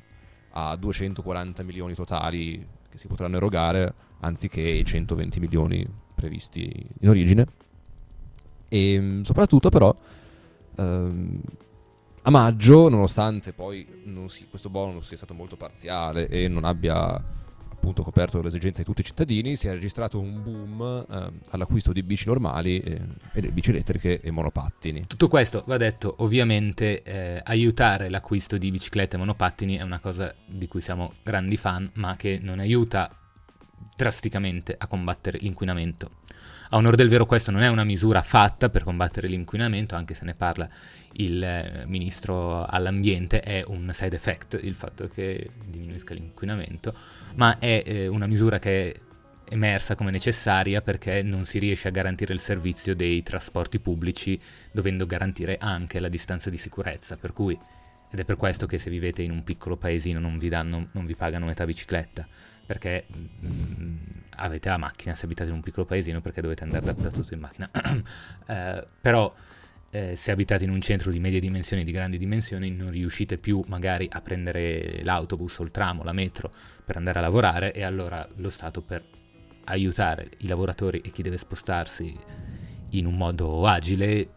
a 0.55 0.77
240 0.77 1.63
milioni 1.63 1.95
totali 1.95 2.65
che 2.89 2.99
si 2.99 3.07
potranno 3.07 3.37
erogare, 3.37 3.95
anziché 4.21 4.61
i 4.61 4.85
120 4.85 5.41
milioni 5.41 5.87
previsti 6.15 6.87
in 7.01 7.09
origine. 7.09 7.47
E 8.69 9.01
mh, 9.01 9.23
soprattutto 9.23 9.69
però 9.71 9.95
ehm, 10.77 11.41
a 12.23 12.31
maggio, 12.31 12.89
nonostante 12.89 13.53
poi 13.53 13.87
non 14.05 14.29
si- 14.29 14.47
questo 14.49 14.69
bonus 14.69 15.07
sia 15.09 15.17
stato 15.17 15.35
molto 15.35 15.57
parziale 15.57 16.29
e 16.29 16.47
non 16.49 16.65
abbia 16.65 17.23
appunto 17.83 18.05
coperto 18.05 18.41
le 18.41 18.47
esigenze 18.47 18.79
di 18.79 18.85
tutti 18.85 19.01
i 19.01 19.05
cittadini, 19.05 19.57
si 19.57 19.67
è 19.67 19.73
registrato 19.73 20.21
un 20.21 20.41
boom 20.41 21.07
ehm, 21.11 21.41
all'acquisto 21.51 21.93
di 21.93 22.05
bici 22.05 22.29
normali 22.29 22.79
e, 22.79 23.01
e 23.33 23.51
bici 23.51 23.71
elettriche 23.71 24.21
e 24.21 24.31
monopattini. 24.31 25.07
Tutto 25.09 25.27
questo 25.27 25.65
va 25.67 25.77
detto, 25.79 26.15
ovviamente 26.19 27.03
eh, 27.03 27.41
aiutare 27.43 28.09
l'acquisto 28.09 28.57
di 28.57 28.71
biciclette 28.71 29.17
e 29.17 29.19
monopattini 29.19 29.77
è 29.77 29.83
una 29.83 29.99
cosa 29.99 30.33
di 30.47 30.69
cui 30.69 30.81
siamo 30.81 31.13
grandi 31.25 31.57
fan, 31.57 31.91
ma 31.95 32.15
che 32.15 32.39
non 32.41 32.61
aiuta 32.61 33.11
drasticamente 33.97 34.77
a 34.79 34.87
combattere 34.87 35.39
l'inquinamento. 35.41 36.21
A 36.71 36.77
onore 36.77 36.97
del 36.97 37.09
vero 37.09 37.27
questo 37.27 37.51
non 37.51 37.63
è 37.63 37.69
una 37.69 37.85
misura 37.85 38.23
fatta 38.23 38.71
per 38.71 38.85
combattere 38.85 39.27
l'inquinamento, 39.27 39.97
anche 39.97 40.15
se 40.15 40.25
ne 40.25 40.35
parla 40.35 40.69
il 41.15 41.43
eh, 41.43 41.85
ministro 41.87 42.65
all'ambiente, 42.65 43.41
è 43.41 43.65
un 43.67 43.91
side 43.93 44.17
effect 44.17 44.59
il 44.63 44.75
fatto 44.75 45.09
che 45.09 45.51
diminuisca 45.67 46.15
l'inquinamento, 46.15 46.95
ma 47.35 47.59
è 47.59 47.83
eh, 47.85 48.07
una 48.07 48.27
misura 48.27 48.59
che 48.59 48.93
è 48.93 49.01
emersa 49.53 49.95
come 49.95 50.11
necessaria 50.11 50.81
perché 50.81 51.23
non 51.23 51.45
si 51.45 51.59
riesce 51.59 51.89
a 51.89 51.91
garantire 51.91 52.33
il 52.33 52.41
servizio 52.41 52.97
dei 52.97 53.23
trasporti 53.23 53.79
pubblici 53.81 54.41
dovendo 54.73 55.05
garantire 55.05 55.59
anche 55.61 56.01
la 56.01 56.09
distanza 56.09 56.49
di 56.49 56.57
sicurezza, 56.57 57.17
per 57.17 57.33
cui 57.33 57.59
ed 58.13 58.19
è 58.19 58.25
per 58.25 58.37
questo 58.37 58.67
che 58.67 58.77
se 58.77 58.91
vivete 58.91 59.23
in 59.23 59.31
un 59.31 59.43
piccolo 59.43 59.79
paesino 59.79 60.21
non 60.21 60.37
vi, 60.37 60.51
danno, 60.51 60.89
non 60.93 61.07
vi 61.07 61.15
pagano 61.15 61.47
metà 61.47 61.65
bicicletta, 61.65 62.29
perché 62.67 63.07
mm, 63.11 63.97
avete 64.37 64.69
la 64.69 64.77
macchina 64.77 65.15
se 65.15 65.25
abitate 65.25 65.49
in 65.49 65.57
un 65.57 65.63
piccolo 65.63 65.87
paesino 65.87 66.21
perché 66.21 66.43
dovete 66.43 66.63
andare 66.63 66.85
dappertutto 66.85 67.33
in 67.33 67.41
macchina. 67.41 67.71
Eh, 68.45 68.87
però 69.01 69.33
eh, 69.95 70.17
se 70.17 70.31
abitate 70.31 70.65
in 70.65 70.71
un 70.71 70.81
centro 70.81 71.11
di 71.11 71.21
medie 71.21 71.39
dimensioni, 71.39 71.85
di 71.85 71.93
grandi 71.93 72.17
dimensioni, 72.17 72.71
non 72.71 72.91
riuscite 72.91 73.37
più 73.37 73.63
magari 73.67 74.09
a 74.11 74.23
prendere 74.23 75.03
l'autobus 75.03 75.59
o 75.59 75.65
il 75.65 75.71
tram 75.71 76.01
o 76.01 76.03
la 76.03 76.13
metro 76.13 76.51
per 76.83 76.97
andare 76.97 77.19
a 77.19 77.23
lavorare 77.23 77.75
e 77.75 77.83
allora 77.83 78.27
lo 78.37 78.49
Stato 78.49 78.81
per 78.81 79.05
aiutare 79.65 80.31
i 80.39 80.47
lavoratori 80.47 81.03
e 81.05 81.11
chi 81.11 81.21
deve 81.21 81.37
spostarsi 81.37 82.17
in 82.91 83.05
un 83.05 83.17
modo 83.17 83.67
agile 83.67 84.31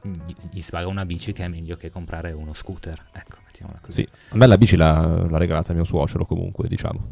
gli, 0.51 0.61
si 0.61 0.71
paga 0.71 0.87
una 0.87 1.05
bici 1.05 1.31
che 1.31 1.45
è 1.45 1.47
meglio 1.47 1.77
che 1.77 1.89
comprare 1.89 2.33
uno 2.33 2.51
scooter. 2.51 3.01
Ecco, 3.13 3.37
mettiamola 3.45 3.79
così. 3.81 4.05
Sì, 4.05 4.13
a 4.31 4.35
me 4.35 4.47
la 4.47 4.57
bici 4.57 4.75
l'ha, 4.75 5.25
l'ha 5.25 5.37
regalata 5.37 5.71
mio 5.71 5.85
suocero 5.85 6.25
comunque, 6.25 6.67
diciamo. 6.67 7.11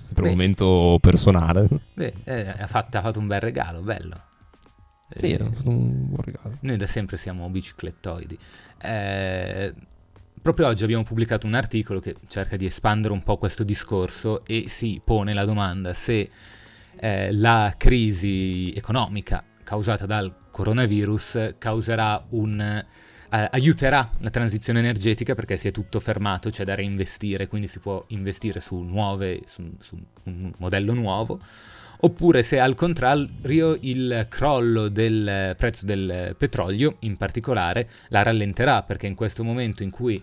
Sempre 0.00 0.26
un 0.26 0.30
momento 0.30 0.98
personale. 1.00 1.66
Beh, 1.94 2.14
eh, 2.22 2.48
ha, 2.48 2.66
fatto, 2.68 2.98
ha 2.98 3.00
fatto 3.00 3.18
un 3.18 3.26
bel 3.26 3.40
regalo, 3.40 3.80
bello. 3.80 4.32
Sì, 5.10 5.32
è 5.32 5.36
stato 5.36 5.68
un 5.68 6.08
buon 6.08 6.22
regalo. 6.24 6.58
Noi 6.60 6.76
da 6.76 6.86
sempre 6.86 7.16
siamo 7.16 7.48
biciclettoidi. 7.48 8.38
Eh, 8.80 9.74
proprio 10.42 10.66
oggi 10.66 10.82
abbiamo 10.84 11.04
pubblicato 11.04 11.46
un 11.46 11.54
articolo 11.54 12.00
che 12.00 12.16
cerca 12.26 12.56
di 12.56 12.66
espandere 12.66 13.12
un 13.12 13.22
po' 13.22 13.38
questo 13.38 13.64
discorso 13.64 14.44
e 14.44 14.64
si 14.68 15.00
pone 15.04 15.32
la 15.32 15.44
domanda 15.44 15.92
se 15.92 16.30
eh, 16.96 17.32
la 17.32 17.74
crisi 17.76 18.72
economica 18.74 19.44
causata 19.62 20.06
dal 20.06 20.34
coronavirus 20.50 21.54
causerà 21.58 22.24
un... 22.30 22.60
eh, 22.60 23.48
aiuterà 23.50 24.10
la 24.18 24.30
transizione 24.30 24.80
energetica 24.80 25.34
perché 25.34 25.56
si 25.56 25.68
è 25.68 25.70
tutto 25.70 26.00
fermato, 26.00 26.50
c'è 26.50 26.64
da 26.64 26.74
reinvestire, 26.74 27.46
quindi 27.46 27.66
si 27.68 27.78
può 27.78 28.04
investire 28.08 28.60
su 28.60 28.76
nuove, 28.80 29.42
su, 29.46 29.62
su 29.80 29.98
un 30.24 30.52
modello 30.58 30.92
nuovo, 30.92 31.40
oppure 32.04 32.42
se 32.42 32.60
al 32.60 32.74
contrario 32.74 33.78
il 33.80 34.26
crollo 34.28 34.88
del 34.88 35.54
prezzo 35.56 35.86
del 35.86 36.34
petrolio 36.36 36.96
in 37.00 37.16
particolare 37.16 37.88
la 38.08 38.22
rallenterà 38.22 38.82
perché 38.82 39.06
in 39.06 39.14
questo 39.14 39.42
momento 39.42 39.82
in 39.82 39.90
cui 39.90 40.22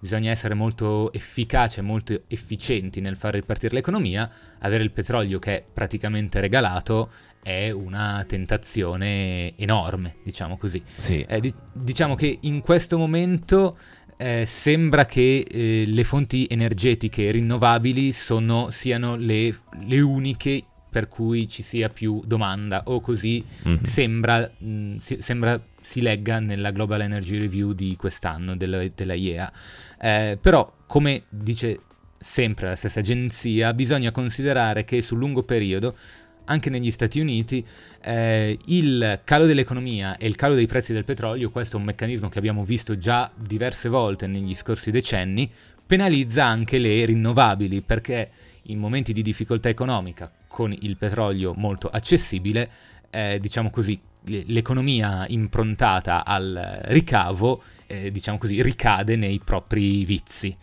bisogna 0.00 0.30
essere 0.30 0.54
molto 0.54 1.12
efficaci 1.12 1.78
e 1.78 1.82
molto 1.82 2.22
efficienti 2.26 3.00
nel 3.00 3.16
far 3.16 3.34
ripartire 3.34 3.74
l'economia, 3.74 4.28
avere 4.58 4.82
il 4.82 4.90
petrolio 4.90 5.38
che 5.38 5.58
è 5.58 5.64
praticamente 5.72 6.40
regalato 6.40 7.10
è 7.42 7.70
una 7.70 8.24
tentazione 8.26 9.56
enorme, 9.56 10.16
diciamo 10.24 10.56
così. 10.56 10.82
Sì. 10.96 11.24
Eh, 11.28 11.40
di- 11.40 11.54
diciamo 11.72 12.14
che 12.14 12.38
in 12.40 12.60
questo 12.60 12.98
momento 12.98 13.78
eh, 14.16 14.44
sembra 14.46 15.04
che 15.04 15.46
eh, 15.48 15.84
le 15.86 16.04
fonti 16.04 16.46
energetiche 16.50 17.30
rinnovabili 17.30 18.12
sono- 18.12 18.70
siano 18.70 19.16
le, 19.16 19.54
le 19.84 20.00
uniche 20.00 20.64
per 20.90 21.08
cui 21.08 21.48
ci 21.48 21.62
sia 21.62 21.88
più 21.88 22.20
domanda, 22.26 22.82
o 22.86 23.00
così 23.00 23.44
Mhm. 23.62 23.82
sembra, 23.84 24.50
mh, 24.58 24.96
si, 24.98 25.16
sembra 25.20 25.60
si 25.80 26.02
legga 26.02 26.40
nella 26.40 26.72
Global 26.72 27.00
Energy 27.00 27.38
Review 27.38 27.72
di 27.72 27.96
quest'anno 27.96 28.56
della, 28.56 28.84
della 28.94 29.14
IEA. 29.14 29.52
Eh, 30.00 30.38
però, 30.40 30.70
come 30.86 31.22
dice 31.28 31.80
sempre 32.18 32.68
la 32.68 32.76
stessa 32.76 33.00
agenzia, 33.00 33.72
bisogna 33.72 34.10
considerare 34.10 34.84
che 34.84 35.00
sul 35.00 35.18
lungo 35.18 35.42
periodo 35.42 35.96
anche 36.44 36.68
negli 36.68 36.90
Stati 36.90 37.20
Uniti 37.20 37.64
eh, 38.02 38.58
il 38.66 39.20
calo 39.24 39.46
dell'economia 39.46 40.16
e 40.16 40.26
il 40.26 40.34
calo 40.34 40.54
dei 40.54 40.66
prezzi 40.66 40.92
del 40.92 41.04
petrolio, 41.04 41.48
questo 41.50 41.76
è 41.76 41.78
un 41.78 41.86
meccanismo 41.86 42.28
che 42.28 42.38
abbiamo 42.38 42.64
visto 42.64 42.98
già 42.98 43.30
diverse 43.36 43.88
volte 43.88 44.26
negli 44.26 44.54
scorsi 44.54 44.90
decenni, 44.90 45.48
penalizza 45.86 46.44
anche 46.44 46.78
le 46.78 47.04
rinnovabili 47.04 47.80
perché 47.82 48.30
in 48.64 48.78
momenti 48.78 49.12
di 49.12 49.22
difficoltà 49.22 49.68
economica 49.68 50.30
con 50.50 50.76
il 50.76 50.96
petrolio 50.96 51.54
molto 51.54 51.88
accessibile, 51.88 52.68
eh, 53.08 53.38
diciamo 53.40 53.70
così, 53.70 53.98
l'economia 54.24 55.24
improntata 55.28 56.24
al 56.24 56.80
ricavo, 56.86 57.62
eh, 57.86 58.10
diciamo 58.10 58.36
così, 58.36 58.60
ricade 58.60 59.14
nei 59.14 59.40
propri 59.42 60.04
vizi. 60.04 60.54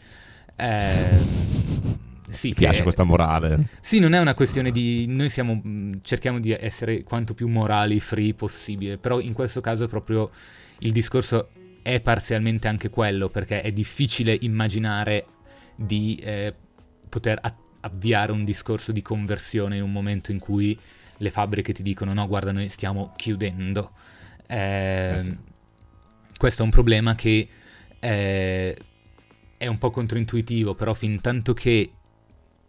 Eh, 0.56 1.18
sì, 2.30 2.50
Mi 2.50 2.54
piace 2.56 2.78
che- 2.80 2.84
questa 2.84 3.04
morale. 3.04 3.70
sì, 3.80 4.00
non 4.00 4.14
è 4.14 4.20
una 4.20 4.34
questione 4.34 4.72
di... 4.72 5.06
Noi 5.08 5.30
siamo, 5.30 5.56
mh, 5.56 6.02
cerchiamo 6.04 6.40
di 6.40 6.52
essere 6.52 7.04
quanto 7.04 7.34
più 7.34 7.48
morali, 7.48 8.00
free 8.02 8.34
possibile, 8.34 8.98
però 8.98 9.20
in 9.22 9.32
questo 9.34 9.62
caso 9.62 9.88
proprio 9.88 10.30
il 10.80 10.92
discorso 10.92 11.50
è 11.82 12.02
parzialmente 12.02 12.68
anche 12.68 12.90
quello, 12.90 13.30
perché 13.30 13.62
è 13.62 13.72
difficile 13.72 14.38
immaginare 14.42 15.26
di 15.76 16.20
eh, 16.22 16.54
poter 17.08 17.40
a- 17.42 17.56
avviare 17.88 18.32
un 18.32 18.44
discorso 18.44 18.92
di 18.92 19.02
conversione 19.02 19.78
in 19.78 19.84
un 19.84 19.92
momento 19.92 20.32
in 20.32 20.40
cui 20.40 20.78
le 21.18 21.30
fabbriche 21.32 21.74
ti 21.74 21.84
dicono 21.84 22.14
no, 22.14 22.28
guarda, 22.28 22.52
noi 22.52 22.70
stiamo 22.70 23.14
chiudendo. 23.16 23.92
Eh, 24.46 25.14
Eh 25.14 25.20
sì. 25.20 25.38
Questo 26.38 26.62
è 26.62 26.66
un 26.66 26.72
problema 26.72 27.16
che 27.16 27.48
eh, 28.00 28.78
è 29.58 29.68
un 29.68 29.78
po' 29.78 29.90
controintuitivo, 29.90 30.76
però 30.76 30.94
fin 30.94 31.20
tanto 31.20 31.54
che 31.54 31.92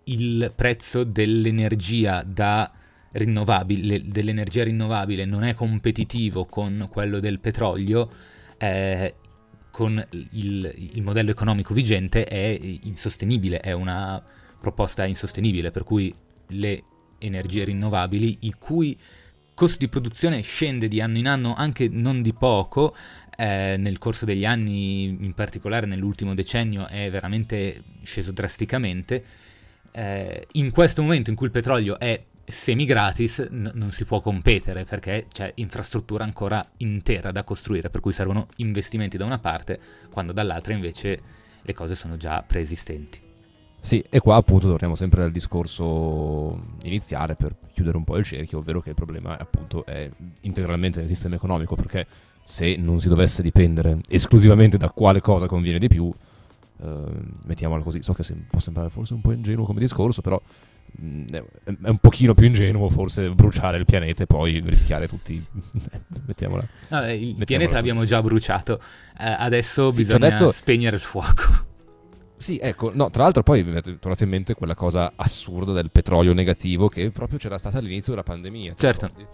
il 0.05 0.53
prezzo 0.55 1.05
dell'energia 1.05 2.23
da 2.23 2.73
rinnovabile, 3.13 4.09
dell'energia 4.09 4.65
rinnovabile 4.65 5.25
non 5.27 5.43
è 5.45 5.53
competitivo 5.55 6.47
con 6.47 6.89
quello 6.91 7.21
del 7.21 7.41
petrolio, 7.41 8.11
eh, 8.57 9.15
con 9.71 10.05
il, 10.11 10.91
il 10.95 11.03
modello 11.03 11.31
economico 11.31 11.75
vigente 11.75 12.25
è 12.25 12.59
insostenibile, 12.83 13.61
è 13.61 13.73
una 13.73 14.23
proposta 14.61 15.05
insostenibile, 15.05 15.71
per 15.71 15.85
cui 15.85 16.15
le 16.49 16.83
energie 17.19 17.65
rinnovabili, 17.65 18.39
i 18.41 18.55
cui 18.59 18.97
costo 19.55 19.79
di 19.79 19.89
produzione 19.89 20.41
scende 20.43 20.87
di 20.87 21.01
anno 21.01 21.19
in 21.19 21.27
anno 21.27 21.55
anche 21.55 21.89
non 21.89 22.23
di 22.23 22.33
poco, 22.33 22.95
eh, 23.37 23.77
nel 23.77 23.99
corso 23.99 24.25
degli 24.25 24.45
anni, 24.45 25.05
in 25.05 25.33
particolare 25.35 25.87
nell'ultimo 25.87 26.35
decennio, 26.35 26.87
è 26.87 27.11
veramente 27.11 27.83
sceso 28.03 28.33
drasticamente. 28.33 29.25
Eh, 29.91 30.47
in 30.53 30.71
questo 30.71 31.03
momento 31.03 31.31
in 31.31 31.37
cui 31.37 31.47
il 31.47 31.53
petrolio 31.53 31.99
è 31.99 32.23
semi 32.45 32.85
gratis, 32.85 33.47
n- 33.51 33.73
non 33.75 33.93
si 33.93 34.05
può 34.05 34.21
competere 34.21 34.85
perché 34.85 35.27
c'è 35.31 35.53
infrastruttura 35.57 36.25
ancora 36.25 36.67
intera 36.79 37.31
da 37.31 37.45
costruire, 37.45 37.91
per 37.91 38.01
cui 38.01 38.13
servono 38.13 38.49
investimenti 38.57 39.17
da 39.17 39.25
una 39.25 39.39
parte, 39.39 39.79
quando 40.11 40.33
dall'altra 40.33 40.73
invece 40.73 41.21
le 41.61 41.73
cose 41.75 41.95
sono 41.95 42.17
già 42.17 42.43
preesistenti. 42.43 43.28
Sì, 43.81 44.05
e 44.11 44.21
qua 44.21 44.37
appunto 44.37 44.69
torniamo 44.69 44.95
sempre 44.97 45.23
al 45.23 45.31
discorso 45.31 46.61
iniziale 46.83 47.37
per 47.37 47.55
chiudere 47.73 47.97
un 47.97 48.05
po' 48.05 48.17
il 48.19 48.25
cerchio, 48.25 48.59
ovvero 48.59 48.81
che 48.81 48.91
il 48.91 48.95
problema 48.95 49.39
appunto 49.39 49.87
è 49.87 50.11
integralmente 50.43 50.99
nel 50.99 51.09
sistema 51.09 51.37
economico, 51.37 51.75
perché 51.75 52.07
se 52.45 52.77
non 52.77 53.01
si 53.01 53.09
dovesse 53.09 53.43
dipendere 53.43 53.99
esclusivamente 54.09 54.77
da 54.77 54.91
quale 54.91 55.21
cosa 55.21 55.47
conviene 55.47 55.79
di 55.79 55.89
più, 55.89 56.13
eh, 56.83 57.05
mettiamola 57.45 57.83
così, 57.83 58.03
so 58.03 58.13
che 58.13 58.25
può 58.51 58.61
sembrare 58.61 58.91
forse 58.91 59.15
un 59.15 59.21
po' 59.21 59.33
ingenuo 59.33 59.65
come 59.65 59.81
discorso, 59.81 60.21
però 60.23 60.41
mh, 61.01 61.25
è, 61.31 61.43
un 61.85 61.99
pochino 61.99 62.35
più 62.35 62.47
ingenuo 62.47 62.89
forse 62.91 63.31
bruciare 63.31 63.79
il 63.79 63.85
pianeta 63.87 64.23
e 64.25 64.27
poi 64.27 64.61
rischiare 64.67 65.07
tutti, 65.09 65.43
mettiamola. 66.27 66.67
No, 66.89 67.05
eh, 67.05 67.15
il 67.15 67.21
Mettiamola 67.37 67.45
pianeta 67.45 67.65
così. 67.65 67.75
l'abbiamo 67.75 68.05
già 68.05 68.23
bruciato, 68.23 68.81
eh, 69.19 69.25
adesso 69.39 69.93
Sì, 69.93 70.03
bisogna 70.03 70.29
detto- 70.31 70.53
spegnere 70.53 70.97
il 70.97 71.03
fuoco. 71.03 71.67
Sì, 72.39 72.57
ecco, 72.63 72.93
no, 72.95 73.11
tra 73.11 73.25
l'altro 73.25 73.43
poi 73.43 73.65
mi 73.65 73.75
è 73.75 73.83
tornata 73.83 74.23
in 74.23 74.31
mente 74.31 74.55
quella 74.55 74.77
cosa 74.77 75.13
assurda 75.17 75.73
del 75.73 75.91
petrolio 75.91 76.33
negativo 76.33 76.89
che 76.89 77.11
proprio 77.11 77.37
c'era 77.37 77.59
stata 77.59 77.79
all'inizio 77.79 78.13
della 78.13 78.23
pandemia. 78.23 78.75
Certo. 78.79 79.07
ricordi? 79.07 79.27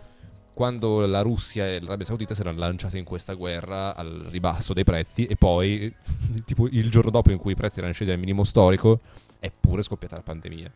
Quando 0.55 1.05
la 1.05 1.20
Russia 1.20 1.66
e 1.68 1.80
l'Arabia 1.80 2.07
Saudita 2.07 2.32
si 2.32 2.40
erano 2.40 2.59
lanciate 2.59 2.96
in 2.96 3.05
questa 3.05 3.34
guerra 3.34 3.94
al 3.94 4.26
ribasso 4.30 4.72
dei 4.72 4.84
prezzi 4.84 5.26
e 5.26 5.36
poi, 5.36 5.94
tipo 6.46 6.66
il 6.68 6.90
giorno 6.90 7.11
dopo 7.11 7.30
in 7.30 7.38
cui 7.38 7.52
i 7.52 7.57
prezzi 7.57 7.78
erano 7.78 7.92
scesi 7.92 8.11
al 8.11 8.18
minimo 8.18 8.42
storico, 8.42 9.00
è 9.38 9.52
pure 9.59 9.82
scoppiata 9.82 10.16
la 10.16 10.22
pandemia. 10.22 10.72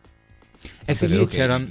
Eh 0.85 0.93
sì, 0.93 1.07
lì 1.07 1.25
c'era- 1.25 1.61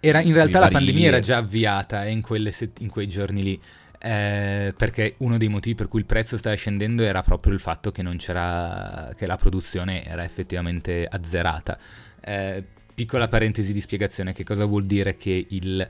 Era, 0.00 0.20
in 0.20 0.32
realtà 0.32 0.58
la 0.60 0.68
pandemia 0.68 1.08
era 1.08 1.20
già 1.20 1.38
avviata 1.38 2.04
eh, 2.06 2.10
in, 2.10 2.22
sett- 2.50 2.80
in 2.80 2.88
quei 2.88 3.08
giorni 3.08 3.42
lì, 3.42 3.60
eh, 4.04 4.74
perché 4.76 5.14
uno 5.18 5.38
dei 5.38 5.48
motivi 5.48 5.74
per 5.74 5.88
cui 5.88 6.00
il 6.00 6.04
prezzo 6.04 6.36
stava 6.36 6.54
scendendo 6.54 7.02
era 7.04 7.22
proprio 7.22 7.54
il 7.54 7.58
fatto 7.58 7.90
che 7.90 8.02
non 8.02 8.18
c'era, 8.18 9.10
che 9.16 9.24
la 9.24 9.38
produzione 9.38 10.04
era 10.04 10.22
effettivamente 10.24 11.06
azzerata. 11.10 11.78
Eh, 12.20 12.62
piccola 12.94 13.28
parentesi 13.28 13.72
di 13.72 13.80
spiegazione, 13.80 14.34
che 14.34 14.44
cosa 14.44 14.66
vuol 14.66 14.84
dire 14.84 15.16
che 15.16 15.46
il 15.48 15.88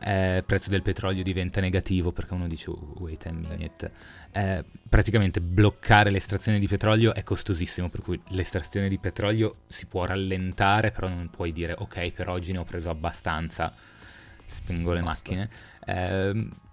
eh, 0.00 0.44
prezzo 0.46 0.70
del 0.70 0.82
petrolio 0.82 1.24
diventa 1.24 1.60
negativo? 1.60 2.12
Perché 2.12 2.34
uno 2.34 2.46
dice, 2.46 2.70
"Oh, 2.70 2.94
wait 2.98 3.26
a 3.26 3.32
minute. 3.32 3.90
Eh, 4.30 4.64
praticamente 4.88 5.40
bloccare 5.40 6.10
l'estrazione 6.10 6.60
di 6.60 6.68
petrolio 6.68 7.14
è 7.14 7.24
costosissimo, 7.24 7.88
per 7.88 8.00
cui 8.00 8.20
l'estrazione 8.28 8.88
di 8.88 8.98
petrolio 8.98 9.62
si 9.66 9.86
può 9.86 10.04
rallentare, 10.04 10.92
però 10.92 11.08
non 11.08 11.30
puoi 11.30 11.50
dire 11.50 11.74
ok, 11.76 12.12
per 12.12 12.28
oggi 12.28 12.52
ne 12.52 12.58
ho 12.58 12.64
preso 12.64 12.90
abbastanza, 12.90 13.72
spingo 14.44 14.92
le 14.92 15.02
Basta. 15.02 15.30
macchine. 15.32 15.50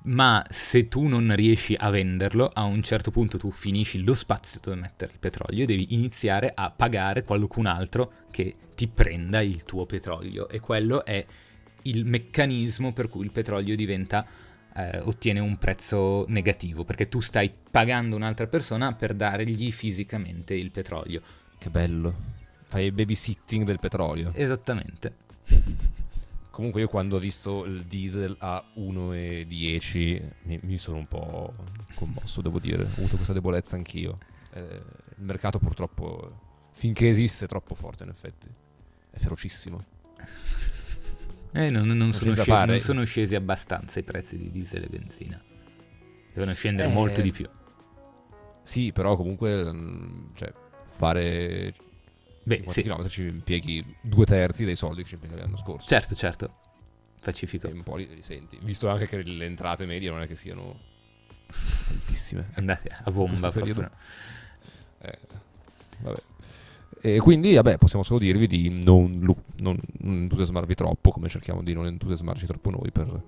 Ma 0.06 0.46
se 0.50 0.90
tu 0.90 1.08
non 1.08 1.34
riesci 1.34 1.76
a 1.78 1.90
venderlo, 1.90 2.52
a 2.54 2.64
un 2.64 2.84
certo 2.84 3.10
punto 3.10 3.38
tu 3.38 3.52
finisci 3.52 4.04
lo 4.04 4.14
spazio 4.14 4.60
dove 4.62 4.76
mettere 4.76 5.14
il 5.14 5.20
petrolio 5.20 5.64
e 5.64 5.66
devi 5.66 5.94
iniziare 5.94 6.52
a 6.54 6.72
pagare 6.72 7.24
qualcun 7.24 7.68
altro 7.68 8.12
che 8.30 8.54
ti 8.76 8.88
prenda 8.88 9.40
il 9.42 9.64
tuo 9.64 9.86
petrolio. 9.86 10.50
E 10.50 10.60
quello 10.60 11.06
è 11.06 11.26
il 11.84 12.06
meccanismo 12.06 12.92
per 12.92 13.08
cui 13.08 13.24
il 13.24 13.32
petrolio 13.32 13.76
diventa 13.76 14.26
eh, 14.76 15.00
ottiene 15.00 15.40
un 15.40 15.58
prezzo 15.58 16.26
negativo, 16.28 16.84
perché 16.84 17.08
tu 17.08 17.22
stai 17.22 17.52
pagando 17.72 18.16
un'altra 18.16 18.48
persona 18.48 18.94
per 18.94 19.14
dargli 19.14 19.72
fisicamente 19.72 20.54
il 20.54 20.72
petrolio. 20.72 21.22
Che 21.58 21.70
bello. 21.70 22.14
Fai 22.66 22.86
il 22.86 22.92
babysitting 22.92 23.64
del 23.66 23.80
petrolio. 23.80 24.32
Esattamente. 24.34 25.16
Comunque 26.54 26.82
io 26.82 26.88
quando 26.88 27.16
ho 27.16 27.20
visto 27.20 27.66
il 27.66 27.84
diesel 27.86 28.36
a 28.38 28.64
1,10 28.78 30.22
mi, 30.44 30.60
mi 30.62 30.78
sono 30.78 30.98
un 30.98 31.08
po' 31.08 31.52
commosso, 31.96 32.44
devo 32.44 32.60
dire. 32.60 32.84
Ho 32.84 32.86
avuto 32.86 33.16
questa 33.16 33.34
debolezza 33.34 33.76
anch'io. 33.76 34.20
Eh, 34.54 34.62
il 34.62 35.24
mercato 35.24 35.58
purtroppo, 35.58 36.42
finché 36.74 37.10
esiste, 37.10 37.46
è 37.46 37.48
troppo 37.48 37.74
forte 37.74 38.04
in 38.04 38.10
effetti. 38.10 38.46
È 39.10 39.18
ferocissimo. 39.18 39.84
Eh, 41.54 41.72
non, 41.72 41.88
non 41.88 42.14
sono 42.14 42.36
da 42.36 42.44
sce- 42.44 42.52
fare. 42.52 42.72
non 42.74 42.80
sono 42.80 43.04
scesi 43.04 43.34
abbastanza 43.34 44.00
i 44.00 44.04
prezzi 44.04 44.38
di 44.38 44.52
diesel 44.52 44.84
e 44.84 44.90
benzina. 44.90 45.42
Devono 46.34 46.54
scendere 46.54 46.88
Eh, 46.88 46.94
molto 46.94 47.22
di 47.22 47.32
più. 47.32 47.50
Sì, 48.62 48.92
però 48.92 49.16
comunque 49.16 49.74
mm, 49.74 50.36
cioè, 50.36 50.54
fare 50.84 51.74
Beh, 52.44 52.56
50 52.56 52.72
sì, 52.74 52.84
km 52.84 53.08
ci 53.08 53.28
impieghi 53.28 53.96
due 54.02 54.26
terzi 54.26 54.66
dei 54.66 54.76
soldi 54.76 55.04
che 55.04 55.08
ci 55.10 55.14
impiegavi 55.16 55.42
l'anno 55.42 55.58
scorso. 55.58 55.88
certo, 55.88 56.16
certo. 56.16 56.56
Pacifico. 57.22 57.68
E 57.68 57.72
un 57.72 57.84
po' 57.84 57.96
li, 57.96 58.08
li 58.14 58.22
senti. 58.22 58.60
Visto 58.62 58.90
anche 58.90 59.08
che 59.08 59.24
le 59.24 59.46
entrate 59.46 59.86
medie 59.86 60.10
non 60.10 60.22
è 60.22 60.28
che 60.28 60.36
siano 60.36 60.78
altissime. 61.90 62.50
Andate 62.56 62.90
a 63.04 63.12
bomba 63.12 63.50
proprio. 63.52 63.90
Eh, 65.00 65.20
vabbè. 66.00 66.22
E 67.06 67.20
quindi, 67.20 67.54
vabbè, 67.54 67.78
possiamo 67.78 68.04
solo 68.04 68.20
dirvi 68.20 68.48
di 68.48 68.82
non, 68.84 69.20
non- 69.58 69.78
non 70.00 70.16
entusiasmarvi 70.22 70.74
troppo, 70.74 71.12
come 71.12 71.28
cerchiamo 71.28 71.62
di 71.62 71.74
non 71.74 71.86
entusiasmarci 71.86 72.46
troppo 72.46 72.70
noi 72.70 72.92
per, 72.92 73.22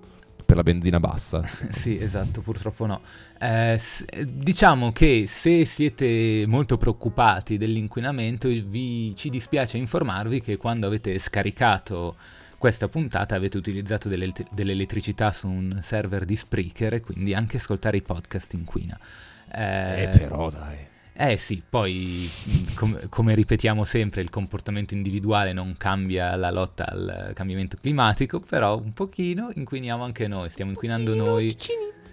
per 0.46 0.56
la 0.56 0.62
benzina 0.62 1.00
bassa. 1.00 1.42
Sì, 1.70 2.00
esatto, 2.00 2.40
purtroppo 2.40 2.86
no. 2.86 3.00
Eh, 3.38 3.76
s- 3.76 4.04
diciamo 4.24 4.92
che 4.92 5.24
se 5.26 5.64
siete 5.64 6.44
molto 6.46 6.76
preoccupati 6.78 7.58
dell'inquinamento, 7.58 8.48
vi, 8.48 9.14
ci 9.16 9.28
dispiace 9.28 9.76
informarvi 9.76 10.40
che 10.40 10.56
quando 10.56 10.86
avete 10.86 11.18
scaricato 11.18 12.16
questa 12.58 12.88
puntata 12.88 13.34
avete 13.34 13.58
utilizzato 13.58 14.08
delle- 14.08 14.32
dell'elettricità 14.50 15.30
su 15.32 15.48
un 15.48 15.80
server 15.82 16.24
di 16.24 16.36
Spreaker 16.36 16.94
e 16.94 17.00
quindi 17.00 17.34
anche 17.34 17.58
ascoltare 17.58 17.98
i 17.98 18.02
podcast 18.02 18.54
inquina. 18.54 18.98
Eh, 19.52 20.02
Eh, 20.04 20.08
però, 20.08 20.48
dai. 20.50 20.94
Eh 21.18 21.38
sì, 21.38 21.62
poi 21.66 22.30
mh, 22.30 22.74
com- 22.74 23.08
come 23.08 23.34
ripetiamo 23.34 23.84
sempre, 23.84 24.20
il 24.20 24.28
comportamento 24.30 24.94
individuale 24.94 25.52
non 25.52 25.74
cambia 25.78 26.36
la 26.36 26.50
lotta 26.50 26.86
al 26.86 27.30
cambiamento 27.34 27.78
climatico, 27.80 28.40
però 28.40 28.78
un 28.78 28.92
pochino 28.92 29.50
inquiniamo 29.54 30.04
anche 30.04 30.28
noi, 30.28 30.50
stiamo 30.50 30.72
inquinando 30.72 31.14
noi 31.14 31.56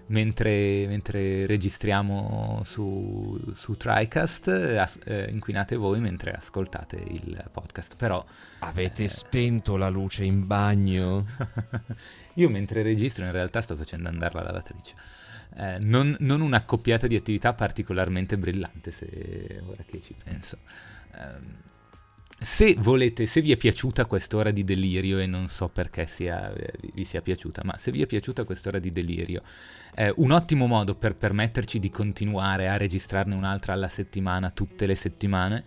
mentre, 0.07 0.85
mentre 0.87 1.45
registriamo 1.45 2.61
su, 2.63 3.39
su 3.53 3.75
TriCast, 3.75 4.47
eh, 4.47 4.77
as- 4.77 4.99
eh, 5.03 5.27
inquinate 5.29 5.75
voi 5.75 5.99
mentre 5.99 6.31
ascoltate 6.31 6.95
il 6.95 7.43
podcast. 7.51 7.95
Però 7.97 8.23
Avete 8.59 9.07
spento 9.07 9.75
la 9.75 9.89
luce 9.89 10.23
in 10.23 10.47
bagno? 10.47 11.25
io 12.35 12.49
mentre 12.49 12.81
registro 12.83 13.25
in 13.25 13.31
realtà 13.31 13.61
sto 13.61 13.75
facendo 13.75 14.07
andare 14.07 14.33
la 14.35 14.43
lavatrice. 14.43 14.95
Eh, 15.55 15.77
non, 15.79 16.15
non 16.19 16.41
un'accoppiata 16.41 17.07
di 17.07 17.15
attività 17.15 17.53
particolarmente 17.53 18.37
brillante, 18.37 18.91
se 18.91 19.61
ora 19.65 19.83
che 19.85 20.01
ci 20.01 20.15
penso. 20.21 20.57
Ehm, 21.15 21.57
se 22.39 22.75
volete, 22.77 23.25
se 23.25 23.41
vi 23.41 23.51
è 23.51 23.57
piaciuta 23.57 24.05
quest'ora 24.05 24.51
di 24.51 24.63
delirio, 24.63 25.19
e 25.19 25.25
non 25.25 25.47
so 25.47 25.69
perché 25.69 26.07
sia, 26.07 26.53
eh, 26.53 26.73
vi 26.93 27.05
sia 27.05 27.21
piaciuta, 27.21 27.61
ma 27.63 27.77
se 27.77 27.91
vi 27.91 28.01
è 28.01 28.05
piaciuta 28.05 28.43
quest'ora 28.43 28.79
di 28.79 28.91
delirio, 28.91 29.43
eh, 29.95 30.11
un 30.17 30.31
ottimo 30.31 30.67
modo 30.67 30.95
per 30.95 31.15
permetterci 31.15 31.79
di 31.79 31.89
continuare 31.89 32.67
a 32.67 32.75
registrarne 32.75 33.33
un'altra 33.33 33.73
alla 33.73 33.87
settimana, 33.87 34.49
tutte 34.49 34.85
le 34.85 34.95
settimane, 34.95 35.63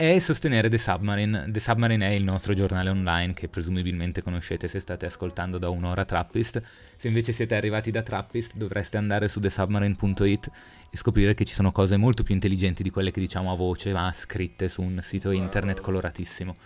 è 0.00 0.18
sostenere 0.18 0.70
The 0.70 0.78
Submarine. 0.78 1.50
The 1.50 1.60
Submarine 1.60 2.08
è 2.08 2.12
il 2.12 2.24
nostro 2.24 2.54
giornale 2.54 2.88
online 2.88 3.34
che 3.34 3.48
presumibilmente 3.48 4.22
conoscete 4.22 4.66
se 4.66 4.80
state 4.80 5.04
ascoltando 5.04 5.58
da 5.58 5.68
un'ora 5.68 6.06
Trappist. 6.06 6.62
Se 6.96 7.06
invece 7.06 7.32
siete 7.32 7.54
arrivati 7.54 7.90
da 7.90 8.00
Trappist 8.00 8.56
dovreste 8.56 8.96
andare 8.96 9.28
su 9.28 9.40
thesubmarine.it 9.40 10.50
e 10.90 10.96
scoprire 10.96 11.34
che 11.34 11.44
ci 11.44 11.52
sono 11.52 11.70
cose 11.70 11.98
molto 11.98 12.22
più 12.22 12.32
intelligenti 12.32 12.82
di 12.82 12.88
quelle 12.88 13.10
che 13.10 13.20
diciamo 13.20 13.52
a 13.52 13.54
voce, 13.54 13.92
ma 13.92 14.10
scritte 14.14 14.68
su 14.68 14.80
un 14.80 15.00
sito 15.02 15.32
internet 15.32 15.82
coloratissimo. 15.82 16.56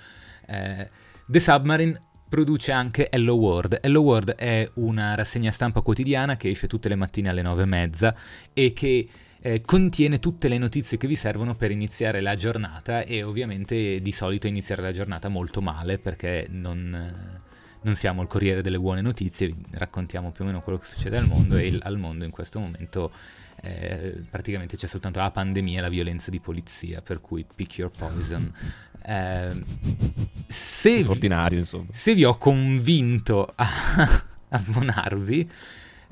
Eh, 0.47 0.89
The 1.27 1.41
Submarine 1.41 2.01
produce 2.29 2.71
anche 2.71 3.11
Hello 3.11 3.35
World. 3.35 3.81
Hello 3.83 4.03
World 4.03 4.31
è 4.37 4.69
una 4.75 5.17
rassegna 5.17 5.51
stampa 5.51 5.81
quotidiana 5.81 6.37
che 6.37 6.51
esce 6.51 6.69
tutte 6.69 6.89
le 6.89 6.95
mattine 6.95 7.31
alle 7.31 7.43
nove 7.43 7.63
e 7.65 7.67
mezza 7.67 8.15
e 8.53 8.73
che 8.73 9.09
eh, 9.47 9.61
contiene 9.61 10.21
tutte 10.21 10.49
le 10.49 10.57
notizie 10.57 10.97
che 10.97 11.07
vi 11.07 11.17
servono 11.17 11.55
per 11.55 11.71
iniziare 11.71 12.23
la 12.23 12.35
giornata 12.35 13.03
e 13.05 13.23
ovviamente 13.23 14.01
di 14.01 14.13
solito 14.13 14.47
iniziare 14.47 14.81
la 14.81 14.91
giornata 14.93 15.29
molto 15.29 15.61
male 15.61 15.99
perché 15.99 16.47
non, 16.49 16.95
eh, 16.95 17.41
non 17.83 17.95
siamo 17.95 18.23
il 18.23 18.29
corriere 18.29 18.63
delle 18.63 18.79
buone 18.79 19.03
notizie, 19.03 19.55
raccontiamo 19.73 20.31
più 20.33 20.45
o 20.45 20.47
meno 20.47 20.63
quello 20.63 20.79
che 20.79 20.87
succede 20.87 21.19
al 21.19 21.27
mondo 21.27 21.57
e 21.59 21.67
il- 21.67 21.81
al 21.83 21.99
mondo 21.99 22.25
in 22.25 22.31
questo 22.31 22.59
momento 22.59 23.13
eh, 23.61 24.25
praticamente 24.31 24.79
c'è 24.79 24.87
soltanto 24.87 25.19
la 25.21 25.31
pandemia 25.31 25.79
e 25.79 25.83
la 25.83 25.89
violenza 25.91 26.31
di 26.31 26.41
polizia, 26.41 27.03
per 27.03 27.21
cui 27.21 27.45
pick 27.55 27.77
your 27.79 27.91
poison. 27.95 28.51
Eh, 29.07 29.63
se, 30.47 31.03
vi- 31.03 31.05
se 31.93 32.15
vi 32.15 32.25
ho 32.25 32.39
convinto 32.39 33.53
a 33.55 33.69
abbonarvi, 34.49 35.51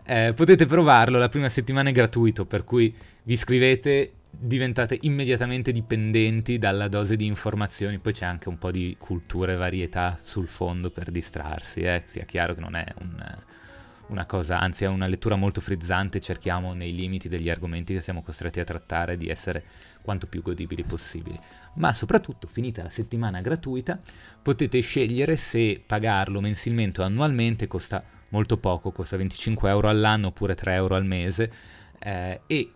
eh, 0.04 0.32
potete 0.34 0.66
provarlo, 0.66 1.18
la 1.18 1.28
prima 1.28 1.48
settimana 1.48 1.90
è 1.90 1.92
gratuito, 1.92 2.44
per 2.44 2.64
cui 2.64 2.94
vi 3.22 3.32
iscrivete, 3.32 4.12
diventate 4.30 4.98
immediatamente 5.02 5.72
dipendenti 5.72 6.58
dalla 6.58 6.88
dose 6.88 7.16
di 7.16 7.26
informazioni, 7.26 7.98
poi 7.98 8.12
c'è 8.12 8.24
anche 8.24 8.48
un 8.48 8.58
po' 8.58 8.70
di 8.70 8.96
cultura 8.98 9.52
e 9.52 9.56
varietà 9.56 10.18
sul 10.22 10.48
fondo 10.48 10.90
per 10.90 11.10
distrarsi, 11.10 11.80
eh. 11.80 12.02
sia 12.06 12.24
chiaro 12.24 12.54
che 12.54 12.60
non 12.60 12.74
è 12.74 12.86
un- 13.00 13.36
una 14.12 14.26
cosa, 14.26 14.60
anzi 14.60 14.84
è 14.84 14.88
una 14.88 15.06
lettura 15.06 15.36
molto 15.36 15.60
frizzante, 15.60 16.20
cerchiamo 16.20 16.74
nei 16.74 16.94
limiti 16.94 17.28
degli 17.28 17.48
argomenti 17.48 17.94
che 17.94 18.02
siamo 18.02 18.22
costretti 18.22 18.60
a 18.60 18.64
trattare 18.64 19.16
di 19.16 19.28
essere 19.28 19.64
quanto 20.02 20.26
più 20.26 20.42
godibili 20.42 20.82
possibili. 20.82 21.38
Ma 21.74 21.92
soprattutto, 21.92 22.46
finita 22.46 22.82
la 22.82 22.90
settimana 22.90 23.40
gratuita, 23.40 23.98
potete 24.42 24.80
scegliere 24.80 25.36
se 25.36 25.82
pagarlo 25.84 26.40
mensilmente 26.40 27.00
o 27.00 27.04
annualmente, 27.04 27.66
costa 27.66 28.04
molto 28.32 28.58
poco, 28.58 28.90
costa 28.92 29.16
25 29.16 29.70
euro 29.70 29.88
all'anno 29.88 30.28
oppure 30.28 30.54
3 30.54 30.74
euro 30.74 30.96
al 30.96 31.06
mese 31.06 31.50
eh, 31.98 32.40
e 32.46 32.72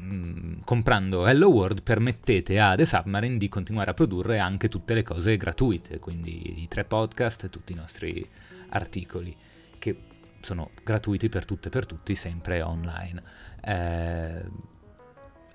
mm, 0.00 0.60
comprando 0.64 1.26
Hello 1.26 1.48
World 1.48 1.82
permettete 1.82 2.58
a 2.58 2.74
The 2.74 2.84
Submarine 2.84 3.36
di 3.36 3.48
continuare 3.48 3.90
a 3.90 3.94
produrre 3.94 4.38
anche 4.38 4.68
tutte 4.68 4.94
le 4.94 5.02
cose 5.02 5.36
gratuite, 5.36 5.98
quindi 5.98 6.62
i 6.62 6.68
tre 6.68 6.84
podcast 6.84 7.44
e 7.44 7.50
tutti 7.50 7.72
i 7.72 7.76
nostri 7.76 8.28
articoli 8.70 9.36
che 9.78 9.96
sono 10.40 10.70
gratuiti 10.82 11.28
per 11.28 11.44
tutte 11.44 11.68
e 11.68 11.70
per 11.70 11.86
tutti, 11.86 12.14
sempre 12.14 12.60
online. 12.62 13.22
Eh, 13.62 14.44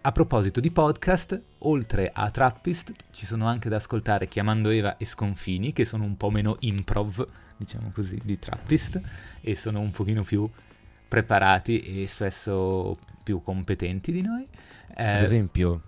a 0.09 0.11
proposito 0.11 0.59
di 0.59 0.71
podcast, 0.71 1.39
oltre 1.59 2.09
a 2.11 2.31
Trappist, 2.31 2.91
ci 3.11 3.27
sono 3.27 3.45
anche 3.45 3.69
da 3.69 3.75
ascoltare 3.75 4.27
Chiamando 4.27 4.69
Eva 4.69 4.97
e 4.97 5.05
Sconfini, 5.05 5.71
che 5.71 5.85
sono 5.85 6.03
un 6.03 6.17
po' 6.17 6.31
meno 6.31 6.57
improv, 6.61 7.27
diciamo 7.57 7.91
così, 7.93 8.19
di 8.23 8.39
Trappist, 8.39 8.99
e 9.39 9.55
sono 9.55 9.79
un 9.79 9.91
pochino 9.91 10.23
più 10.23 10.49
preparati 11.07 12.01
e 12.01 12.07
spesso 12.07 12.95
più 13.23 13.43
competenti 13.43 14.11
di 14.11 14.21
noi. 14.23 14.47
Eh, 14.95 15.03
Ad 15.17 15.21
esempio, 15.21 15.81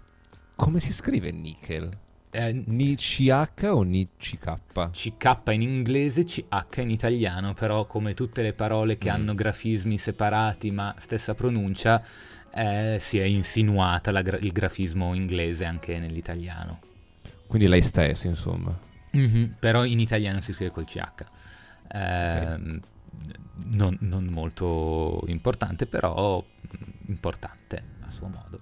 come 0.55 0.80
si 0.80 0.93
scrive 0.93 1.32
nickel? 1.32 1.89
eh, 2.30 2.63
Ni 2.67 2.95
CH 2.95 3.63
o 3.72 3.82
ni 3.82 4.07
CK? 4.17 4.91
CK 4.91 5.41
in 5.51 5.63
inglese, 5.63 6.26
CH 6.26 6.78
in 6.78 6.91
italiano, 6.91 7.55
però 7.55 7.88
come 7.88 8.13
tutte 8.13 8.43
le 8.43 8.53
parole 8.53 8.99
che 8.99 9.09
Mm. 9.09 9.13
hanno 9.13 9.34
grafismi 9.34 9.97
separati 9.97 10.69
ma 10.69 10.93
stessa 10.99 11.34
pronuncia, 11.34 12.03
eh, 12.54 12.97
si 12.99 13.20
è 13.20 13.24
insinuata 13.24 14.12
gra- 14.22 14.38
il 14.38 14.52
grafismo 14.52 15.14
inglese 15.14 15.66
anche 15.66 15.97
nell'italiano. 15.99 16.80
Quindi 17.47 17.68
lei 17.68 17.82
stessa, 17.82 18.28
insomma. 18.28 18.78
Mhm, 19.12 19.56
Però 19.60 19.84
in 19.84 19.99
italiano 19.99 20.39
si 20.41 20.54
scrive 20.54 20.72
col 20.72 20.86
CH. 20.86 21.26
Ehm, 21.93 22.80
non, 23.72 23.97
non 24.02 24.26
molto 24.26 25.24
importante, 25.28 25.86
però 25.86 26.43
importante 27.08 27.84
a 28.06 28.10
suo 28.10 28.28
modo. 28.28 28.60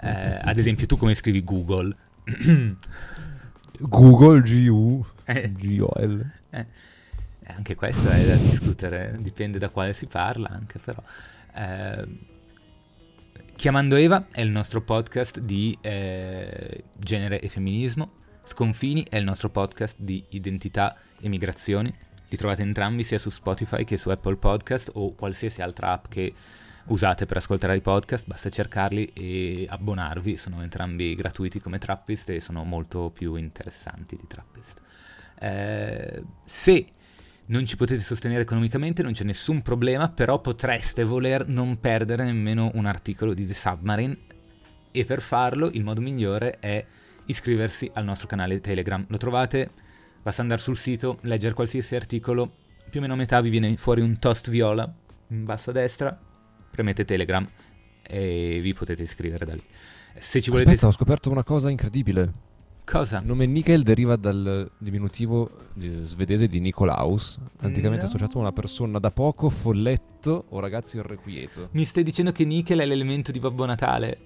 Eh, 0.00 0.38
ad 0.42 0.58
esempio, 0.58 0.86
tu 0.86 0.96
come 0.96 1.14
scrivi 1.14 1.42
Google? 1.42 1.96
Google 3.78 4.42
GU 4.42 5.04
Eh, 5.24 5.50
GOL. 5.52 6.30
Eh, 6.50 6.66
anche 7.46 7.74
questo 7.74 8.08
è 8.08 8.26
da 8.26 8.34
discutere, 8.36 9.16
dipende 9.20 9.58
da 9.58 9.70
quale 9.70 9.92
si 9.92 10.06
parla, 10.06 10.48
anche 10.48 10.78
però. 10.78 11.02
Eh, 11.54 12.06
Chiamando 13.56 13.96
Eva 13.96 14.26
è 14.30 14.42
il 14.42 14.50
nostro 14.50 14.82
podcast 14.82 15.40
di 15.40 15.76
eh, 15.80 16.84
genere 16.94 17.40
e 17.40 17.48
femminismo. 17.48 18.10
Sconfini 18.44 19.06
è 19.08 19.16
il 19.16 19.24
nostro 19.24 19.48
podcast 19.48 19.96
di 19.98 20.22
identità 20.28 20.94
e 21.18 21.28
migrazioni. 21.30 21.92
Li 22.28 22.36
trovate 22.36 22.60
entrambi 22.60 23.02
sia 23.02 23.18
su 23.18 23.30
Spotify 23.30 23.84
che 23.84 23.96
su 23.96 24.10
Apple 24.10 24.36
Podcast 24.36 24.90
o 24.92 25.14
qualsiasi 25.14 25.62
altra 25.62 25.92
app 25.92 26.04
che 26.08 26.34
usate 26.88 27.24
per 27.24 27.38
ascoltare 27.38 27.74
i 27.74 27.80
podcast. 27.80 28.26
Basta 28.26 28.50
cercarli 28.50 29.10
e 29.14 29.66
abbonarvi. 29.66 30.36
Sono 30.36 30.62
entrambi 30.62 31.14
gratuiti 31.14 31.58
come 31.58 31.78
Trappist 31.78 32.28
e 32.28 32.40
sono 32.40 32.62
molto 32.62 33.08
più 33.08 33.36
interessanti 33.36 34.16
di 34.16 34.26
Trappist. 34.26 34.82
Eh, 35.40 36.22
se 36.44 36.86
non 37.46 37.64
ci 37.64 37.76
potete 37.76 38.00
sostenere 38.00 38.42
economicamente, 38.42 39.02
non 39.02 39.12
c'è 39.12 39.24
nessun 39.24 39.62
problema, 39.62 40.08
però 40.08 40.40
potreste 40.40 41.04
voler 41.04 41.46
non 41.46 41.78
perdere 41.78 42.24
nemmeno 42.24 42.70
un 42.74 42.86
articolo 42.86 43.34
di 43.34 43.46
The 43.46 43.54
Submarine 43.54 44.16
e 44.90 45.04
per 45.04 45.20
farlo 45.20 45.70
il 45.70 45.84
modo 45.84 46.00
migliore 46.00 46.58
è 46.58 46.84
iscriversi 47.26 47.90
al 47.94 48.04
nostro 48.04 48.26
canale 48.26 48.60
Telegram. 48.60 49.04
Lo 49.08 49.16
trovate, 49.16 49.70
basta 50.22 50.42
andare 50.42 50.60
sul 50.60 50.76
sito, 50.76 51.18
leggere 51.22 51.54
qualsiasi 51.54 51.94
articolo, 51.94 52.50
più 52.90 53.00
o 53.00 53.02
meno 53.02 53.14
a 53.14 53.16
metà 53.16 53.40
vi 53.40 53.50
viene 53.50 53.76
fuori 53.76 54.00
un 54.00 54.18
toast 54.18 54.50
viola 54.50 54.90
in 55.28 55.44
basso 55.44 55.70
a 55.70 55.72
destra, 55.72 56.18
premete 56.70 57.04
Telegram 57.04 57.48
e 58.02 58.60
vi 58.60 58.72
potete 58.74 59.02
iscrivere 59.02 59.44
da 59.44 59.54
lì. 59.54 59.62
Se 60.18 60.40
ci 60.40 60.50
volete... 60.50 60.84
Ho 60.86 60.90
scoperto 60.90 61.30
una 61.30 61.44
cosa 61.44 61.68
incredibile. 61.68 62.45
Cosa? 62.88 63.18
Il 63.18 63.26
nome 63.26 63.46
Nickel 63.46 63.82
deriva 63.82 64.14
dal 64.14 64.70
diminutivo 64.78 65.50
eh, 65.80 66.02
svedese 66.04 66.46
di 66.46 66.60
Nicolaus, 66.60 67.36
anticamente 67.58 68.04
No. 68.04 68.08
associato 68.08 68.38
a 68.38 68.42
una 68.42 68.52
persona 68.52 69.00
da 69.00 69.10
poco, 69.10 69.50
folletto 69.50 70.44
o 70.50 70.60
ragazzo 70.60 70.96
irrequieto. 70.98 71.70
Mi 71.72 71.84
stai 71.84 72.04
dicendo 72.04 72.30
che 72.30 72.44
Nickel 72.44 72.78
è 72.78 72.86
l'elemento 72.86 73.32
di 73.32 73.40
Babbo 73.40 73.64
Natale? 73.64 74.18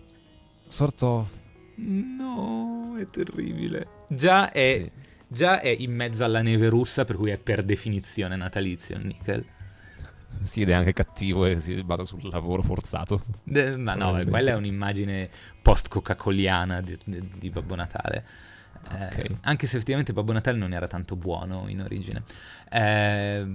Sort 0.69 1.01
of. 1.03 1.29
No, 1.77 2.97
è 2.99 3.09
terribile. 3.09 3.87
Già 4.09 4.51
è, 4.53 4.83
Sì. 4.85 4.91
già 5.27 5.61
è 5.61 5.69
in 5.69 5.95
mezzo 5.95 6.23
alla 6.25 6.43
neve 6.43 6.69
russa, 6.69 7.07
per 7.07 7.17
cui 7.17 7.31
è 7.31 7.39
per 7.39 7.63
definizione 7.65 8.37
natalizio 8.37 8.97
il 8.97 9.07
nickel. 9.07 9.45
Sì, 10.43 10.61
ed 10.63 10.69
è 10.69 10.73
anche 10.75 10.93
cattivo 10.93 11.47
e 11.47 11.59
si 11.61 11.83
basa 11.83 12.05
sul 12.05 12.29
lavoro 12.31 12.61
forzato. 12.63 13.25
De- 13.43 13.77
ma 13.79 13.95
no, 13.95 14.23
quella 14.29 14.51
è 14.51 14.55
un'immagine 14.55 15.29
post-Coca-Coliana 15.63 16.83
di, 16.83 16.97
di- 17.05 17.31
di 17.39 17.51
Babbo 17.51 17.75
Natale. 17.75 18.25
Eh, 18.93 19.05
Ok. 19.05 19.31
Anche 19.43 19.67
se 19.67 19.77
effettivamente 19.77 20.13
Babbo 20.13 20.33
Natale 20.33 20.59
non 20.59 20.73
era 20.73 20.87
tanto 20.87 21.17
buono 21.17 21.67
in 21.69 21.81
origine. 21.81 22.23
Eh, 22.71 23.47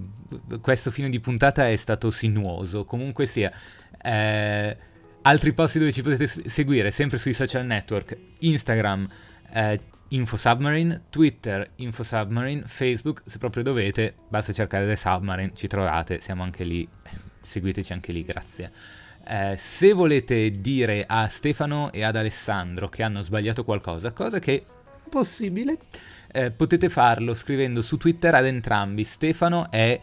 questo 0.61 0.91
fine 0.91 1.09
di 1.09 1.19
puntata 1.19 1.67
è 1.69 1.75
stato 1.75 2.11
sinuoso. 2.11 2.85
Comunque 2.85 3.25
sia, 3.25 3.51
eh, 4.01 4.77
altri 5.23 5.53
posti 5.53 5.79
dove 5.79 5.91
ci 5.91 6.01
potete 6.01 6.27
s- 6.27 6.45
seguire, 6.45 6.91
sempre 6.91 7.17
sui 7.17 7.33
social 7.33 7.65
network, 7.65 8.15
Instagram, 8.39 9.07
eh, 9.51 9.79
InfoSubmarine, 10.09 11.03
Twitter, 11.09 11.71
InfoSubmarine, 11.77 12.63
Facebook, 12.67 13.23
se 13.25 13.37
proprio 13.37 13.63
dovete, 13.63 14.13
basta 14.29 14.53
cercare 14.53 14.85
The 14.85 14.95
Submarine, 14.95 15.51
ci 15.55 15.67
trovate, 15.67 16.21
siamo 16.21 16.43
anche 16.43 16.63
lì, 16.63 16.87
seguiteci 17.41 17.91
anche 17.91 18.11
lì, 18.11 18.23
grazie. 18.23 18.71
Eh, 19.27 19.55
se 19.57 19.91
volete 19.93 20.61
dire 20.61 21.03
a 21.07 21.27
Stefano 21.27 21.91
e 21.91 22.03
ad 22.03 22.15
Alessandro 22.15 22.87
che 22.89 23.01
hanno 23.01 23.21
sbagliato 23.21 23.63
qualcosa, 23.63 24.11
cosa 24.11 24.37
che 24.37 24.63
possibile, 25.15 25.77
eh, 26.33 26.51
potete 26.51 26.89
farlo 26.89 27.33
scrivendo 27.33 27.81
su 27.81 27.95
Twitter 27.95 28.35
ad 28.35 28.45
entrambi. 28.45 29.05
Stefano 29.05 29.71
è 29.71 29.97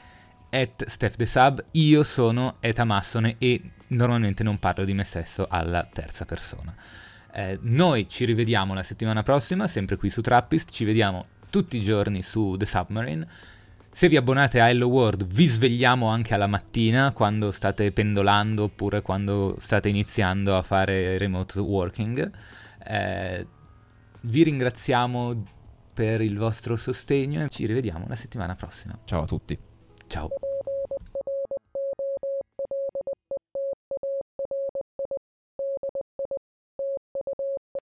at 0.49 0.87
StephTheSub, 0.87 1.65
io 1.73 2.03
sono 2.03 2.57
Etamassone 2.61 3.37
e 3.37 3.61
normalmente 3.89 4.43
non 4.43 4.59
parlo 4.59 4.87
di 4.87 4.95
me 4.95 5.05
stesso 5.05 5.47
alla 5.51 5.87
terza 5.91 6.25
persona. 6.25 6.75
Eh, 7.35 7.59
noi 7.61 8.09
ci 8.09 8.25
rivediamo 8.25 8.73
la 8.73 8.83
settimana 8.83 9.23
prossima, 9.23 9.67
sempre 9.67 9.97
qui 9.97 10.09
su 10.09 10.23
Trappist, 10.23 10.71
ci 10.71 10.87
vediamo 10.87 11.27
tutti 11.51 11.77
i 11.77 11.83
giorni 11.83 12.23
su 12.23 12.57
The 12.57 12.65
Submarine. 12.65 13.27
Se 13.91 14.09
vi 14.09 14.17
abbonate 14.17 14.61
a 14.61 14.71
Hello 14.71 14.87
World 14.87 15.27
vi 15.27 15.45
svegliamo 15.45 16.09
anche 16.09 16.33
alla 16.33 16.47
mattina 16.47 17.13
quando 17.13 17.51
state 17.51 17.93
pendolando 17.93 18.65
oppure 18.65 19.03
quando 19.03 19.57
state 19.59 19.91
iniziando 19.91 20.57
a 20.57 20.63
fare 20.63 21.19
remote 21.19 21.61
working. 21.61 22.31
Eh, 22.87 23.47
vi 24.23 24.43
ringraziamo 24.45 25.45
per 25.93 26.21
il 26.21 26.39
vostro 26.39 26.77
sostegno 26.77 27.45
e 27.45 27.49
ci 27.49 27.67
rivediamo 27.67 28.07
la 28.09 28.15
settimana 28.15 28.55
prossima. 28.55 28.99
Ciao 29.05 29.23
a 29.23 29.27
tutti. 29.27 29.59
Ciao. 30.07 30.29